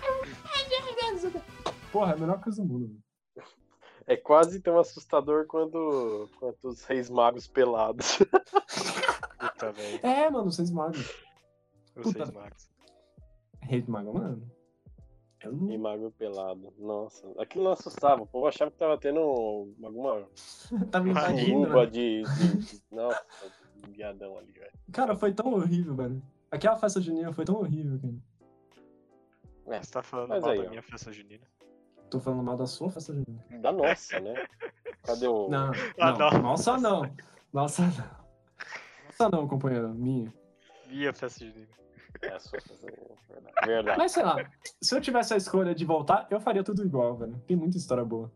[1.91, 3.03] Porra, é a melhor coisa do mundo, mano.
[4.07, 8.19] É quase tão assustador quando, quanto os reis magos pelados.
[9.39, 9.73] Puta.
[10.03, 11.09] É, mano, vocês magos.
[11.95, 12.25] Os Puta.
[12.25, 12.69] seis Max.
[13.61, 14.51] Rei do Mago, mano.
[15.45, 15.73] É.
[15.73, 16.73] E mago pelado.
[16.77, 18.23] Nossa, aquilo não assustava.
[18.23, 20.27] O povo achava que tava tendo alguma
[20.91, 21.67] Tava invadindo.
[21.69, 21.85] né?
[21.85, 23.23] de, de, Nossa,
[23.87, 24.71] um viadão ali, velho.
[24.91, 26.21] Cara, foi tão horrível, velho.
[26.51, 29.81] Aquela festa junina foi tão horrível, cara.
[29.83, 30.69] Você tá falando Mas mal aí, da ó.
[30.69, 31.45] minha festa junina?
[32.09, 33.43] Tô falando mal da sua festa junina.
[33.61, 34.45] Da nossa, né?
[35.03, 35.49] Cadê o.
[35.49, 36.41] Não, Ah, não, não.
[36.41, 37.01] nossa não.
[37.51, 38.25] Nossa não.
[39.07, 40.31] Nossa não, companheiro, minha.
[40.87, 41.67] Minha festa junina.
[42.27, 43.67] É sua verdade.
[43.67, 43.97] Verdade.
[43.97, 44.35] Mas sei lá,
[44.81, 47.37] se eu tivesse a escolha de voltar, eu faria tudo igual, velho.
[47.47, 48.31] Tem muita história boa.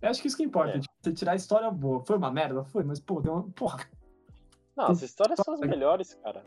[0.00, 0.80] Eu acho que isso que importa, É.
[0.80, 2.02] tipo, você tirar a história boa.
[2.04, 2.64] Foi uma merda?
[2.64, 3.44] Foi, mas pô, tem uma.
[3.50, 3.86] Porra,
[4.76, 6.42] Não, as histórias são as melhores, cara.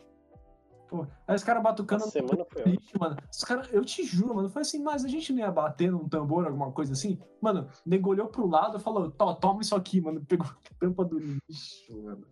[0.90, 1.06] pô.
[1.28, 3.16] Aí os caras batucando A semana foi triste, mano.
[3.32, 6.08] Os cara, eu te juro, mano, foi assim, mas a gente não ia bater num
[6.10, 7.18] tambor, alguma coisa assim.
[7.42, 10.24] Mano, nego olhou pro lado e falou, "Tó, toma isso aqui, mano.
[10.26, 12.28] Pegou a tampa do lixo, mano.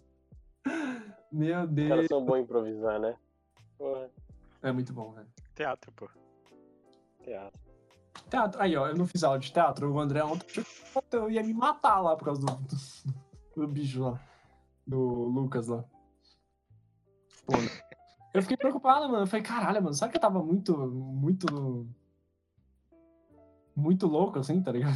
[1.32, 1.90] Meu Os Deus.
[1.90, 3.16] caras são bons improvisar, né?
[3.84, 4.10] Porra,
[4.62, 5.28] É muito bom, velho.
[5.54, 6.10] Teatro, pô.
[7.22, 7.60] teatro.
[8.30, 8.62] Teatro.
[8.62, 9.92] Aí, ó, eu não fiz aula de teatro.
[9.92, 10.64] O André ontem
[11.12, 12.78] eu ia me matar lá por causa do, do,
[13.60, 14.22] do bicho lá.
[14.88, 15.84] Do Lucas lá.
[17.46, 17.56] Pô,
[18.34, 19.24] eu fiquei preocupado, mano.
[19.24, 21.86] Eu falei, caralho, mano, será que eu tava muito, muito.
[23.76, 24.96] Muito louco assim, tá ligado?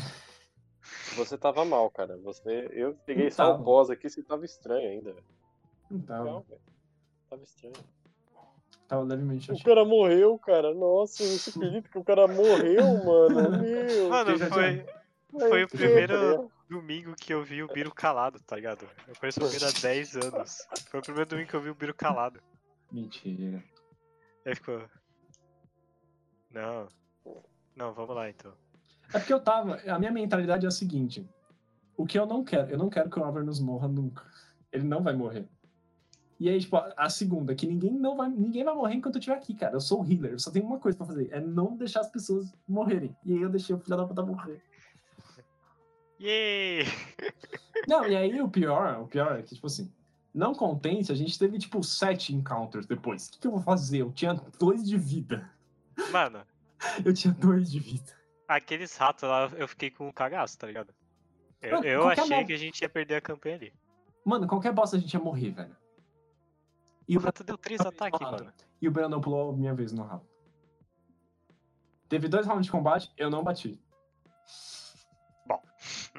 [1.18, 2.15] Você tava mal, cara.
[2.19, 2.69] Você...
[2.72, 3.61] Eu peguei Não só tava.
[3.61, 5.26] o pós aqui, você tava estranho ainda, velho.
[5.91, 6.23] Não tava.
[6.23, 6.45] Legal.
[7.30, 7.73] Tava estranho.
[8.88, 9.64] Tava levemente O chateado.
[9.76, 10.73] cara morreu, cara.
[10.73, 13.61] Nossa, você acredita que o cara morreu, mano?
[13.61, 14.09] Meu.
[14.09, 14.85] Mano, foi,
[15.31, 18.88] foi o primeiro domingo que eu vi o Biro calado, tá ligado?
[19.07, 20.68] Eu conheço o Biro há 10 anos.
[20.89, 22.39] Foi o primeiro domingo que eu vi o Biro calado.
[22.91, 23.61] Mentira.
[24.45, 24.81] Aí ficou.
[26.51, 26.88] Não.
[27.76, 28.53] Não, vamos lá então.
[29.14, 29.76] É porque eu tava.
[29.85, 31.27] A minha mentalidade é a seguinte:
[31.95, 34.23] o que eu não quero, eu não quero que o Avernus morra nunca.
[34.72, 35.47] Ele não vai morrer.
[36.39, 38.30] E aí, tipo, a segunda, que ninguém não vai.
[38.30, 39.73] Ninguém vai morrer enquanto eu estiver aqui, cara.
[39.76, 42.09] Eu sou o healer, eu só tenho uma coisa pra fazer: é não deixar as
[42.11, 43.15] pessoas morrerem.
[43.26, 44.61] E aí eu deixei o filho da puta morrer.
[46.19, 46.85] Yay!
[47.88, 49.91] Não, e aí o pior, o pior é que, tipo assim,
[50.34, 53.27] não contente, a gente teve, tipo, sete encounters depois.
[53.27, 53.99] O que, que eu vou fazer?
[54.01, 55.49] Eu tinha dois de vida.
[56.11, 56.41] Mano,
[57.03, 58.11] Eu tinha dois de vida.
[58.47, 60.93] aqueles ratos lá eu fiquei com um cagaço, tá ligado?
[61.61, 63.73] Eu, Mano, eu achei mob- que a gente ia perder a campanha ali.
[64.23, 65.76] Mano, qualquer bosta a gente ia morrer, velho.
[67.07, 68.51] E O o, rato deu três ataques, mano.
[68.81, 70.25] e o Brandon pulou a minha vez no rabo.
[72.09, 73.79] Teve dois rounds de combate, eu não bati.
[75.45, 75.61] Bom.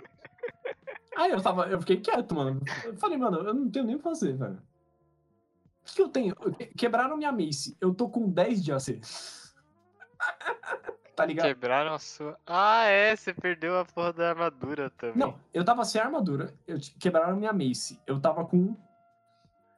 [1.16, 2.60] Aí eu tava, eu fiquei quieto, mano.
[2.84, 4.56] Eu falei, mano, eu não tenho nem o que fazer, velho.
[4.56, 6.34] O que, que eu tenho?
[6.36, 7.76] Que- Quebraram minha mace.
[7.80, 9.00] Eu tô com 10 de AC.
[11.16, 11.46] tá ligado?
[11.46, 12.38] Quebraram a sua.
[12.46, 15.16] Ah, é, você perdeu a porra da armadura também.
[15.16, 16.54] Não, eu tava sem armadura.
[16.66, 18.00] Eu quebraram minha mace.
[18.06, 18.76] Eu tava com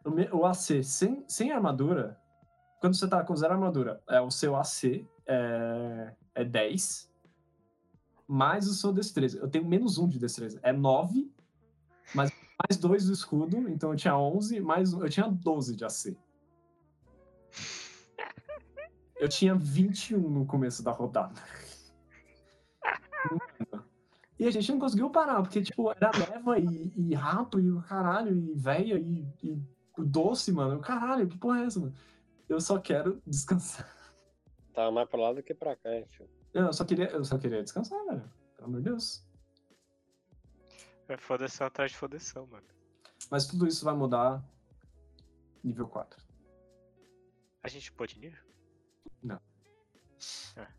[0.05, 2.19] o, AC sem, sem armadura.
[2.81, 7.11] Quando você tá com zero armadura, é o seu AC é, é 10.
[8.27, 9.39] Mais o seu destreza.
[9.39, 10.59] Eu tenho menos 1 de destreza.
[10.63, 11.31] É 9.
[12.15, 12.31] Mas
[12.69, 13.69] mais 2 do escudo.
[13.69, 14.61] Então eu tinha 11.
[14.61, 16.17] Mais, um- eu tinha 12 de AC.
[19.17, 21.41] Eu tinha 21 no começo da rodada.
[24.39, 27.83] E a gente não conseguiu parar, porque, tipo, era leva e, e rato e o
[27.83, 29.63] caralho, e véia e, e
[30.05, 30.81] doce, mano.
[30.81, 31.95] Caralho, que porra é essa, mano?
[32.49, 33.89] Eu só quero descansar.
[34.75, 36.29] Tava mais pra lá do que pra cá, hein, filho.
[36.53, 38.31] Eu só queria, eu só queria descansar, velho.
[38.57, 39.25] Pelo amor de Deus.
[41.09, 42.67] É fodeção atrás de fodeção, mano.
[43.31, 44.43] Mas tudo isso vai mudar
[45.63, 46.21] nível 4.
[47.63, 48.43] A gente pôde nível?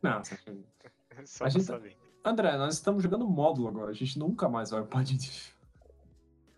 [0.02, 0.38] Não, você-
[1.26, 1.98] Só A gente- saber.
[2.24, 3.90] André, nós estamos jogando módulo agora.
[3.92, 5.54] A gente nunca mais vai upar de nível.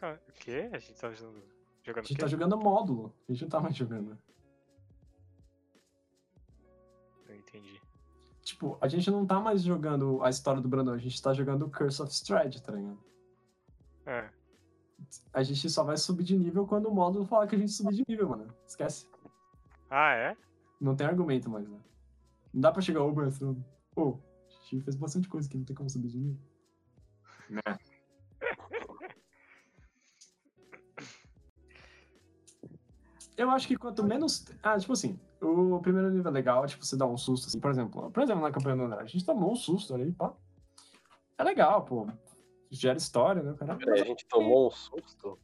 [0.01, 0.69] Ah, O quê?
[0.73, 1.41] A gente tá jogando.
[1.83, 3.13] A Jogando o gente tá jogando módulo.
[3.27, 4.17] A gente não tá mais jogando.
[7.27, 7.81] Não entendi.
[8.41, 10.93] Tipo, a gente não tá mais jogando a história do Brandon.
[10.93, 12.99] A gente tá jogando Curse of Strahd, tá ligado?
[14.05, 14.29] É.
[15.33, 17.95] A gente só vai subir de nível quando o módulo falar que a gente subir
[17.95, 18.47] de nível, mano.
[18.65, 19.05] Esquece.
[19.89, 20.37] Ah, é?
[20.79, 21.79] Não tem argumento mais, né?
[22.53, 23.61] Não dá pra chegar ao Brandon.
[23.91, 24.17] Pô,
[24.49, 26.41] a gente fez bastante coisa que não tem como subir de nível.
[27.49, 27.61] Né?
[33.37, 34.45] Eu acho que quanto menos.
[34.61, 37.59] Ah, tipo assim, o primeiro nível é legal, tipo, você dá um susto, assim.
[37.59, 40.33] Por exemplo, por exemplo, na campanha do André, a gente tomou um susto ali, pá.
[41.37, 42.07] É legal, pô.
[42.69, 43.75] Gera história, né, cara?
[43.75, 45.37] Peraí, a gente tomou um susto.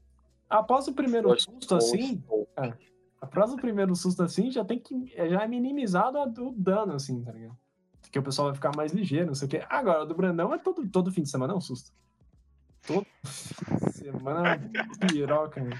[0.49, 2.77] Após o primeiro Pode- susto, assim, Um susto.
[3.21, 5.07] após o primeiro susto assim, já tem que.
[5.29, 7.57] Já é minimizado o dano, assim, tá ligado?
[8.01, 9.63] Porque o pessoal vai ficar mais ligeiro, não sei o quê.
[9.69, 11.91] Agora, o do Brandão é todo, todo fim de semana é um susto.
[12.87, 13.05] Todo
[13.93, 15.71] semana é piroca, né?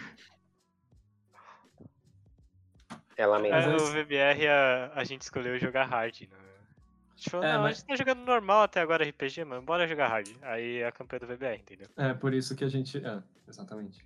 [3.20, 3.70] É lamentável.
[3.70, 6.28] É, Mas o esse- VBR a, a gente escolheu jogar hard, né?
[6.38, 9.62] A gente falou, É, não, mas- a gente tá jogando normal até agora RPG, mano,
[9.62, 10.30] bora jogar hard.
[10.42, 11.88] Aí é a campanha do VBR, entendeu?
[11.98, 12.98] É por isso que a gente.
[13.06, 14.06] É, exatamente.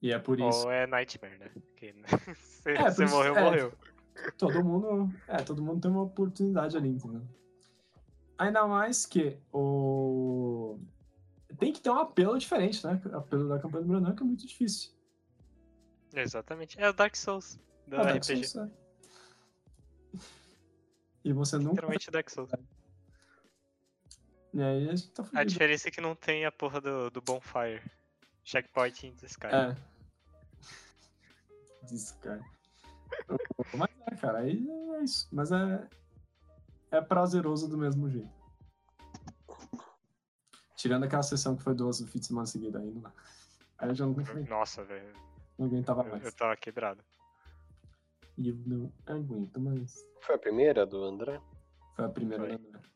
[0.00, 0.64] E é por isso.
[0.64, 1.50] Ou é Nightmare, né?
[1.52, 1.94] Porque
[2.34, 3.42] você, É, você isso- morreu, é.
[3.44, 3.72] morreu.
[4.38, 5.14] Todo mundo.
[5.28, 7.22] É, todo mundo tem uma oportunidade ali, entendeu?
[8.38, 10.78] Ainda mais que o.
[11.58, 12.98] Tem que ter um apelo diferente, né?
[13.12, 14.92] O apelo da campanha do Brandão que é muito difícil.
[16.14, 16.80] Exatamente.
[16.80, 18.44] É o Dark Souls do Ah, Dark RPG.
[18.46, 18.80] Souls, é.
[21.24, 21.70] E você nunca.
[21.72, 22.50] Literalmente Dark Souls.
[24.52, 25.44] E aí a gente tá A fudido.
[25.46, 27.82] diferença é que não tem a porra do, do Bonfire.
[28.42, 29.46] Checkpoint in the Sky.
[29.46, 29.76] É.
[32.22, 32.44] Cara.
[33.76, 34.66] Mas é, cara, aí
[34.96, 35.28] é isso.
[35.30, 35.88] Mas é.
[36.90, 38.28] É prazeroso do mesmo jeito.
[40.76, 43.12] Tirando aquela sessão que foi duas fins de semana seguida dá.
[43.78, 44.14] Aí eu já não,
[44.48, 45.12] Nossa, velho.
[45.58, 46.24] não aguentava Eu, mais.
[46.24, 47.04] eu tava quebrado.
[48.38, 50.06] E eu não aguento mais.
[50.20, 51.40] Foi a primeira do André?
[51.94, 52.58] Foi a primeira Foi.
[52.58, 52.90] da André.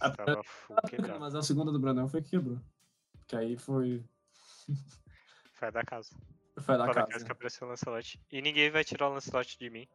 [0.00, 1.20] A quebrado.
[1.20, 2.58] Mas a segunda do Brandão foi que quebrou.
[3.26, 4.04] Que aí foi.
[5.54, 6.10] Foi da casa.
[6.58, 7.06] Foi da Foi a da casa.
[7.06, 8.20] casa que apareceu o Lancelot.
[8.32, 9.86] E ninguém vai tirar o Lancelot de mim.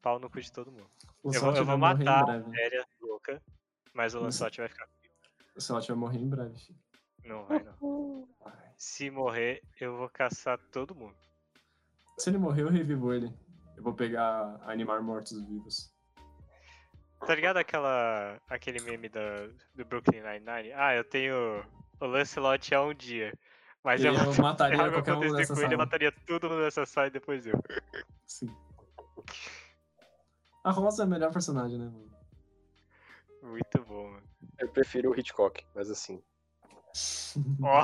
[0.00, 0.90] Pau no cu de todo mundo.
[1.22, 2.42] O eu vou, eu vou matar a.
[2.50, 3.42] Féria louca,
[3.92, 4.20] mas o.
[4.20, 4.88] Lancelot vai ficar.
[5.54, 6.58] O Slot vai morrer em breve.
[6.58, 6.78] filho.
[7.24, 8.26] Não vai, não.
[8.76, 11.16] Se morrer, eu vou caçar todo mundo.
[12.20, 13.32] Se ele morrer, eu revivo ele.
[13.76, 15.90] Eu vou pegar animar mortos-vivos.
[17.26, 20.72] Tá ligado aquela, aquele meme da, do Brooklyn Nine-Nine?
[20.74, 21.64] Ah, eu tenho
[21.98, 23.32] o Lancelot há um dia.
[23.82, 26.60] Mas eu, Eu mata- mataria algo qualquer um nessa com ele, eu mataria todo mundo
[26.60, 27.54] nessa sala e depois eu.
[28.26, 28.54] Sim.
[30.62, 32.10] A Rosa é a melhor personagem, né, mano?
[33.42, 34.28] Muito bom, mano.
[34.58, 36.22] Eu prefiro o Hitchcock, mas assim.
[37.62, 37.82] Ó.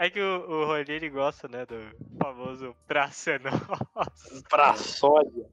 [0.00, 1.74] É que o, o Rony, ele gosta, né, do
[2.16, 4.42] famoso Praça é Nossa.
[4.48, 5.46] Pra sódia.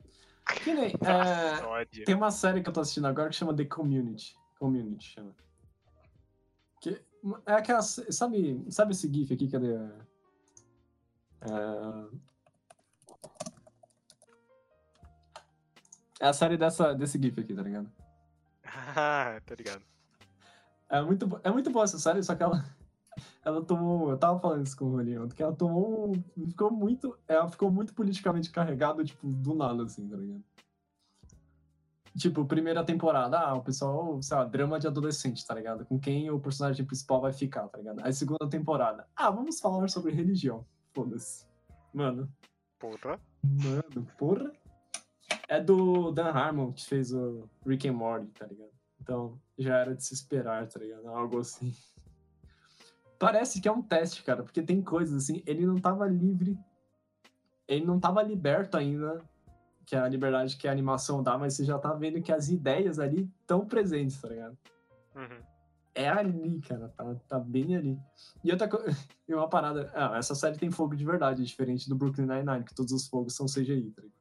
[0.63, 2.05] Que nem, é, Praçódia.
[2.05, 4.37] tem uma série que eu tô assistindo agora que chama The Community.
[4.57, 5.35] Community chama.
[6.79, 7.03] Que
[7.45, 7.81] é aquela.
[7.81, 9.51] Sabe, sabe esse GIF aqui?
[9.51, 9.73] Cadê?
[11.41, 12.07] É,
[16.21, 17.91] é a série dessa, desse GIF aqui, tá ligado?
[18.95, 19.83] Ah, tá ligado.
[20.89, 22.63] É muito, é muito boa essa série, só que ela,
[23.47, 24.09] ela tomou.
[24.09, 26.11] Eu tava falando isso com o Rolinho, ontem, que ela tomou.
[26.11, 27.17] um- Ficou muito.
[27.27, 30.43] Ela ficou muito politicamente carregada, tipo, do nada, assim, tá ligado?
[32.17, 35.85] Tipo, primeira temporada, ah, o pessoal, sei lá, drama de adolescente, tá ligado?
[35.85, 37.99] Com quem o personagem principal vai ficar, tá ligado?
[38.03, 40.65] Aí segunda temporada, ah, vamos falar sobre religião.
[40.93, 41.45] Foda-se.
[41.93, 42.27] Mano,
[42.79, 43.19] Porra.
[43.43, 44.51] Mano, porra.
[45.47, 48.71] É do Dan Harmon, que fez o Rick and Morty, tá ligado?
[49.01, 51.07] Então, já era de se esperar, tá ligado?
[51.07, 51.73] Algo assim.
[53.19, 56.57] Parece que é um teste, cara, porque tem coisas assim, ele não tava livre,
[57.67, 59.21] ele não tava liberto ainda,
[59.85, 62.49] que é a liberdade que a animação dá, mas você já tá vendo que as
[62.49, 64.57] ideias ali estão presentes, tá ligado?
[65.15, 65.41] Uhum.
[65.95, 67.99] É ali, cara, tá, tá bem ali.
[68.43, 68.85] E outra coisa,
[69.27, 72.75] e uma parada, ah, essa série tem fogo de verdade, diferente do Brooklyn Nine-Nine, que
[72.75, 74.17] todos os fogos são CGI, tá ligado?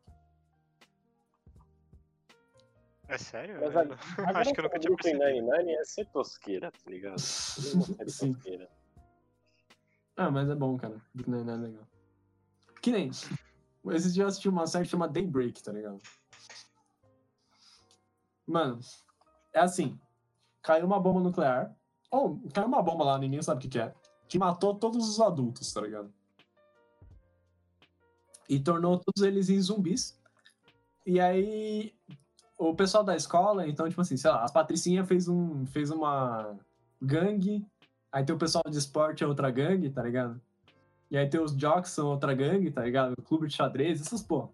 [3.09, 3.60] É sério?
[3.60, 3.82] Mas a-
[4.40, 5.47] Acho que eu nunca tinha Brooklyn percebido.
[5.47, 7.16] Nine-Nine é ser tosqueira, tá ligado?
[8.01, 8.32] É Sim.
[8.32, 8.68] tosqueira.
[10.16, 10.97] Ah, mas é bom, cara.
[11.14, 11.86] Nine-Nine é legal.
[12.80, 13.10] Que nem.
[13.90, 16.01] Esses dias eu assisti uma série que chama Daybreak, tá ligado?
[18.47, 18.80] Mano,
[19.52, 19.98] é assim.
[20.62, 21.76] Caiu uma bomba nuclear.
[22.10, 23.94] Ou caiu uma bomba lá, ninguém sabe o que, que é.
[24.26, 26.12] Que matou todos os adultos, tá ligado?
[28.48, 30.18] E tornou todos eles em zumbis.
[31.05, 31.94] E aí.
[32.59, 36.59] O pessoal da escola, então, tipo assim, sei lá, as Patricinha fez, um, fez uma
[37.02, 37.66] gangue
[38.11, 40.41] Aí tem o pessoal de esporte, é outra gangue, tá ligado?
[41.11, 43.15] E aí tem os jocks, são outra gangue, tá ligado?
[43.19, 44.51] O clube de xadrez, essas porra.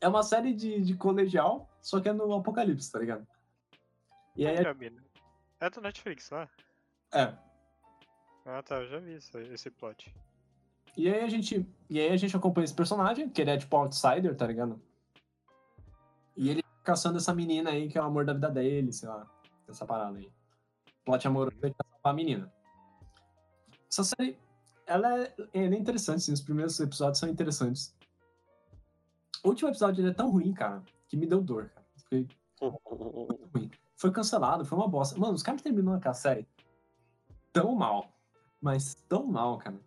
[0.00, 3.26] É uma série de, de colegial, só que é no apocalipse, tá ligado?
[4.36, 5.02] E aí, Olha, mina.
[5.60, 6.48] É do Netflix, não é?
[7.14, 7.34] é.
[8.44, 10.14] Ah, tá, eu já vi isso, esse plot.
[10.96, 11.66] E aí a gente.
[11.88, 14.80] E aí a gente acompanha esse personagem, que ele é tipo outsider, tá ligado?
[16.36, 19.26] E ele caçando essa menina aí, que é o amor da vida dele, sei lá.
[19.66, 20.30] Essa parada aí.
[21.04, 21.56] Plot amoroso
[22.04, 22.52] caça a menina.
[23.90, 24.38] Essa série,
[24.86, 26.32] ela é, ela é interessante, sim.
[26.32, 27.94] Os primeiros episódios são interessantes.
[29.42, 31.86] O último episódio ele é tão ruim, cara, que me deu dor, cara.
[31.96, 32.28] Fiquei
[32.60, 32.78] muito
[33.54, 33.70] ruim.
[33.96, 35.18] Foi cancelado, foi uma bosta.
[35.18, 36.46] Mano, os caras terminaram aquela série
[37.52, 38.12] tão mal.
[38.60, 39.78] Mas tão mal, cara.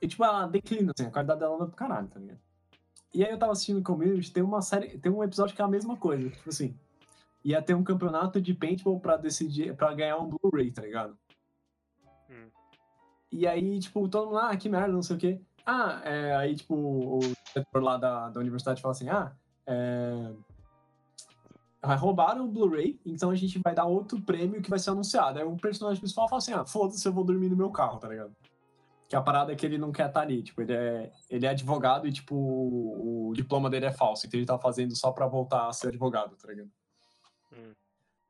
[0.00, 2.40] E tipo, ela declina, assim, a qualidade dela anda pro caralho, tá ligado?
[3.12, 5.68] E aí eu tava assistindo Community, tem uma série, tem um episódio que é a
[5.68, 6.76] mesma coisa, tipo assim,
[7.44, 11.16] ia ter um campeonato de paintball pra decidir, pra ganhar um Blu-ray, tá ligado?
[12.30, 12.48] Hum.
[13.30, 15.40] E aí, tipo, todo mundo, ah, que merda, não sei o quê.
[15.66, 19.32] Ah, é, aí, tipo, o diretor lá da, da universidade fala assim, ah,
[19.66, 20.32] é...
[21.98, 25.38] Roubaram o Blu-ray, então a gente vai dar outro prêmio que vai ser anunciado.
[25.38, 28.08] Aí o personagem principal fala assim: ah, foda-se, eu vou dormir no meu carro, tá
[28.08, 28.34] ligado?
[29.06, 30.42] Que a parada é que ele não quer estar ali.
[30.42, 34.26] Tipo, ele é, ele é advogado e, tipo, o diploma dele é falso.
[34.26, 36.70] Então ele tá fazendo só pra voltar a ser advogado, tá ligado?
[37.56, 37.72] Hum.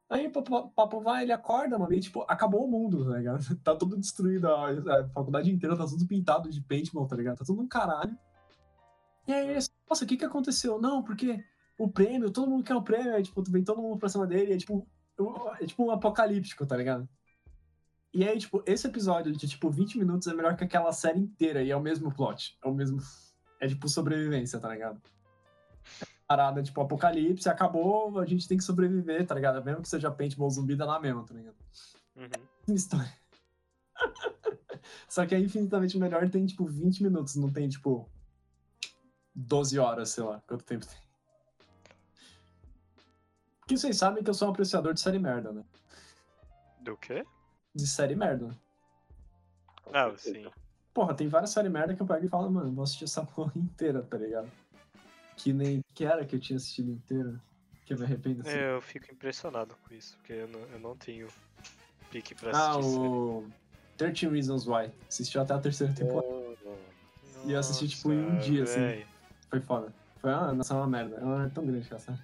[0.08, 3.40] Aí papo, vai, ele acorda, mano, e tipo, acabou o mundo, tá ligado?
[3.64, 7.38] Tá tudo destruído, a, faculdade inteira tá tudo pintado de paintball, tá ligado?
[7.38, 8.16] Tá tudo um caralho.
[9.26, 10.80] E aí ele nossa, o que que aconteceu?
[10.80, 11.42] Não, porque
[11.78, 14.52] o prêmio, todo mundo quer o prêmio, aí, tipo, vem todo mundo pra cima dele,
[14.52, 14.86] é tipo,
[15.60, 17.08] é tipo um apocalíptico, tá ligado?
[18.12, 21.62] E aí, tipo, esse episódio de, tipo, 20 minutos é melhor que aquela série inteira,
[21.62, 22.98] e é o mesmo plot, é o mesmo...
[23.60, 25.00] É, tipo, sobrevivência, tá ligado?
[26.26, 29.62] Parada, tipo, apocalipse, acabou, a gente tem que sobreviver, tá ligado?
[29.62, 31.56] Mesmo que seja paintball zumbi, dá lá mesmo, tá ligado?
[32.16, 32.74] Uhum.
[32.74, 33.12] História.
[35.08, 38.08] Só que é infinitamente melhor tem, tipo, 20 minutos, não tem, tipo,
[39.34, 40.98] 12 horas, sei lá, quanto tempo tem.
[43.60, 45.64] Porque vocês sabem que eu sou um apreciador de série merda, né?
[46.80, 47.24] Do quê?
[47.74, 48.54] De série merda.
[49.90, 50.46] Não, sim.
[50.92, 53.52] Porra, tem várias séries merda que eu pego e falo, mano, vou assistir essa porra
[53.56, 54.50] inteira, tá ligado?
[55.36, 57.40] Que nem que era que eu tinha assistido inteira.
[57.84, 58.56] Que eu me arrependo assim.
[58.56, 61.28] Eu fico impressionado com isso, porque eu não, eu não tenho
[62.10, 62.98] pique pra ah, assistir.
[62.98, 63.46] o
[63.96, 64.90] 13 Reasons Why.
[65.08, 66.26] Assistiu até a terceira temporada.
[66.26, 67.50] série.
[67.50, 69.04] e eu assisti, tipo, em um dia, assim.
[69.50, 69.92] Foi foda.
[70.18, 71.16] Foi uma, nossa, uma merda.
[71.16, 72.18] É uma tão grande aquela série.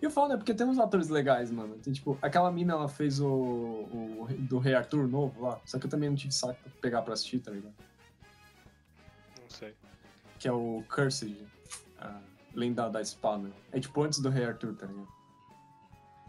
[0.00, 1.76] E o foda é porque tem uns atores legais, mano.
[1.78, 5.60] Tem, tipo, aquela mina, ela fez o, o do Rei Arthur novo lá.
[5.64, 7.74] Só que eu também não tive saco pra pegar pra assistir, tá ligado?
[9.40, 9.74] Não sei.
[10.38, 11.36] Que é o Cursed,
[11.98, 12.20] a
[12.54, 13.50] lenda da espada.
[13.72, 15.08] É tipo antes do Rei Arthur, tá ligado?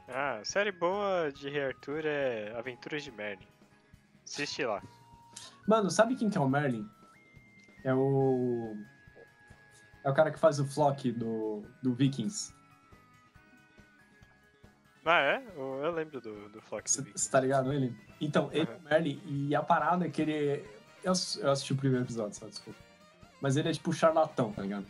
[0.07, 3.45] Ah, série boa de Rei Arthur é Aventuras de Merlin.
[4.25, 4.81] Assiste lá.
[5.67, 6.89] Mano, sabe quem que é o Merlin?
[7.83, 8.75] É o.
[10.03, 12.53] É o cara que faz o Flock do, do Vikings.
[15.05, 15.43] Ah, é?
[15.55, 17.95] Eu lembro do, do Flock do Você tá ligado ele?
[18.19, 18.77] Então, ele é Aham.
[18.77, 20.65] o Merlin e a parada é que ele.
[21.03, 22.79] Eu, eu assisti o primeiro episódio, só desculpa.
[23.41, 24.85] Mas ele é tipo charlatão, tá ligado?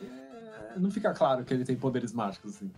[0.00, 2.70] É, não fica claro que ele tem poderes mágicos, assim.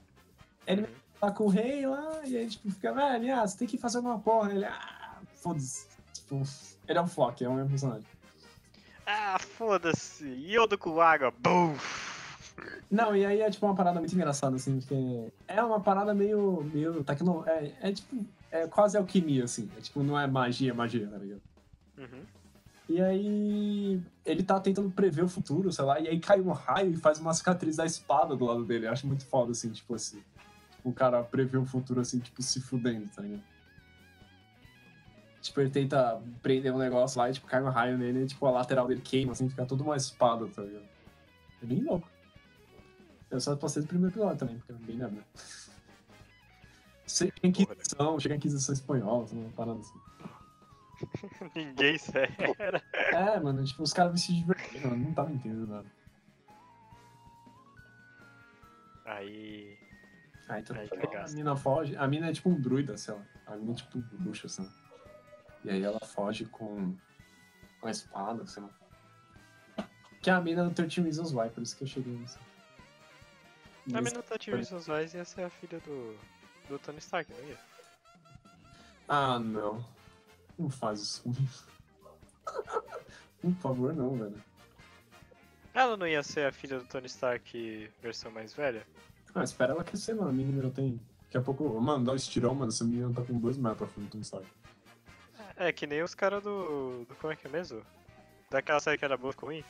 [0.67, 0.89] Ele Uhum.
[1.21, 3.99] tá com o rei lá e aí, tipo, fica, velho, ah, você tem que fazer
[3.99, 4.53] alguma porra.
[4.53, 5.87] Ele, ah, foda-se.
[6.13, 6.43] Tipo,
[6.87, 8.07] ele é um Flock, é um personagem.
[9.07, 10.25] Ah, foda-se!
[10.25, 11.33] Yodo com água!
[11.39, 11.75] Bum!
[12.91, 16.63] Não, e aí é tipo uma parada muito engraçada, assim, porque é uma parada meio.
[16.73, 17.43] meio tecno...
[17.47, 18.25] é, é tipo.
[18.53, 19.71] É quase alquimia, assim.
[19.79, 21.41] É tipo, não é magia, magia, tá ligado?
[21.97, 22.23] Uhum.
[22.91, 26.91] E aí ele tá tentando prever o futuro, sei lá, e aí cai um raio
[26.91, 28.89] e faz uma cicatriz da espada do lado dele.
[28.89, 30.21] Eu acho muito foda, assim, tipo assim.
[30.73, 33.45] Tipo, o cara prever o futuro, assim, tipo, se fudendo, tá ligado?
[35.41, 38.45] Tipo, ele tenta prender um negócio lá e, tipo, cai um raio nele e, tipo,
[38.45, 40.89] a lateral dele queima, assim, fica toda uma espada, tá ligado?
[41.63, 42.11] É bem louco.
[43.31, 45.25] Eu só passei do primeiro episódio também, porque é bem nada.
[47.07, 50.10] Chega a Inquisição, chega a Inquisição Espanhola, uma parada assim.
[51.55, 52.29] Ninguém será.
[53.13, 55.05] É, mano, tipo, os caras se divertir, mano.
[55.05, 55.87] Não tava entendendo nada.
[59.05, 59.79] Aí.
[60.49, 61.37] Aí, então, Aí a cagaste.
[61.37, 61.97] mina foge.
[61.97, 63.23] A mina é tipo um druida, sei lá.
[63.47, 64.69] A mina é tipo um bruxa, assim.
[65.65, 66.95] E aí ela foge com
[67.83, 68.71] uma espada, sei lá.
[70.23, 72.39] Que é a mina do 13 Reasons Why, por isso que eu cheguei nisso.
[73.95, 76.17] A Nesse- Minotaur Reasons Wise ia ser a filha do,
[76.69, 77.59] do Tony Stark, não ia?
[79.09, 79.85] Ah, não.
[80.61, 81.49] Não faz isso comigo.
[83.41, 84.45] Por favor, não, velho.
[85.73, 88.87] Ela não ia ser a filha do Tony Stark versão mais velha?
[89.35, 90.29] Ah, espera ela crescer, mano.
[90.29, 91.01] A menina não tem.
[91.23, 92.71] Daqui a pouco, mano, dá um estirão, mano.
[92.71, 94.45] Essa menina tá com dois metros pra frente, não sabe.
[95.57, 97.15] É, que nem os caras do, do.
[97.17, 97.83] Como é que é mesmo?
[98.51, 99.65] Daquela série que era boa ficou ruim?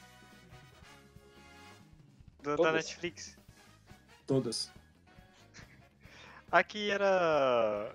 [2.42, 2.72] Do- da.
[2.72, 3.38] Netflix.
[4.26, 4.72] Todas.
[6.50, 7.94] Aqui era.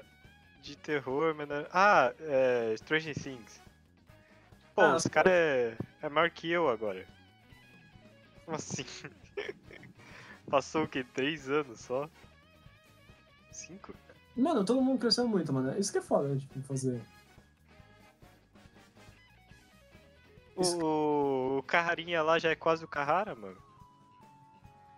[0.66, 2.76] De terror, não era- Ah, é.
[2.78, 3.62] Stranger Things.
[4.74, 7.06] Pô, Ah, os caras é, é maior que eu agora.
[8.44, 8.84] Como assim?
[10.50, 11.04] Passou o quê?
[11.04, 12.10] Três anos só?
[13.52, 13.94] Cinco?
[14.36, 15.78] Mano, todo mundo cresceu muito, mano.
[15.80, 16.36] Isso que é foda?
[16.36, 17.02] Tipo, fazer.
[20.58, 23.58] Isso- O, o Carrarinha lá já é quase o Carrara, mano.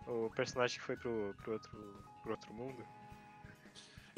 [0.06, 2.84] O personagem que foi pro, pro, outro, pro outro mundo.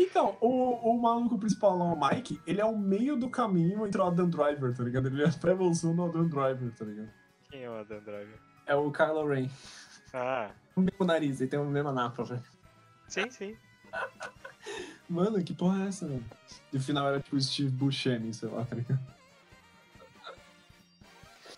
[0.02, 4.00] Então, o, o maluco principal lá, o Mike, ele é o meio do caminho entre
[4.00, 5.08] o Adam Driver, tá ligado?
[5.08, 7.10] Ele é a pré-evolução do Adam Driver, tá ligado?
[7.50, 8.38] Quem é o Adam Driver?
[8.66, 9.48] É o Kylo Ren.
[10.14, 12.42] Ah, O mesmo nariz, ele tem o mesmo napa, velho.
[13.08, 13.56] sim, sim.
[15.08, 16.24] Mano, que porra é essa, velho?
[16.72, 19.00] E o final era tipo o Steve Buscemi, sei lá, tá ligado?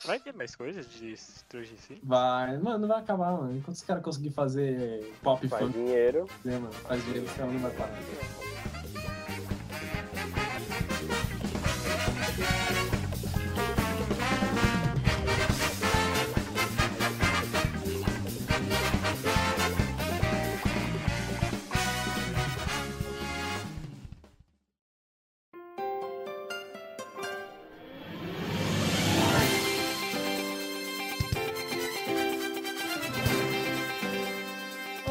[0.04, 2.00] Vai ter mais coisas de Stranger Things?
[2.02, 3.56] Vai, mano, não vai acabar, mano.
[3.56, 6.26] Enquanto os caras conseguirem fazer pop Faz funk, dinheiro.
[6.44, 6.72] né, mano?
[6.72, 8.81] Faz dinheiro, os caras não vai parar.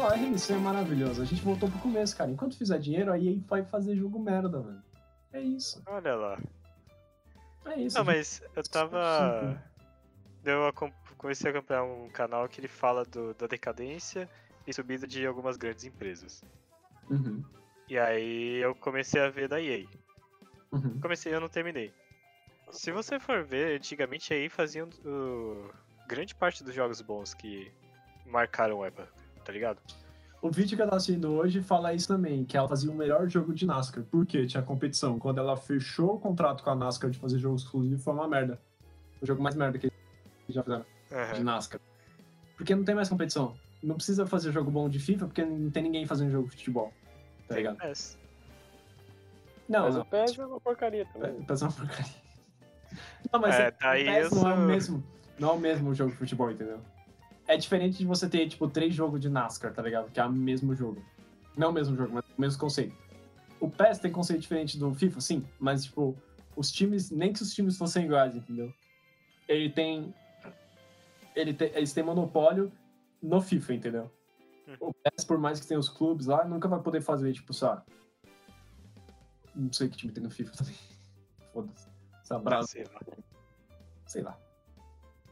[0.02, 1.22] Ó, a RMC é maravilhoso.
[1.22, 2.30] A gente voltou pro começo, cara.
[2.30, 4.82] Enquanto fizer dinheiro, aí vai fazer jogo merda, velho.
[5.32, 5.80] É isso.
[5.86, 6.38] Olha lá.
[7.66, 7.96] É isso.
[7.96, 9.62] Não, gente- mas eu tava.
[10.44, 14.28] Eu acom- comecei a acompanhar um canal que ele fala do- da decadência
[14.66, 16.42] e subida de algumas grandes empresas.
[17.08, 17.44] Uhum,
[17.88, 19.86] E aí eu comecei a ver da EA.
[20.72, 20.98] uhum.
[21.00, 21.92] Comecei, eu não terminei.
[22.70, 25.70] Se você for ver, antigamente a EA fazia uh,
[26.08, 27.70] grande parte dos jogos bons que
[28.26, 29.08] marcaram a época,
[29.44, 29.78] tá ligado?
[30.40, 33.28] O vídeo que ela tá assistindo hoje fala isso também, que ela fazia o melhor
[33.28, 34.02] jogo de NASCAR.
[34.04, 34.44] Por quê?
[34.46, 35.18] Tinha competição.
[35.18, 38.60] Quando ela fechou o contrato com a NASCAR de fazer jogo exclusivo, foi uma merda.
[39.20, 39.94] O jogo mais merda que eles
[40.48, 41.44] já fizeram de Aham.
[41.44, 41.80] NASCAR.
[42.56, 43.54] Porque não tem mais competição.
[43.82, 46.92] Não precisa fazer jogo bom de FIFA, porque não tem ninguém fazendo jogo de futebol.
[47.48, 47.76] Tá ligado?
[47.78, 48.18] PES.
[49.68, 50.02] Não, Mas não.
[50.02, 51.42] o PES é uma porcaria É, também.
[51.44, 52.12] PES é uma porcaria.
[53.32, 55.04] Não, mas É, é, daí o PES eu não é o mesmo.
[55.38, 56.78] Não é o mesmo jogo de futebol, entendeu?
[57.46, 60.10] É diferente de você ter, tipo, três jogos de NASCAR, tá ligado?
[60.10, 61.02] Que é o mesmo jogo.
[61.56, 62.96] Não o mesmo jogo, mas o mesmo conceito.
[63.60, 66.16] O PES tem conceito diferente do FIFA, sim, mas, tipo,
[66.56, 68.72] os times, nem que os times fossem iguais, entendeu?
[69.48, 70.14] Ele tem.
[71.34, 72.72] Ele tem, eles têm monopólio
[73.22, 74.10] no FIFA, entendeu?
[74.80, 77.82] O PES, por mais que tenha os clubes lá, nunca vai poder fazer, tipo, só.
[79.54, 80.74] Não sei que time tem no FIFA também.
[81.52, 81.88] Foda-se.
[82.66, 83.04] Sei lá.
[84.06, 84.38] sei lá.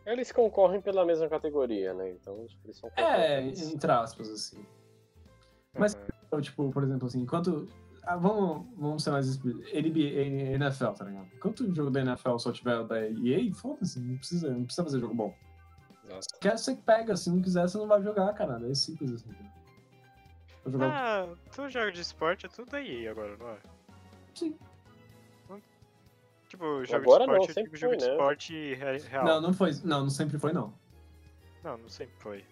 [0.06, 2.10] Eles concorrem pela mesma categoria, né?
[2.10, 4.64] Então eles são É, entre aspas, assim.
[5.78, 6.06] Mas- Aham.
[6.26, 7.66] Então, tipo, por exemplo, assim, enquanto.
[8.04, 9.66] ah, vamos, vamos ser mais explícitos.
[9.72, 11.28] NBA, NFL, tá ligado?
[11.34, 15.00] Enquanto o jogo da NFL só tiver da EA, foda-se, não precisa, não precisa fazer
[15.00, 15.34] jogo bom.
[16.08, 16.28] Nossa.
[16.40, 18.60] Quer, você pega, se não quiser, você não vai jogar, cara.
[18.68, 19.30] É simples assim.
[20.62, 23.58] Vou jogar Ah, todo jogo de esporte é tudo da EA agora, não é?
[24.34, 24.56] Sim.
[26.50, 28.10] Tipo, jogo Agora de não, esporte, eu sempre digo jogo foi, de né?
[28.12, 29.24] esporte re- real.
[29.24, 29.70] Não, não foi.
[29.84, 30.74] Não, não sempre foi, não.
[31.64, 32.44] Não, não sempre foi.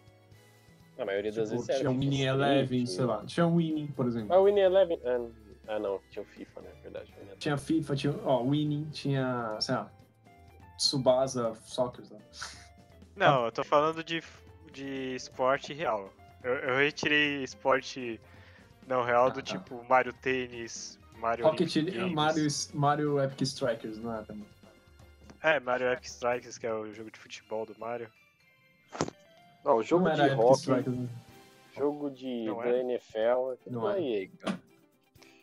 [0.98, 3.24] A maioria das Tipo, vezes era tinha um Winning Street, Eleven, sei lá.
[3.26, 4.32] Tinha um Winning, por exemplo.
[4.34, 5.00] Ah, o Winning Eleven.
[5.04, 5.28] ah,
[5.74, 6.70] Ah, não, tinha o FIFA, né?
[6.82, 7.12] Verdade.
[7.16, 7.38] Eleven.
[7.38, 9.90] Tinha FIFA, tinha, ó, Winning, tinha, sei lá,
[10.76, 12.18] Tsubasa Soccer, né?
[13.16, 14.22] Não, eu tô falando de,
[14.72, 16.12] de esporte real.
[16.42, 18.20] Eu, eu retirei esporte
[18.86, 19.52] não real Ah, do tá.
[19.58, 21.74] tipo Mario Tênis, Mario Rocket.
[22.12, 24.46] Mario, Mario Epic Strikers, não é também?
[25.42, 28.10] É, Mario Epic Strikers, que é o jogo de futebol do Mario.
[29.64, 31.08] Não, o jogo não de rock, Strikers, né?
[31.76, 32.80] jogo de Não da é?
[32.80, 34.02] NFL, é Não da é.
[34.02, 34.60] EA, cara.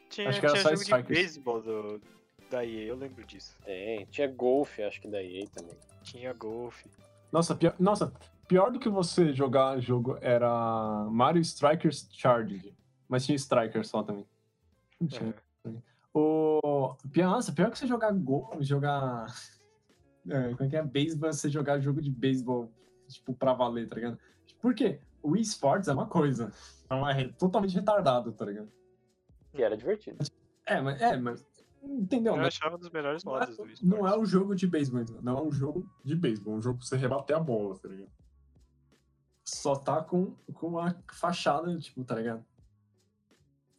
[0.10, 1.08] Tinha, Acho que era tinha só jogo Strikers.
[1.08, 2.02] de beisebol do,
[2.50, 3.56] da EA, eu lembro disso.
[3.66, 4.06] Tem.
[4.06, 5.76] Tinha golfe, acho que da EA também.
[6.04, 6.86] Tinha golfe.
[7.32, 8.14] Nossa, pior, nossa,
[8.48, 12.74] pior do que você jogar jogo era Mario Strikers Charged.
[13.08, 14.26] Mas tinha Strikers só também.
[15.00, 15.22] Não tinha.
[15.30, 15.34] Aham.
[16.14, 16.96] O...
[17.12, 19.26] Pior, nossa, pior que você jogar gol, jogar.
[20.28, 20.82] É, como é que é?
[20.82, 22.74] Beisebol, você jogar jogo de beisebol,
[23.08, 24.18] tipo, pra valer, tá ligado?
[24.60, 25.00] Por quê?
[25.22, 26.52] O Wii Sports é uma coisa.
[26.90, 28.72] É uma totalmente retardado, tá ligado?
[29.54, 30.18] Que era divertido.
[30.68, 31.02] É, mas.
[31.02, 31.46] É, mas.
[31.84, 32.34] Entendeu?
[32.34, 33.86] Eu Mas achava um dos melhores não, é, modos do esporte.
[33.86, 36.80] não é um jogo de beisebol, não é um jogo de beisebol, é um jogo
[36.80, 38.12] pra você rebater a bola, tá ligado?
[39.44, 42.44] Só tá com, com a fachada, tipo, tá ligado?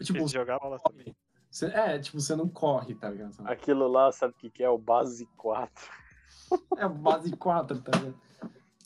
[0.01, 1.15] Tipo, Eles jogavam lá também.
[1.57, 3.35] Você- é, tipo, você não corre, tá ligado?
[3.47, 4.69] Aquilo lá, sabe o que, que é?
[4.69, 5.91] O base 4.
[6.77, 8.20] É base 4, tá ligado?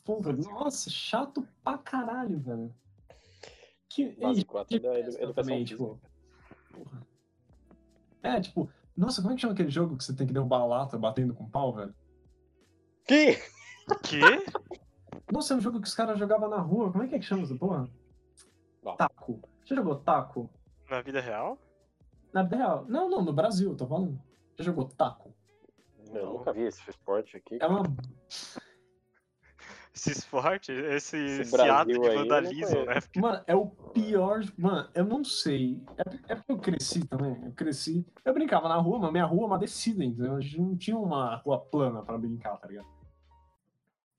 [0.05, 2.75] Porra, nossa, chato pra caralho, velho.
[3.89, 6.01] Que, Base e 4 da FPS edu- educação também, tipo.
[6.73, 7.07] porra.
[8.23, 10.65] É, tipo, nossa, como é que chama aquele jogo que você tem que derrubar a
[10.67, 11.95] lata batendo com pau, velho?
[13.07, 13.37] Que?
[14.05, 14.21] Que?
[15.33, 16.91] Nossa, é um jogo que os caras jogavam na rua.
[16.93, 17.89] Como é que é que chama essa porra?
[18.83, 18.97] Bom.
[18.97, 19.41] Taco.
[19.65, 20.49] Já jogou taco?
[20.89, 21.59] Na vida real?
[22.33, 22.85] Na vida real?
[22.89, 24.21] Não, não, no Brasil, tô falando.
[24.57, 25.35] Já jogou taco?
[26.13, 27.59] Eu nunca vi esse esporte aqui.
[27.61, 27.83] É uma.
[29.95, 32.95] Esse esporte, esse, Esse esse ato de não vandalismo, né?
[33.17, 34.41] Mano, é o pior.
[34.57, 35.83] Mano, eu não sei.
[35.99, 37.37] É, é porque eu cresci também.
[37.45, 38.07] Eu cresci.
[38.25, 40.37] Eu brincava na rua, mas minha rua é uma descida, entendeu?
[40.37, 42.89] A gente não tinha uma rua plana pra brincar, tá ligado?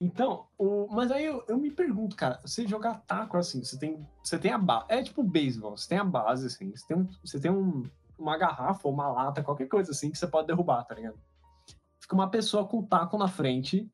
[0.00, 0.88] Então, o...
[0.90, 4.52] mas aí eu, eu me pergunto, cara, você jogar taco assim, você tem, você tem
[4.52, 4.86] a base.
[4.88, 7.84] É tipo beisebol, você tem a base, assim, você tem, um, você tem um,
[8.18, 11.18] uma garrafa ou uma lata, qualquer coisa assim, que você pode derrubar, tá ligado?
[12.00, 13.90] Fica uma pessoa com o taco na frente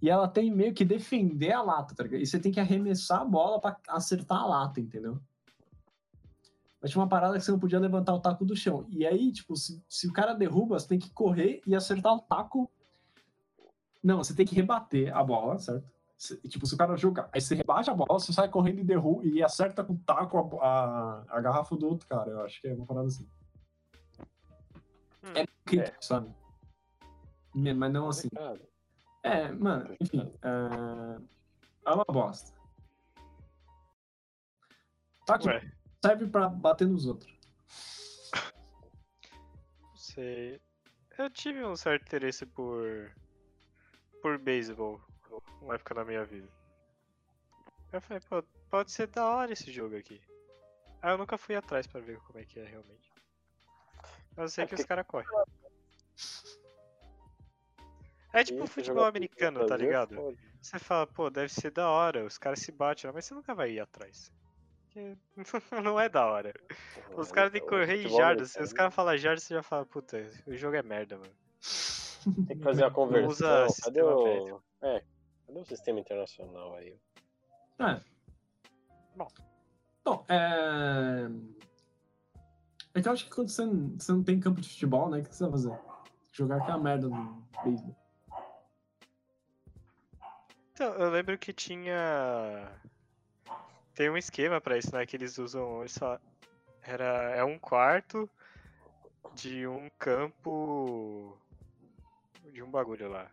[0.00, 2.20] e ela tem meio que defender a lata, tá ligado?
[2.20, 5.20] E você tem que arremessar a bola pra acertar a lata, entendeu?
[6.80, 8.86] Mas tinha uma parada que você não podia levantar o taco do chão.
[8.90, 12.20] E aí, tipo, se, se o cara derruba, você tem que correr e acertar o
[12.20, 12.70] taco.
[14.02, 15.90] Não, você tem que rebater a bola, certo?
[16.16, 18.84] Você- tipo, se o cara jogar, aí você rebate a bola, você sai correndo e
[18.84, 22.30] derruba e acerta com o taco a, a, a garrafa do outro cara.
[22.30, 23.28] Eu acho que é uma parada assim.
[25.22, 25.32] Hum.
[25.34, 26.32] É crítico, sabe?
[27.54, 28.28] Me- Mas não assim.
[29.22, 30.32] É, mano, enfim.
[30.42, 31.20] É,
[31.86, 32.52] é uma bosta.
[35.26, 35.72] Taco Ué,
[36.04, 37.32] serve pra bater nos outros.
[39.80, 40.60] não sei.
[41.16, 43.10] Eu tive um certo interesse por.
[44.20, 45.00] por beisebol
[45.60, 46.48] uma época na minha vida.
[47.92, 50.20] Eu falei, pô, pode ser da hora esse jogo aqui.
[51.00, 53.12] Aí eu nunca fui atrás pra ver como é que é realmente.
[54.36, 55.28] Mas eu sei É que os porque- caras correm.
[58.32, 60.36] É tipo futebol americano, tá ligado?
[60.60, 63.70] Você fala, pô, deve ser da hora, os caras se batem, mas você nunca vai
[63.72, 64.32] ir atrás.
[64.86, 65.16] Porque
[65.84, 66.52] não é da hora.
[67.16, 68.50] Os caras têm que O correr em jardas.
[68.52, 71.32] Se os caras falam jardas, você já fala, puta, o jogo é merda, mano.
[72.48, 73.66] Tem que fazer a conversão.
[73.84, 74.60] Cadê o...
[74.82, 75.04] É,
[75.46, 76.96] cadê o sistema internacional aí?
[77.78, 78.00] É.
[79.16, 79.28] Bom.
[80.04, 81.28] Bom, é.
[82.94, 85.18] É que eu acho que quando você, não- você não tem campo de futebol, né?
[85.18, 85.78] O que você vai fazer?
[86.32, 87.96] Jogar aquela merda no beisebol.
[90.72, 92.72] Então, eu lembro que tinha.
[93.94, 95.06] Tem um esquema pra isso, né?
[95.06, 95.80] Que eles usam.
[95.80, 96.18] Eles só...
[96.82, 97.30] Era...
[97.36, 98.28] É um quarto
[99.34, 101.36] de um campo.
[102.52, 103.30] De um bagulho lá.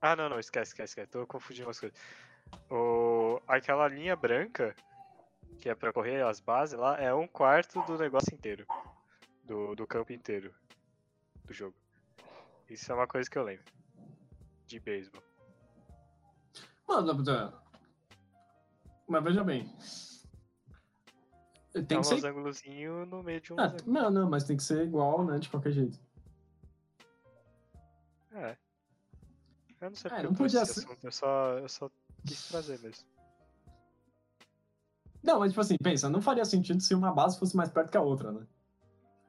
[0.00, 1.10] Ah, não, não, esquece, esquece, esquece.
[1.10, 1.98] Tô confundindo as coisas.
[2.70, 3.40] O...
[3.46, 4.74] Aquela linha branca,
[5.58, 8.66] que é pra correr as bases lá, é um quarto do negócio inteiro.
[9.44, 10.54] Do, do campo inteiro.
[11.44, 11.74] Do jogo.
[12.68, 13.64] Isso é uma coisa que eu lembro.
[14.66, 15.22] De beisebol.
[16.88, 17.14] Mano.
[19.08, 19.72] Mas veja bem.
[21.72, 22.14] Tem É que um ser.
[22.14, 25.38] losangozinho no meio de um Ah, não, não, mas tem que ser igual, né?
[25.38, 25.98] De qualquer jeito.
[28.32, 28.56] É.
[29.86, 31.90] Eu não sei É, porque não eu podia ser- assunto, eu só, eu só
[32.26, 33.06] quis trazer mesmo.
[35.22, 37.96] Não, mas tipo assim, pensa, não faria sentido se uma base fosse mais perto que
[37.96, 38.46] a outra, né?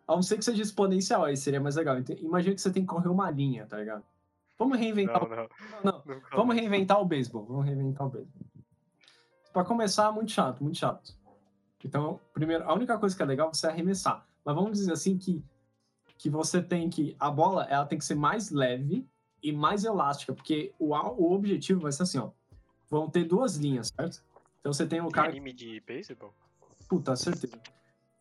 [0.08, 1.98] A não ser que seja exponencial, aí seria mais legal.
[1.98, 4.04] Então, Imagina que você tem que correr uma linha, tá ligado?
[4.58, 5.30] Vamos reinventar Não, o...
[5.36, 5.48] não.
[5.84, 6.22] Não, não.
[6.32, 7.46] Vamos reinventar o beisebol.
[7.46, 8.42] Vamos reinventar o beisebol.
[9.54, 11.16] Pra começar, muito chato, muito chato.
[11.84, 14.26] Então, primeiro, a única coisa que é legal é você arremessar.
[14.44, 15.44] Mas vamos dizer assim que,
[16.18, 17.16] que você tem que.
[17.20, 19.08] A bola ela tem que ser mais leve
[19.48, 22.32] e mais elástica, porque o, o objetivo vai ser assim, ó.
[22.90, 24.22] Vão ter duas linhas, certo?
[24.60, 25.30] Então você tem o cara.
[25.30, 26.34] anime de beisebol?
[26.90, 27.58] Puta, certeza.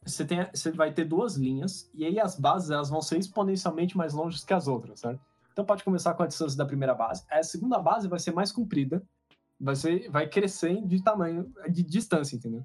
[0.04, 3.96] Você, tem, você vai ter duas linhas, e aí as bases elas vão ser exponencialmente
[3.96, 5.20] mais longe que as outras, certo?
[5.52, 7.24] Então pode começar com a distância da primeira base.
[7.28, 9.02] A segunda base vai ser mais comprida,
[9.58, 12.64] vai, ser, vai crescer de tamanho, de distância, entendeu?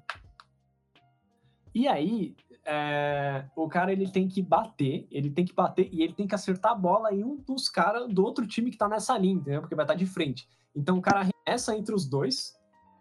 [1.74, 6.12] E aí, é, o cara ele tem que bater, ele tem que bater e ele
[6.12, 9.16] tem que acertar a bola em um dos caras do outro time que tá nessa
[9.18, 9.60] linha, entendeu?
[9.60, 10.48] Porque vai estar de frente.
[10.74, 12.54] Então o cara arremessa entre os dois,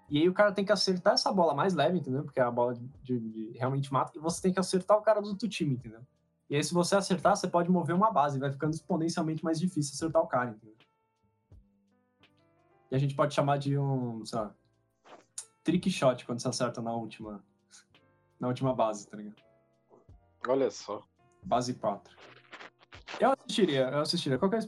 [0.10, 2.24] e aí o cara tem que acertar essa bola mais leve, entendeu?
[2.24, 5.02] Porque é a bola de, de- de realmente mata, e você tem que acertar o
[5.02, 6.02] cara do outro time, entendeu?
[6.50, 9.94] E aí, se você acertar, você pode mover uma base, vai ficando exponencialmente mais difícil
[9.96, 10.76] acertar o cara, entendeu?
[12.92, 14.54] E a gente pode chamar de um, sei lá,
[15.64, 17.42] trick shot quando você acerta na última,
[18.38, 19.42] na última base, tá ligado?
[20.48, 21.02] Olha só.
[21.44, 22.16] Base 4.
[23.20, 24.38] Eu assistiria, eu assistiria.
[24.38, 24.62] Qualquer,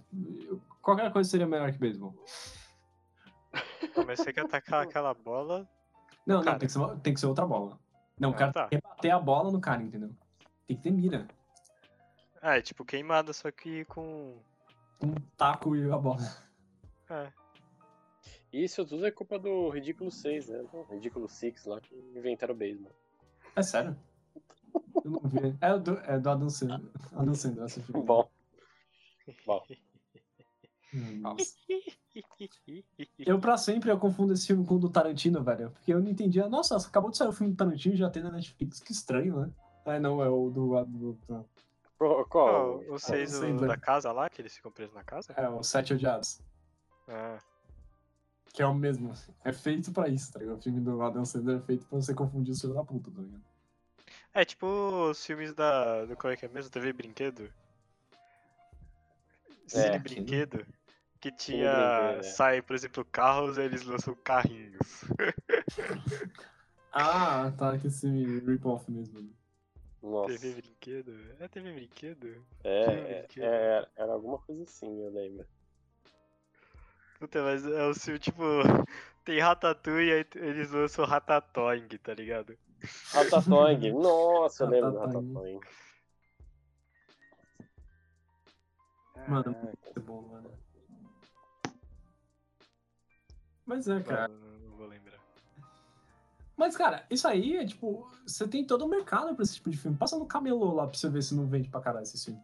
[0.81, 2.13] qualquer coisa seria melhor que beisebol.
[4.07, 5.67] Você quer atacar aquela bola.
[6.25, 7.79] Não, não, tem que, ser, tem que ser outra bola.
[8.19, 8.67] Não, o Ah, cara tá.
[8.67, 10.09] tem que bater a bola no cara, entendeu?
[10.67, 11.27] Tem que ter mira.
[12.41, 14.37] Ah, é tipo queimada, só que com.
[15.01, 16.21] Um taco e a bola.
[17.09, 17.31] É.
[18.51, 20.63] Isso tudo é culpa do Ridículo 6, né?
[20.89, 22.91] Ridículo 6 lá que inventaram o beisebol.
[23.55, 23.97] É sério?
[25.03, 25.55] Eu não vi.
[25.61, 26.81] É do, é do Adam Sandler.
[27.15, 28.03] Adam Sandler, essa filme.
[28.05, 28.29] Bom.
[29.45, 29.63] Bom.
[30.93, 31.55] Hum, Nossa.
[33.19, 35.71] Eu, pra sempre, eu confundo esse filme com o do Tarantino, velho.
[35.71, 36.47] Porque eu não entendia.
[36.47, 38.79] Nossa, acabou de sair o filme do Tarantino e já tem na Netflix.
[38.79, 39.51] Que estranho, né?
[39.85, 40.83] Ah, não, é o do.
[40.85, 41.45] do, do
[41.97, 42.25] Qual?
[42.25, 42.83] qual?
[42.87, 45.33] Oh, os seis Ah, da casa lá, que eles ficam presos na casa?
[45.35, 46.39] é, o Sete Odiados.
[47.07, 47.39] Ah,
[48.53, 49.11] Que é o mesmo.
[49.43, 50.57] É feito pra isso, tá ligado?
[50.59, 53.21] O filme do Adam Sandler é feito pra você confundir o filho da puta, tá
[53.21, 53.41] ligado?
[54.33, 54.65] É tipo
[55.09, 56.05] os filmes da.
[56.05, 56.71] Do, como é que é mesmo?
[56.71, 57.51] TV Brinquedo?
[59.67, 59.99] Cine É.
[59.99, 60.65] Brinquedo.
[61.21, 61.71] Que tinha.
[61.71, 62.23] Brinquedo, é.
[62.23, 65.03] Sai, por exemplo, carros, aí eles lançam carrinhos.
[66.95, 69.33] Ah, tá, que esse rip-off mesmo.
[69.99, 70.37] Nossa.
[70.37, 71.19] TV Brinquedo?
[71.39, 72.45] É TV Brinquedo?
[72.63, 73.43] É, Filme é, Brinquedo.
[73.45, 75.43] é, era alguma coisa assim, eu lembro.
[77.19, 78.43] Puta, mas é o filme, tipo.
[79.25, 82.57] Tem Ratatouille e aí eles lançam Ratatoing, tá ligado?
[83.11, 83.91] Ratatouille.
[83.91, 85.53] Nossa, eu lembro do Ratatouille.
[85.55, 85.83] Ratatouille.
[89.27, 89.55] Mano,
[89.85, 90.51] Muito bom, mano.
[93.65, 94.27] Mas é, cara.
[94.27, 95.19] não, vou lembrar.
[96.57, 98.09] Mas, cara, isso aí é tipo.
[98.27, 99.97] Você tem todo o mercado pra esse tipo de filme.
[99.97, 102.41] Passa no camelô lá pra você ver se não vende pra caralho esse filme.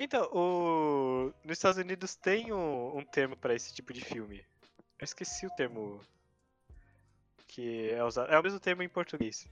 [0.00, 1.32] Então, o...
[1.44, 4.44] nos Estados Unidos tem um, um termo pra esse tipo de filme.
[4.98, 6.00] Eu esqueci o termo
[7.46, 8.30] que é usado.
[8.30, 9.46] É o mesmo termo em português.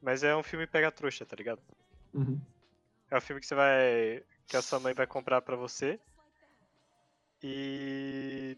[0.00, 1.60] Mas é um filme pega trouxa, tá ligado?
[2.14, 2.40] Uhum.
[3.10, 4.22] É um filme que você vai.
[4.46, 6.00] que a sua mãe vai comprar pra você.
[7.42, 8.56] E.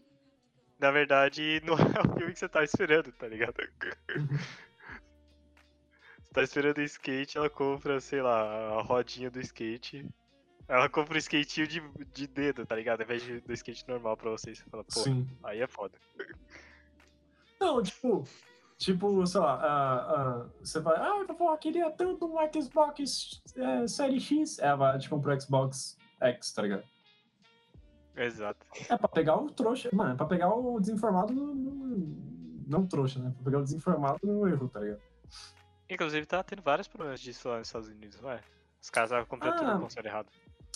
[0.79, 3.55] Na verdade, não é o filme que você tá esperando, tá ligado?
[6.33, 10.03] Você tá esperando o skate, ela compra, sei lá, a rodinha do skate.
[10.67, 11.79] Ela compra um skatinho de,
[12.11, 13.01] de dedo, tá ligado?
[13.01, 14.55] Ao invés de, do skate normal pra você.
[14.55, 15.27] Você fala, pô, Sim.
[15.43, 15.95] aí é foda.
[17.59, 18.27] Não, tipo.
[18.83, 19.95] Tipo, sei lá, ah,
[20.43, 20.97] ah, você vai.
[20.97, 24.59] Ah, eu queria tanto um Xbox é, Série X.
[24.59, 26.83] É, vai te comprar o Xbox X, tá ligado?
[28.13, 28.65] Exato.
[28.89, 29.89] É pra pegar o trouxa.
[29.93, 31.55] Mano, é pra pegar o desinformado no.
[31.55, 32.33] no-
[32.67, 33.31] Não trouxa, né?
[33.35, 35.01] Pra pegar o desinformado no erro, tá ligado?
[35.89, 38.41] Inclusive, tá tendo vários problemas disso lá nos Estados Unidos, é?
[38.81, 39.75] Os caras estavam comprando tudo Ah.
[39.75, 40.27] no console errado.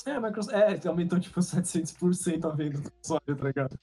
[0.06, 0.56] É, Microsoft.
[0.56, 3.78] É, aumentou tipo 700% a venda do console, tá ligado?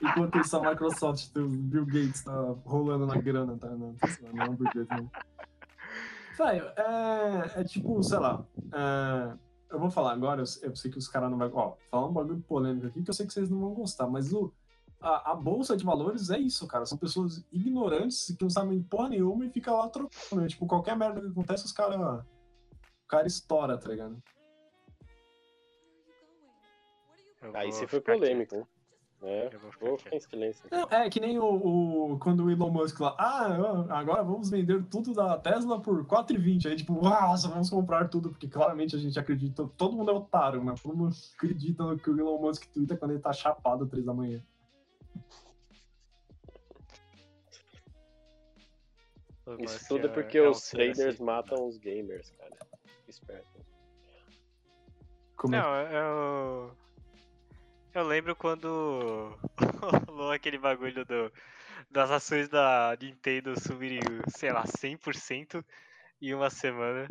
[0.00, 2.32] Enquanto isso, a Microsoft, o Bill Gates tá
[2.64, 3.68] rolando na grana, tá?
[3.68, 3.94] Não,
[4.32, 5.10] não, Gates, não.
[6.36, 8.44] Velho, é, é tipo, sei lá.
[8.72, 9.36] é,
[9.70, 11.50] eu vou falar agora, eu, eu sei que os caras não vão.
[11.54, 14.32] Ó, falar um bagulho polêmico aqui que eu sei que vocês não vão gostar, mas
[14.32, 14.52] o,
[15.00, 16.86] a, a bolsa de valores é isso, cara.
[16.86, 20.42] São pessoas ignorantes que não sabem porra nenhuma e fica lá trocando.
[20.42, 20.48] né?
[20.48, 22.00] Tipo, qualquer merda que acontece, os caras.
[22.00, 24.22] O cara estoura, tá ligado?
[27.52, 28.66] Aí você foi polêmico, né?
[29.26, 30.68] É, Eu vou ficar vou ficar em silêncio.
[30.70, 31.44] Não, é que nem o,
[32.12, 36.66] o- quando o Elon Musk lá, ah, agora vamos vender tudo da Tesla por 4,20.
[36.68, 40.62] Aí, tipo, nossa, vamos comprar tudo, porque claramente a gente acredita, todo mundo é otário,
[40.62, 40.74] né?
[40.82, 44.04] Todo mundo acredita no que o Elon Musk twitta quando ele tá chapado às 3
[44.04, 44.42] da manhã.
[49.60, 51.24] Isso tudo é porque é os traders assim.
[51.24, 52.56] matam os gamers, cara.
[53.06, 53.64] Esperto.
[55.36, 56.76] Como é Não, eu.
[57.94, 59.38] Eu lembro quando
[60.08, 61.32] rolou aquele bagulho do,
[61.88, 64.00] das ações da Nintendo subirem,
[64.36, 65.64] sei lá, 100%
[66.20, 67.06] em uma semana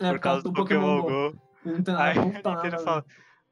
[0.00, 1.38] É, por causa do Pokémon Go.
[1.62, 3.04] Não tem Aí nada a Nintendo fala: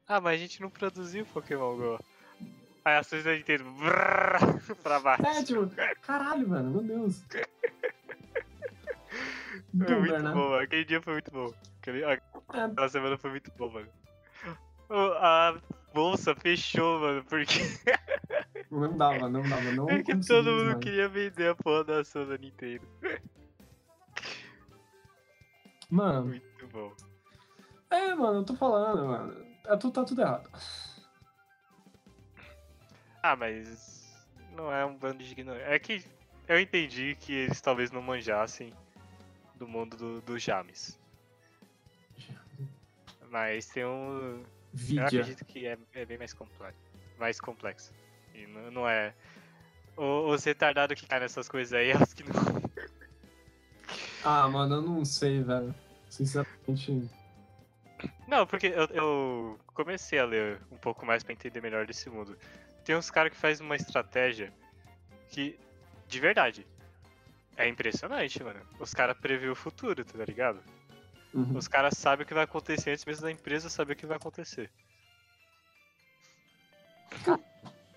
[0.07, 1.99] Ah, mas a gente não produziu Pokémon Go.
[2.83, 5.25] Aí as ações da Nintendo brrr, pra baixo.
[5.27, 5.69] É, tipo,
[6.01, 7.23] caralho, mano, meu Deus.
[9.77, 10.31] Foi muito né?
[10.31, 10.63] bom, mano.
[10.63, 11.53] Aquele dia foi muito bom.
[11.81, 13.89] Aquele- É, Aquela semana foi muito bom, mano.
[14.89, 15.55] A
[15.97, 17.55] bolsa fechou, mano, porque
[18.69, 20.79] não dava, não dava, não é que todo mundo mais.
[20.79, 22.87] queria vender a porra da ação da Nintendo.
[25.89, 26.93] Mano, Muito bom.
[27.89, 29.45] é, mano, eu tô falando, mano.
[29.65, 30.47] É, tu- tá tudo errado.
[33.23, 34.15] Ah, mas
[34.51, 35.67] não é um bando de ignorantes.
[35.67, 36.05] É que
[36.47, 38.71] eu entendi que eles talvez não manjassem
[39.55, 40.99] do mundo do, do James.
[43.31, 44.43] Mas tem um.
[44.77, 45.05] Eu Vidia.
[45.05, 46.79] acredito que é, é bem mais complexo.
[47.17, 47.91] Mais complexo.
[48.33, 49.13] E não, não é.
[49.95, 52.33] O- Os retardados que caem nessas coisas aí é os que não.
[54.23, 55.73] Ah, mano, eu não sei, velho.
[56.09, 57.09] Sinceramente.
[58.27, 62.37] Não, porque eu, eu comecei a ler um pouco mais pra entender melhor desse mundo.
[62.85, 64.53] Tem uns caras que fazem uma estratégia
[65.29, 65.57] que,
[66.07, 66.65] de verdade,
[67.55, 68.59] é impressionante, mano.
[68.79, 70.61] Os caras prevê o futuro, tá ligado?
[71.37, 71.55] Uhum.
[71.55, 74.17] Os caras sabem o que vai acontecer antes mesmo da empresa saber o que vai
[74.17, 74.71] acontecer.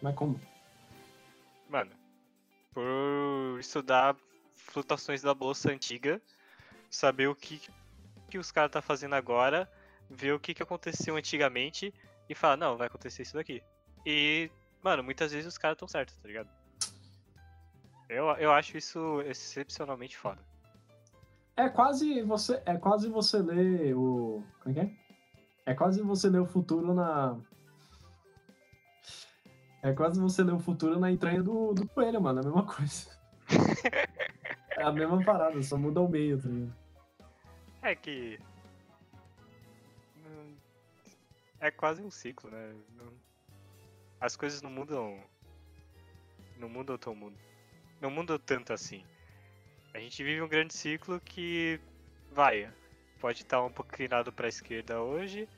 [0.03, 0.39] Mas como?
[1.71, 1.91] Mano,
[2.75, 4.15] por estudar
[4.55, 6.21] flutuações da bolsa antiga,
[6.91, 7.62] saber o que,
[8.29, 9.67] que os caras tá fazendo agora,
[10.11, 11.95] ver o que, que aconteceu antigamente
[12.29, 13.62] e falar, não, vai acontecer isso daqui.
[14.05, 14.51] E,
[14.83, 16.51] mano, muitas vezes os caras estão certos, tá ligado?
[18.07, 20.49] Eu, eu acho isso excepcionalmente foda.
[21.61, 24.91] É quase você, é quase você ler o, como é que é?
[25.66, 27.39] É quase você ler o futuro na
[29.82, 32.65] É quase você ler o futuro na entranha do, do coelho, mano, é a mesma
[32.65, 33.11] coisa.
[34.70, 36.74] é a mesma parada, só muda o meio, tá ligado?
[37.82, 38.41] É que.
[41.61, 42.74] É quase um ciclo, né?
[44.19, 45.23] As coisas não mudam.
[46.57, 47.37] Não mudam tão mundo.
[48.01, 49.05] Não mudam tanto assim.
[49.93, 51.81] A gente vive um grande ciclo que
[52.31, 52.73] vai.
[53.19, 55.49] Pode estar um pouco inclinado para a esquerda hoje,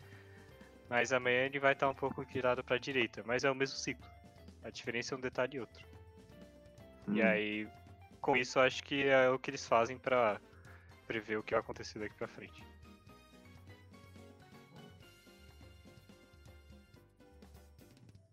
[0.88, 3.22] mas amanhã ele vai estar um pouco inclinado para a direita.
[3.24, 4.04] Mas é o mesmo ciclo.
[4.64, 5.86] A diferença é um detalhe e outro.
[7.08, 7.24] E Hum.
[7.24, 7.68] aí,
[8.20, 10.40] com isso, eu acho que é o que eles fazem para
[11.06, 12.64] prever o que vai acontecer daqui para frente.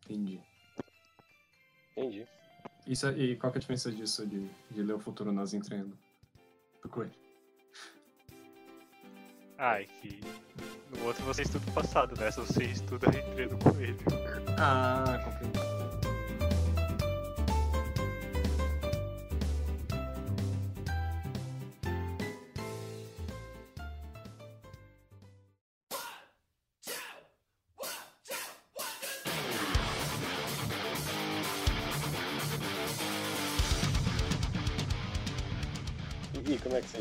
[0.05, 0.41] Entendi.
[1.95, 2.27] Entendi.
[2.89, 5.53] Isso, é- e qual que é a diferença disso de, de ler o futuro nas
[5.53, 5.97] entranhas do-
[6.81, 7.11] do coelho?
[9.59, 10.19] Ah, é que
[10.97, 13.97] no outro você estuda o passado, nessa você estuda a entrega do coelho.
[14.57, 16.08] Ah, compreendi.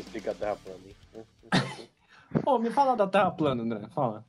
[0.09, 0.79] Explica a Terra plana?
[0.85, 1.25] hein?
[2.43, 4.25] Pô, me fala da Terra plana, André, fala.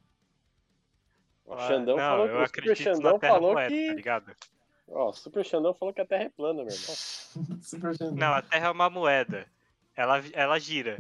[1.44, 3.68] O Xandão Ah, não, falou eu que o Super acredito Xandão na Terra falou moeda,
[3.68, 3.86] que.
[3.88, 4.36] tá ligado?
[4.88, 6.96] Ó, o Super Xandão falou que a Terra é plana, meu irmão.
[7.62, 8.14] Super Xandão.
[8.16, 9.46] Não, a Terra é uma moeda.
[9.96, 10.98] Ela, ela gira.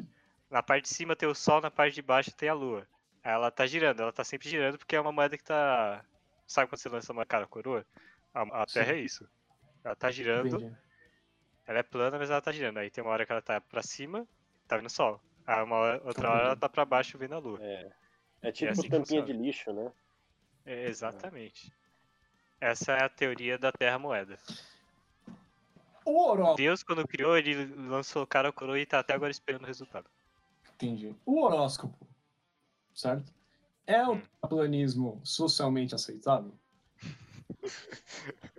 [0.50, 2.86] Na parte de cima tem o Sol, na parte de baixo tem a Lua.
[3.22, 6.04] Ela tá girando, ela tá sempre girando porque é uma moeda que tá.
[6.46, 7.86] Sabe quando você lança uma cara coroa?
[8.34, 9.28] A, a Terra é isso.
[9.84, 10.76] Ela tá girando, Entendi.
[11.66, 12.78] ela é plana, mas ela tá girando.
[12.78, 14.26] Aí tem uma hora que ela tá pra cima,
[14.70, 15.20] tá vendo o Sol.
[15.46, 17.58] Aí uma hora- outra hora ela tá pra baixo vendo a Lua.
[17.62, 17.90] É.
[18.42, 19.92] É tipo assim que tampinha de lixo, né?
[20.64, 21.72] É, exatamente.
[22.60, 24.38] Essa é a teoria da Terra Moeda.
[26.04, 26.56] O horóscopo.
[26.56, 30.08] Deus, quando criou, ele lançou o cara coroa e tá até agora esperando o resultado.
[30.74, 31.14] Entendi.
[31.26, 32.06] O horóscopo,
[32.94, 33.32] certo?
[33.86, 34.22] É o Hum.
[34.40, 36.52] terraplanismo socialmente aceitável?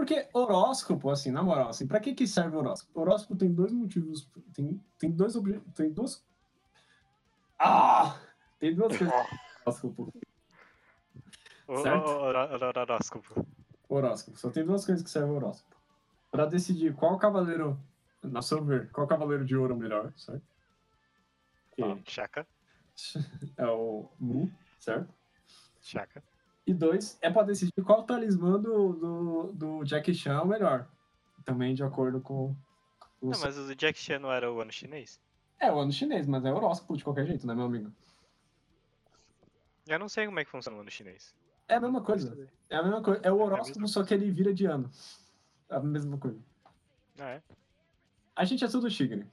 [0.00, 2.98] Porque horóscopo, assim, na moral, assim, pra que que serve o horóscopo?
[2.98, 6.24] Horóscopo tem dois motivos, tem, tem dois obje- tem duas...
[7.58, 8.18] Ah!
[8.58, 9.22] Tem duas coisas no
[9.66, 10.12] horóscopo.
[11.82, 12.08] Certo.
[12.08, 13.46] Horóscopo.
[13.90, 14.38] Horóscopo.
[14.38, 15.76] Só tem duas coisas que servem horóscopo.
[16.30, 17.78] Pra decidir qual cavaleiro,
[18.22, 20.42] na seu ver, qual cavaleiro de ouro melhor, certo?
[21.76, 22.46] Que Chaka.
[23.58, 25.12] é o Mu, certo?
[25.82, 26.22] Chaka.
[26.66, 30.88] E dois, é pra decidir qual talismã do, do, do Jack Chan é o melhor.
[31.44, 32.54] Também de acordo com
[33.20, 35.20] o Não, mas o do Jack Chan não era o ano chinês?
[35.58, 37.92] É o ano chinês, mas é horóscopo de qualquer jeito, né, meu amigo?
[39.86, 41.34] Eu não sei como é que funciona o ano chinês.
[41.68, 42.48] É a mesma coisa.
[42.68, 43.20] É a mesma coisa.
[43.22, 44.90] É o É horóscopo, mesma só que ele vira de ano.
[45.68, 46.38] É a mesma coisa.
[47.18, 47.42] Ah, é?
[48.34, 49.26] A gente é tudo tigre.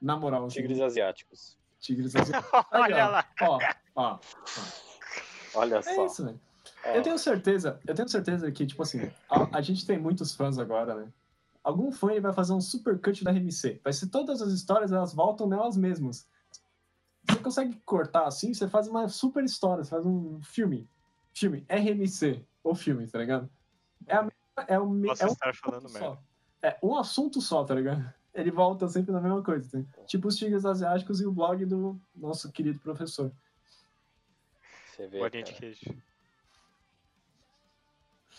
[0.00, 0.56] Na moral, assim.
[0.56, 1.58] Tigres asiáticos.
[1.80, 2.32] Tigres assim.
[2.70, 3.26] Aí, Olha ó, lá.
[3.42, 3.58] Ó,
[3.94, 4.18] ó.
[5.54, 6.06] Olha É só.
[6.06, 6.40] isso, velho.
[6.84, 10.34] Ó, Eu tenho certeza, eu tenho certeza que, tipo assim, a, a gente tem muitos
[10.34, 11.08] fãs agora, né?
[11.62, 13.80] Algum fã ele vai fazer um super cut da RMC.
[13.84, 16.26] Vai ser todas as histórias, elas voltam nelas mesmas.
[17.28, 20.88] Você consegue cortar assim, você faz uma super história, você faz um filme.
[21.32, 23.48] Filme, RMC, ou filme, tá ligado?
[24.06, 24.28] É, a,
[24.66, 25.98] é, o, me- Posso é um estar falando merda.
[25.98, 26.18] só.
[26.62, 28.12] É um assunto só, tá ligado?
[28.34, 29.68] Ele volta sempre na mesma coisa.
[29.94, 30.02] Tá?
[30.04, 33.30] Tipo os Tigres Asiáticos e o blog do nosso querido professor.
[35.00, 35.60] Você vê, Bolinha de cara.
[35.60, 36.02] queijo.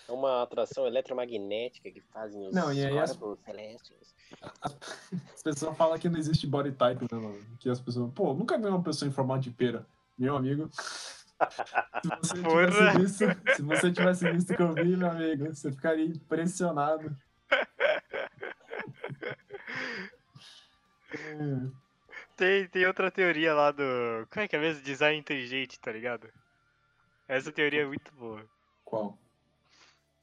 [0.07, 4.13] É uma atração eletromagnética que fazem os Não, e aí as- corpos celestes.
[5.33, 7.57] As pessoas falam que não existe body type, né, mano?
[7.59, 9.85] Que as pessoas, pô, nunca vi uma pessoa em formato de pera.
[10.17, 10.69] Meu amigo.
[10.71, 12.41] Se você
[13.01, 17.17] tivesse visto, se você tivesse visto o que eu vi, meu amigo, você ficaria impressionado.
[22.37, 23.83] Tem, tem outra teoria lá do.
[24.31, 24.81] Como é que é mesmo?
[24.83, 26.29] Design inteligente, tá ligado?
[27.31, 28.45] Essa teoria é muito boa.
[28.83, 29.17] Qual?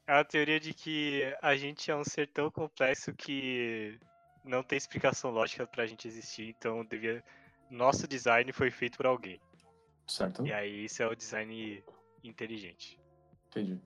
[0.05, 3.99] É a teoria de que a gente é um ser tão complexo que
[4.45, 7.23] não tem explicação lógica pra gente existir, então devia.
[7.67, 9.41] Nosso design foi feito por alguém.
[10.05, 10.45] Certo?
[10.45, 11.83] E aí isso é o design
[12.23, 12.99] inteligente.
[13.47, 13.81] Entendi.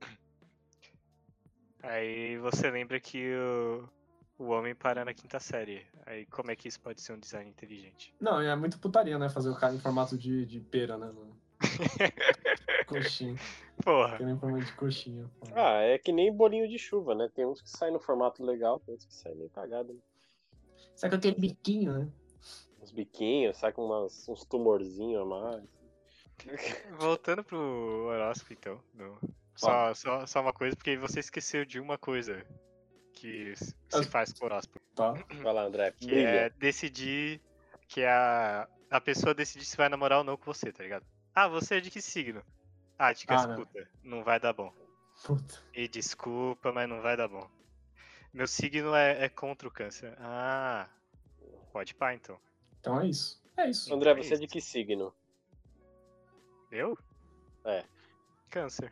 [1.82, 3.88] Aí você lembra que o,
[4.38, 5.84] o homem para na quinta série.
[6.04, 8.14] Aí como é que isso pode ser um design inteligente?
[8.20, 9.28] Não, é muito putaria, né?
[9.28, 11.45] Fazer o cara em formato de, de pera, né, mano?
[12.86, 13.36] Coxinha.
[13.82, 15.30] Porra, Querendo em formato de coxinha.
[15.40, 15.46] pô.
[15.54, 17.30] Ah, é que nem bolinho de chuva, né?
[17.34, 19.92] Tem uns que saem no formato legal, tem outros que saem meio cagado.
[19.92, 20.00] Né?
[20.94, 22.08] Sai com aquele biquinho, né?
[22.80, 25.64] Uns biquinhos, sai com umas, uns tumorzinhos a mais.
[26.98, 27.58] voltando pro
[28.08, 28.80] horóscopo então.
[28.94, 29.18] no-
[29.54, 32.44] Só, só, só uma coisa, porque você esqueceu de uma coisa
[33.12, 34.80] que se faz com o horóscopo.
[34.94, 35.12] Tá.
[35.42, 35.90] Vai lá, André.
[35.92, 36.28] Que Brilha.
[36.28, 37.40] é decidir
[37.88, 41.06] que a, a pessoa decidir se vai namorar ou não com você, tá ligado?
[41.38, 42.42] Ah, você é de que signo?
[42.98, 43.52] Ah, de que Ah, não.
[43.62, 43.88] escuta.
[44.02, 44.72] Não vai dar bom.
[45.22, 45.62] Puta.
[45.74, 47.46] E desculpa, mas não vai dar bom.
[48.32, 50.16] Meu signo é, é contra o câncer.
[50.18, 50.88] Ah,
[51.74, 52.38] pode pá então.
[52.80, 53.38] Então é isso.
[53.54, 53.94] É isso.
[53.94, 55.12] André, é você é de que signo?
[56.70, 56.96] Eu?
[57.66, 57.84] É.
[58.48, 58.90] Câncer.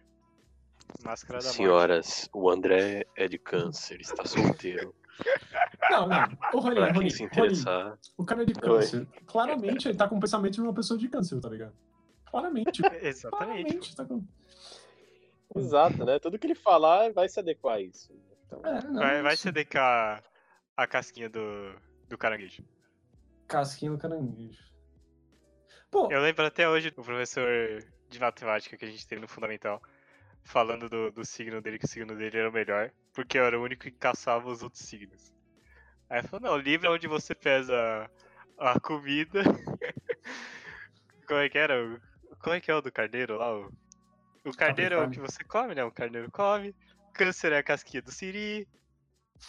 [1.02, 1.56] Máscara da morte.
[1.56, 4.94] Senhoras, o André é de câncer, está solteiro.
[5.90, 6.24] Não, não.
[6.52, 9.06] Ô, Rolinho, Pra Rolinho, se interessar, o cara é de câncer.
[9.26, 11.72] Claramente ele tá com o pensamento de uma pessoa de câncer, tá ligado?
[12.34, 12.82] Claramente.
[13.00, 13.64] Exatamente.
[13.64, 14.24] Claramente tá com.
[15.56, 16.18] exato, né?
[16.18, 18.12] Tudo que ele falar vai se adequar a isso.
[18.46, 19.44] Então, É, não, Vai, vai isso.
[19.44, 20.20] ceder com a,
[20.76, 21.74] a casquinha do,
[22.08, 22.64] do caranguejo.
[23.46, 24.62] Casquinha no caranguejo.
[25.90, 27.48] Pô, Eu lembro até hoje do professor
[28.08, 29.80] de matemática que a gente teve no Fundamental,
[30.42, 33.58] falando do, do signo dele, que o signo dele era o melhor, porque eu era
[33.58, 35.32] o único que caçava os outros signos.
[36.10, 38.10] Aí ele falou, não, o livro é onde você pesa
[38.58, 39.42] a comida.
[41.28, 41.74] Como é que era?
[42.44, 43.58] Como é que é o do carneiro lá?
[43.58, 43.72] O,
[44.44, 45.82] o carneiro é o que você come, né?
[45.82, 46.76] O carneiro come.
[47.14, 48.68] Câncer é a casquinha do siri.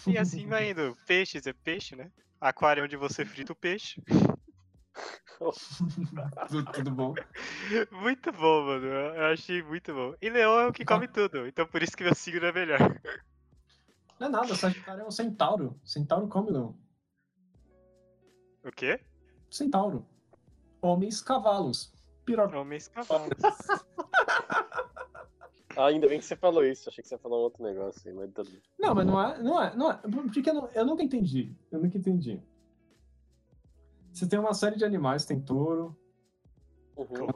[0.08, 0.98] E assim vai indo.
[1.06, 2.10] Peixes é peixe, né?
[2.40, 4.02] Aquário é onde você frita o peixe.
[6.48, 7.14] tudo, tudo bom.
[7.92, 8.86] Muito bom, mano.
[8.86, 10.16] Eu achei muito bom.
[10.22, 12.80] E leão é o que come tudo, então por isso que meu signo é melhor.
[14.18, 15.78] Não é nada, Sagitário é um centauro.
[15.84, 16.80] Centauro come não.
[18.64, 19.02] O quê?
[19.52, 20.08] Centauro.
[20.82, 21.94] Homens cavalos.
[22.26, 22.58] Piroca.
[22.60, 23.30] Homens cavalos.
[25.78, 26.88] Ah, ainda bem que você falou isso.
[26.88, 28.62] Achei que você falou um outro negócio aí, mas tudo bem.
[28.80, 29.98] Não, mas não é, não é, não é.
[29.98, 31.54] Porque eu, não- eu nunca entendi.
[31.70, 32.42] Eu nunca entendi.
[34.14, 35.94] Você tem uma série de animais, tem touro,
[36.96, 37.28] Uhum.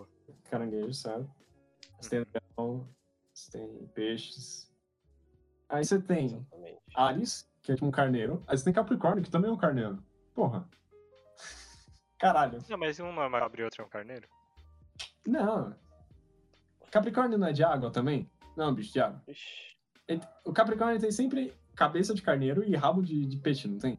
[0.45, 1.29] Caranguejo, sabe?
[1.99, 2.25] Você tem
[2.57, 2.87] leão,
[3.33, 4.73] você tem peixes.
[5.67, 6.79] Aí você tem Exatamente.
[6.95, 8.41] Ares, que é tipo um carneiro.
[8.47, 10.01] Aí você tem Capricórnio, que também é um carneiro.
[10.33, 10.65] Porra.
[12.17, 12.59] Caralho.
[12.69, 14.29] Não, mas um não é uma cabra e outro é um carneiro?
[15.29, 15.75] Não.
[16.91, 18.29] Capricórnio não é de água também?
[18.57, 19.21] Não, bicho de água.
[20.07, 23.97] Ele- O Capricórnio tem sempre cabeça de carneiro e rabo de, de peixe, não tem?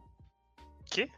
[0.87, 1.09] Que?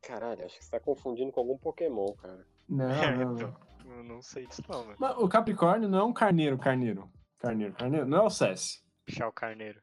[0.00, 2.44] caralho, acho que você tá confundindo com algum Pokémon, cara.
[2.68, 3.92] Não, É, não, então, não.
[3.98, 4.96] eu não sei disso não, mano.
[4.98, 7.08] Mas o Capricórnio não é um carneiro, carneiro.
[7.38, 8.06] Carneiro, carneiro.
[8.06, 9.80] Não é o Cess, Chá o carneiro.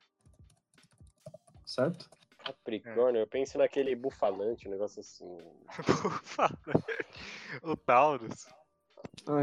[1.66, 2.10] certo?
[2.40, 5.38] Capricórnio, eu penso naquele bufalante, um negócio assim.
[6.24, 6.58] Fala.
[7.64, 8.48] o Taurus.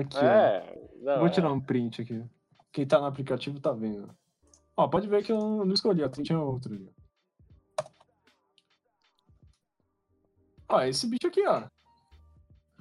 [0.00, 0.20] Aqui, ó.
[0.24, 1.30] É, não, Vou é.
[1.30, 2.24] tirar um print aqui.
[2.72, 4.14] Quem tá no aplicativo tá vendo.
[4.76, 6.90] Ó, pode ver que eu não escolhi, ó, tinha outro ali.
[10.68, 11.64] Ó, esse bicho aqui, ó.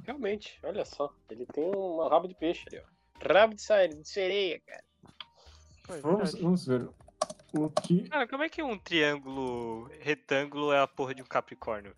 [0.03, 1.13] Realmente, olha só.
[1.29, 3.33] Ele tem um rabo de peixe ali, ó.
[3.33, 4.83] Rabo de sa- de sereia, cara.
[5.89, 6.89] É Vamos, vamos ver.
[7.53, 8.09] O que.
[8.09, 11.95] Cara, como é que um triângulo retângulo é a porra de um capricórnio?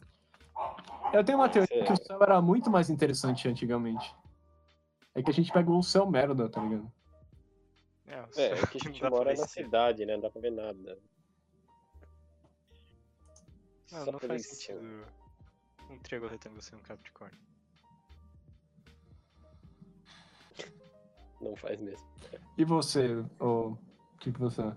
[1.13, 1.83] Eu tenho uma teoria Sei.
[1.83, 4.13] que o céu era muito mais interessante antigamente.
[5.17, 6.91] É que a gente pegou o céu merda, tá ligado?
[8.05, 10.13] É, o É, é que a gente mora na cidade, né?
[10.13, 10.99] Não dá pra ver nada.
[13.91, 15.07] Não, Só não faz sentido
[15.89, 17.39] um triângulo retângulo ser um capricórnio.
[21.41, 22.07] Não faz mesmo.
[22.55, 23.75] E você, o
[24.13, 24.75] o que, que você é?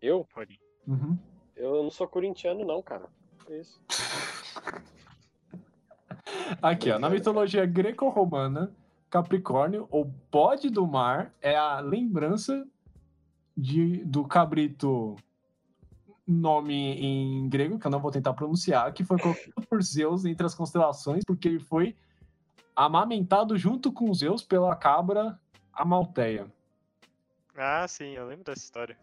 [0.00, 0.24] Eu?
[0.32, 0.60] Pode.
[0.86, 1.18] Uhum.
[1.56, 3.08] Eu não sou corintiano, não, cara.
[3.48, 3.80] É isso.
[6.62, 8.74] Aqui, ó, na mitologia greco-romana,
[9.16, 12.66] Capricórnio, ou bode do mar, é a lembrança
[13.54, 15.16] de, do cabrito,
[16.26, 20.46] nome em grego, que eu não vou tentar pronunciar, que foi colocado por Zeus entre
[20.46, 21.94] as constelações, porque ele foi
[22.74, 25.38] amamentado junto com Zeus pela cabra
[25.74, 26.50] Amalteia.
[27.54, 28.96] Ah, sim, eu lembro dessa história.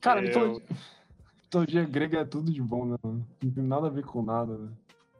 [0.00, 0.66] Cara, Eu- mitologia,
[1.42, 2.96] mitologia grega é tudo de bom, né?
[3.02, 4.70] Não tem nada a ver com nada, né?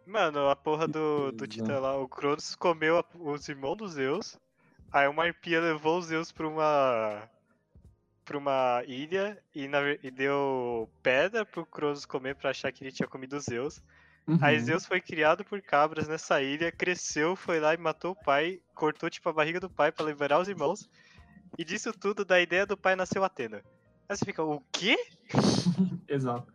[0.09, 1.47] Mano, a porra do, do.
[1.47, 4.39] Titã lá, o Cronos comeu a- os irmãos dos Zeus.
[4.91, 7.29] Aí uma arpia levou os Zeus pra uma.
[8.25, 12.93] pra uma ilha e, na e deu pedra pro Cronos comer pra achar que ele
[12.93, 13.83] tinha comido os Zeus.
[14.43, 14.65] Aí Uhum.
[14.65, 19.09] Zeus foi criado por cabras nessa ilha, cresceu, foi lá e matou o pai, cortou
[19.09, 20.89] tipo a barriga do pai pra liberar os irmãos.
[21.57, 23.63] E disso tudo, da ideia do pai nasceu Atena.
[24.09, 24.97] Aí você fica, o quê?
[26.09, 26.53] Exato.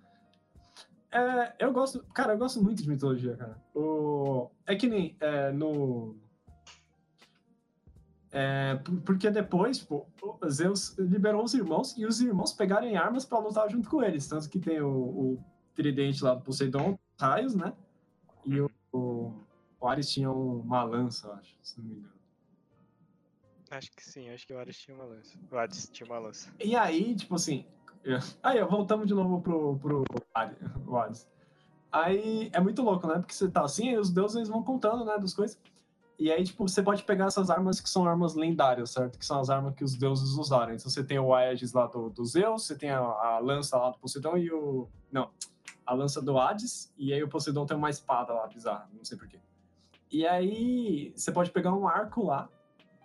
[1.14, 3.62] É, eu gosto, cara, eu gosto muito de mitologia, cara.
[3.76, 6.16] O, é que nem é, no.
[8.32, 13.26] É, por- porque depois, pô, o Zeus liberou os irmãos e os irmãos pegarem armas
[13.26, 14.28] pra lutar junto com eles.
[14.28, 15.44] Tanto que tem o, o
[15.76, 17.74] tridente lá do Poseidon, raios, né?
[18.44, 18.70] E o,
[19.80, 22.14] o Ares tinha uma lança, eu acho, se não me engano.
[23.74, 25.36] Acho que sim, acho que o Ares tinha uma lança.
[25.52, 26.54] O Hades tinha uma lança.
[26.64, 27.66] E aí, tipo assim.
[28.44, 30.04] Aí, voltamos de novo pro, pro
[30.86, 31.28] o Hades.
[31.92, 33.16] Aí é muito louco, né?
[33.16, 35.60] Porque você tá assim, aí os deuses eles vão contando, né, das coisas.
[36.20, 39.18] E aí, tipo, você pode pegar essas armas que são armas lendárias, certo?
[39.18, 40.74] Que são as armas que os deuses usaram.
[40.74, 43.90] Então você tem o Aegis lá do, do Zeus, você tem a, a lança lá
[43.90, 44.88] do Poseidon e o.
[45.12, 45.32] Não,
[45.86, 49.18] a lança do Hades, e aí o Poseidon tem uma espada lá, bizarra, não sei
[49.18, 49.40] porquê.
[50.12, 52.50] E aí você pode pegar um arco lá,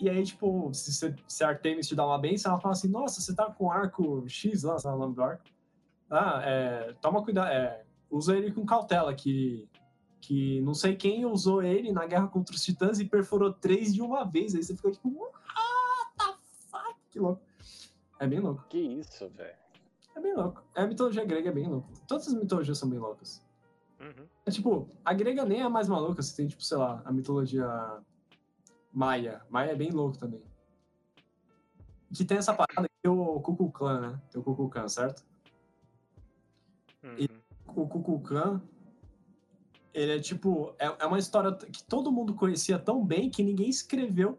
[0.01, 2.89] e aí, tipo, se, você- se a Artemis te dá uma benção, ela fala assim,
[2.89, 5.45] nossa, você tá com arco X lá, sabe o nome do arco?
[6.11, 9.69] Ah, é, toma cuidado, é, usa ele com cautela, que,
[10.21, 14.01] que não sei quem usou ele na guerra contra os titãs e perfurou três de
[14.01, 14.55] uma vez.
[14.55, 15.33] Aí você fica tipo, what
[16.19, 16.35] the
[16.71, 16.95] fuck?
[17.11, 17.43] Que louco.
[18.19, 18.65] É bem louco.
[18.69, 19.57] Que isso, velho.
[20.17, 20.63] É bem louco.
[20.75, 21.89] É, A mitologia grega é bem louco.
[22.09, 23.45] Todas as mitologias são bem loucas.
[24.01, 24.27] Uhum.
[24.47, 27.13] É tipo, a grega nem é a mais maluca, você tem, tipo, sei lá, a
[27.13, 27.67] mitologia
[28.93, 29.43] maia.
[29.49, 30.43] Maia é bem louco também.
[32.13, 34.21] Que tem essa parada que tem o Kukulkan, né?
[34.31, 35.25] Tem o Kukulkan, certo?
[37.03, 37.29] Uhum.
[37.77, 38.63] O Kukulkan,
[39.93, 43.69] ele é tipo, é, é uma história que todo mundo conhecia tão bem que ninguém
[43.69, 44.39] escreveu.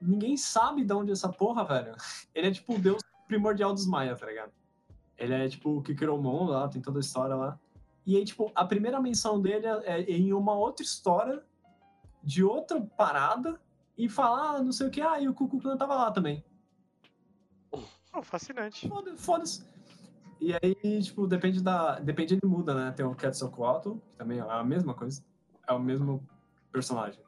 [0.00, 1.94] Ninguém sabe de onde é essa porra, velho.
[2.34, 4.52] Ele é tipo o deus primordial dos Maia, tá ligado?
[5.16, 7.58] Ele é tipo o que criou o mundo lá, tem toda a história lá.
[8.04, 11.42] E aí, tipo, a primeira menção dele é é em uma outra história
[12.22, 13.60] de outra parada
[13.96, 16.44] e falar, ah, não sei o que, ah, e o Kukulkan tava lá também.
[18.14, 18.88] Oh, fascinante.
[18.88, 19.66] Foda- Foda-se.
[20.40, 22.00] E aí, tipo, depende da.
[22.00, 22.90] Depende, ele muda, né?
[22.90, 25.24] Tem o Quetzalcoatl, que também é a mesma coisa.
[25.68, 26.20] É o mesmo
[26.72, 27.20] personagem,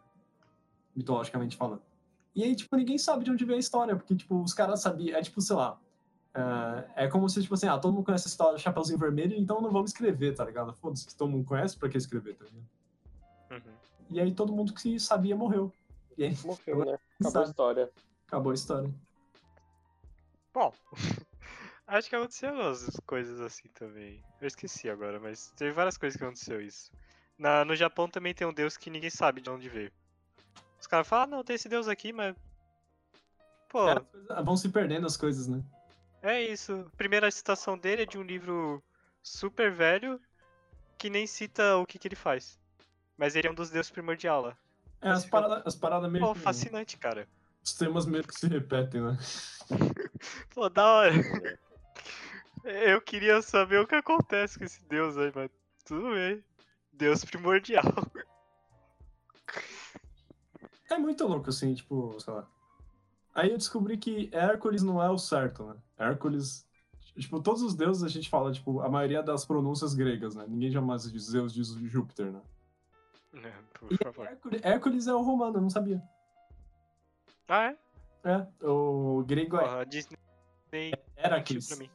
[0.96, 1.82] mitologicamente falando.
[2.34, 5.16] E aí, tipo, ninguém sabe de onde veio a história, porque, tipo, os caras sabiam.
[5.16, 5.78] É tipo, sei lá.
[6.96, 9.36] é, é como se, tipo assim, ah, todo mundo conhece a história do Chapeuzinho Vermelho,
[9.36, 10.72] então não vamos escrever, tá ligado?
[10.74, 12.66] Foda-se, que todo mundo conhece, pra que escrever, tá ligado?
[13.52, 13.74] Uhum.
[14.10, 15.72] E aí todo mundo que sabia morreu.
[16.16, 16.98] E aí, Morreu, né?
[17.20, 17.48] Acabou a sabe?
[17.48, 17.90] história.
[18.26, 18.94] Acabou a história.
[20.52, 20.72] Bom,
[21.86, 24.22] acho que aconteceu umas coisas assim também.
[24.40, 26.92] Eu esqueci agora, mas teve várias coisas que aconteceu isso.
[27.36, 29.92] Na, no Japão também tem um deus que ninguém sabe de onde veio.
[30.80, 32.36] Os caras falam, ah, não, tem esse deus aqui, mas.
[33.68, 35.64] Pô, É, vão se perdendo as coisas, né?
[36.22, 36.86] é isso.
[36.92, 38.82] A primeira citação dele é de um livro
[39.22, 40.20] super velho
[40.98, 42.58] que nem cita o que, que ele faz.
[43.16, 44.56] Mas ele é um dos deuses primordial lá.
[45.00, 46.24] É, as fica- paradas, as paradas meio.
[46.26, 47.28] Pô, que- fascinante, cara.
[47.64, 49.16] Os temas meio que se repetem, né?
[50.54, 51.12] Pô, da hora.
[52.64, 55.50] Eu queria saber o que acontece com esse deus aí, mas
[55.84, 56.42] tudo bem.
[56.92, 57.84] Deus primordial.
[60.90, 62.46] É muito louco, assim, tipo, sei lá.
[63.34, 65.74] Aí eu descobri que Hércules não é o certo, né?
[65.98, 66.66] Hércules.
[67.18, 70.44] Tipo, todos os deuses a gente fala, tipo, a maioria das pronúncias gregas, né?
[70.46, 72.40] Ninguém jamais diz Zeus diz Júpiter, né?
[74.02, 74.26] Favor.
[74.26, 76.02] Hércules, Hércules é o romano, eu não sabia.
[77.48, 77.76] Ah, é?
[78.24, 80.18] É, o grego é Porra, Disney
[80.72, 81.68] mentiu Heracles.
[81.68, 81.90] pra mim.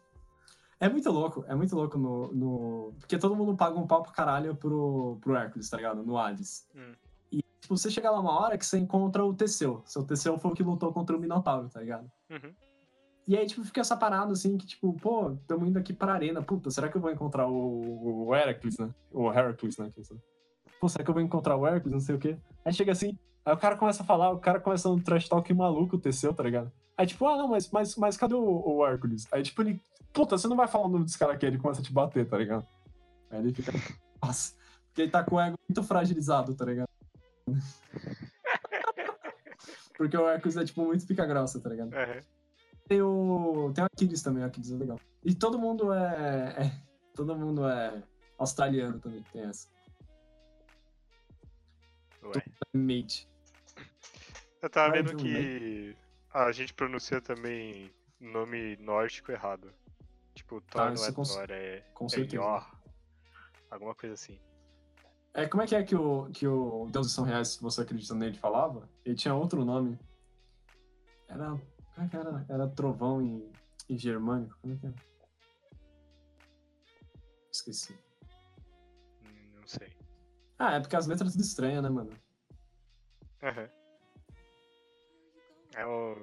[0.79, 2.93] É muito louco, é muito louco no, no.
[2.99, 6.03] Porque todo mundo paga um pau pro caralho pro, pro Hércules, tá ligado?
[6.03, 6.67] No Hades.
[6.73, 6.93] Hum.
[7.31, 9.81] E tipo, você chega lá uma hora que você encontra o Teseu.
[9.85, 12.09] Seu Teseu foi o que lutou contra o Minotauro, tá ligado?
[12.29, 12.53] Uhum.
[13.27, 16.41] E aí, tipo, fica essa parada assim que, tipo, pô, tamo indo aqui pra arena.
[16.41, 18.89] Puta, será que eu vou encontrar o, o Heracles, né?
[19.11, 19.91] O Heracles, né?
[20.79, 22.37] Pô, será que eu vou encontrar o Heracles, não sei o quê?
[22.63, 25.51] Aí chega assim, aí o cara começa a falar, o cara começa um trash talk
[25.53, 26.71] maluco, o Teseu, tá ligado?
[26.97, 29.27] Aí, tipo, ah, não, mas, mas, mas cadê o, o Hércules?
[29.31, 29.81] Aí, tipo, ele,
[30.13, 32.27] puta, você não vai falar o nome desse cara aqui, ele começa a te bater,
[32.27, 32.65] tá ligado?
[33.29, 33.71] Aí ele fica,
[34.21, 34.53] nossa,
[34.87, 36.89] porque ele tá com o ego muito fragilizado, tá ligado?
[39.97, 41.93] porque o Hércules é, tipo, muito pica grossa, tá ligado?
[41.93, 42.21] Uhum.
[42.87, 43.71] Tem o.
[43.73, 44.99] Tem o Aquiles também, o Aquiles é legal.
[45.23, 46.55] E todo mundo é.
[46.57, 46.71] é-
[47.13, 48.01] todo mundo é
[48.37, 49.67] australiano também, tem essa.
[52.23, 52.43] Ué.
[52.73, 53.27] Mate.
[54.61, 55.95] Eu tava vendo que
[56.33, 59.71] a gente pronuncia também nome nórdico errado.
[60.35, 62.35] Tipo, Thor Ah, não isso é com- Thor, é, é certeza.
[62.35, 62.79] Yor.
[63.71, 64.39] Alguma coisa assim.
[65.33, 68.15] É, como é que é que o, que o Deuses São Reais, se você acredita
[68.15, 68.89] nele, falava?
[69.05, 69.97] Ele tinha outro nome.
[71.27, 71.49] Era.
[71.95, 72.45] Como é que era?
[72.49, 73.51] Era trovão em,
[73.87, 74.57] em germânico?
[74.61, 74.95] Como é que era?
[77.51, 77.97] Esqueci.
[80.59, 80.67] Não.
[80.67, 82.11] Ah, é porque as letras tudo estranhas, né, mano?
[85.75, 86.17] É o...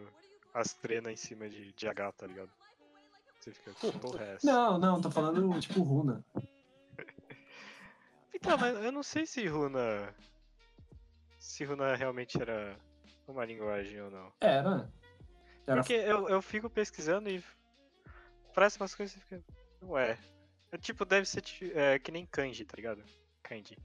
[0.52, 2.50] as trenas em cima de, de H, tá ligado?
[3.40, 4.46] Você fica, que porra é essa?
[4.46, 6.24] Não, não, tô falando tipo runa.
[8.34, 10.14] Então, mas eu não sei se Runa.
[11.38, 12.76] Se Runa realmente era
[13.26, 14.30] uma linguagem ou não.
[14.40, 14.92] Era.
[15.66, 17.42] Era Porque eu, eu fico pesquisando e
[18.54, 19.42] parece umas coisas e fica.
[19.82, 20.18] Ué.
[20.70, 21.42] É, tipo, deve ser
[21.74, 23.02] é, que nem kanji, tá ligado?
[23.42, 23.78] Kanji.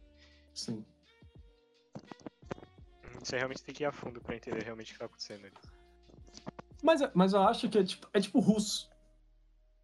[0.53, 0.85] Sim.
[3.19, 5.55] Você realmente tem que ir a fundo pra entender realmente o que tá acontecendo ali.
[6.81, 8.89] Mas, mas eu acho que é tipo, é tipo russo.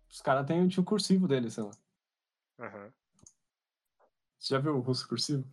[0.09, 1.71] Os caras têm o tipo cursivo dele, sei lá.
[2.59, 2.91] Aham.
[4.39, 5.45] Você já viu o russo cursivo?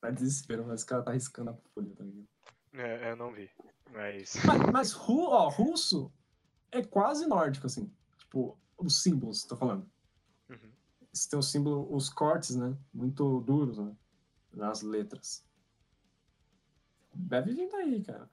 [0.00, 2.28] Tá desespero, mas o cara tá riscando a folha, tá ligado?
[2.72, 3.50] É, eu não vi.
[3.92, 4.36] Mas.
[4.44, 6.12] Mas, mas ru, ó, russo
[6.70, 7.92] é quase nórdico, assim.
[8.18, 9.90] Tipo, os símbolos, tô falando.
[10.48, 10.72] Uhum.
[11.12, 12.76] Você tem o símbolo, os cortes, né?
[12.92, 13.96] Muito duros, né?
[14.58, 15.46] Nas letras.
[17.14, 18.28] Deve vir daí, cara.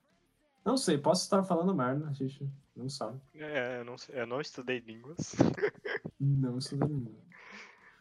[0.65, 3.21] Não sei, posso estar falando merda, a gente não sabe.
[3.35, 5.35] É, eu não, eu não estudei línguas.
[6.19, 7.11] Não estudei nenhuma.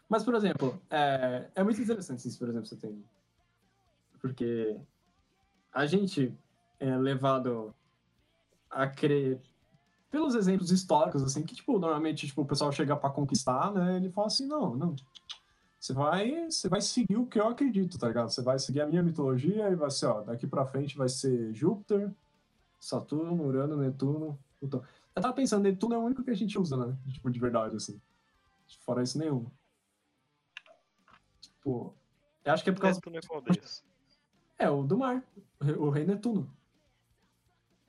[0.09, 3.05] Mas, por exemplo, é, é muito interessante isso, por exemplo, você tem.
[4.21, 4.81] Porque
[5.73, 6.33] a gente
[6.79, 7.75] é levado
[8.71, 9.41] a crer
[10.11, 14.11] pelos exemplos históricos, assim, que, tipo, normalmente, tipo, o pessoal chega pra conquistar, né, ele
[14.11, 14.97] fala assim, não, não,
[15.85, 18.31] você vai, você vai seguir o que eu acredito, tá ligado?
[18.31, 21.53] Você vai seguir a minha mitologia e vai ser, ó, daqui pra frente vai ser
[21.53, 22.11] Júpiter,
[22.81, 24.83] Saturno, Urano, Netuno, Plutão.
[25.15, 26.97] Eu tava pensando, Netuno é o único que a gente usa, né?
[27.13, 28.01] Tipo, de verdade, assim.
[28.81, 29.45] Fora isso, nenhum.
[31.43, 31.95] Tipo,
[32.47, 32.97] eu acho que é por causa.
[32.97, 33.85] Netuno é qual deus?
[34.59, 35.23] É, o do mar.
[35.79, 36.51] O rei- Netuno.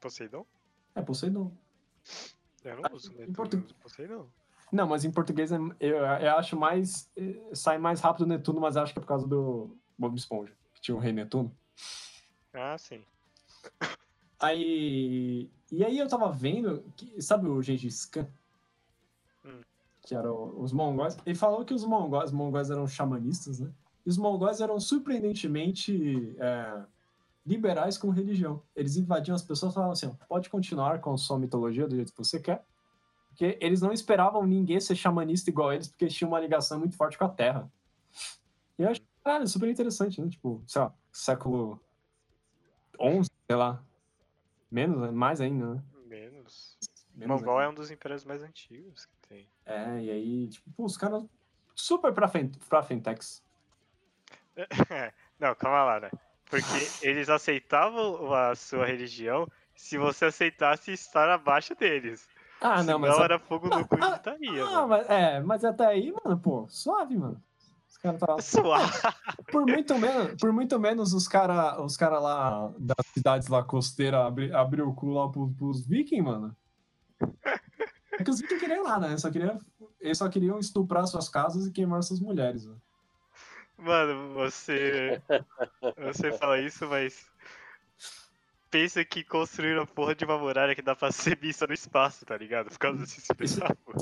[0.01, 0.45] Poseidon?
[0.93, 1.49] É Poseidon.
[2.61, 4.27] Eu Ah, não uso em Netuno, Poseidon.
[4.71, 7.09] Não, mas em português é- eu, eu acho mais.
[7.15, 10.81] eh, Sai mais rápido Netuno, mas acho que é por causa do Bob Esponja, que
[10.81, 11.55] tinha o rei Netuno.
[12.53, 13.03] Ah, sim.
[14.39, 15.49] Aí.
[15.71, 16.83] E aí eu tava vendo.
[16.95, 18.27] Que, sabe o Gengis Khan?
[19.45, 19.61] Hum.
[20.01, 21.17] Que eram os mongóis.
[21.25, 23.71] Ele falou que os mongóis, mongóis eram xamanistas, né?
[24.05, 26.83] E os mongóis eram surpreendentemente é,
[27.45, 28.61] liberais com religião.
[28.75, 32.17] Eles invadiam as pessoas e falavam assim: pode continuar com sua mitologia do jeito que
[32.17, 32.63] você quer.
[33.35, 36.95] Porque eles não esperavam ninguém ser xamanista igual eles, porque eles tinham uma ligação muito
[36.95, 37.69] forte com a terra.
[38.79, 40.29] E eu acho, cara, super interessante, né?
[40.29, 41.77] Tipo, sei lá, século
[42.97, 43.83] XI, sei lá.
[44.71, 45.11] Menos, né?
[45.11, 45.83] mais ainda, né?
[46.05, 46.77] Menos.
[47.13, 47.71] Menos Mongol é ainda.
[47.71, 49.49] um dos impérios mais antigos que tem.
[49.65, 51.21] É, e aí, tipo, pô, os caras
[51.75, 53.43] super pra, fen- pra Fentex.
[55.37, 56.11] Não, calma lá, né?
[56.49, 56.65] Porque
[57.01, 59.45] eles aceitavam a sua religião
[59.75, 62.29] se você aceitasse estar abaixo deles.
[62.61, 63.19] Ah, Senão não, mas.
[63.19, 66.65] era fogo no cu e Ah, gritaria, Ah, mas, é, mas até aí, mano, pô,
[66.69, 67.41] suave, mano.
[67.87, 68.41] Os caras tava...
[68.41, 68.91] Suave.
[69.51, 74.25] Por muito menos, por muito menos os caras os cara lá das cidades lá costeiras
[74.25, 76.55] abri, abriu o cu lá pros, pros vikings, mano.
[78.17, 79.17] É que os vikings queriam ir lá, né?
[79.17, 79.57] Só queria,
[79.99, 82.65] eles só queriam estuprar suas casas e queimar suas mulheres.
[82.65, 82.81] Mano.
[83.77, 85.21] Mano, você.
[85.97, 87.27] Você fala isso, mas.
[88.71, 92.25] Pensa que construíram a porra de uma muralha que dá pra ser vista no espaço,
[92.25, 92.69] tá ligado?
[92.69, 93.97] Por causa desse espetáculo.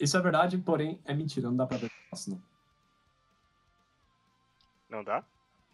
[0.00, 2.42] Isso é verdade, porém é mentira, não dá pra ver isso, não.
[4.88, 5.22] Não dá?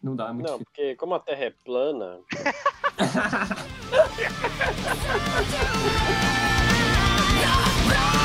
[0.03, 0.65] Não dá, é muito Não, difícil.
[0.65, 2.19] porque como a Terra é plana,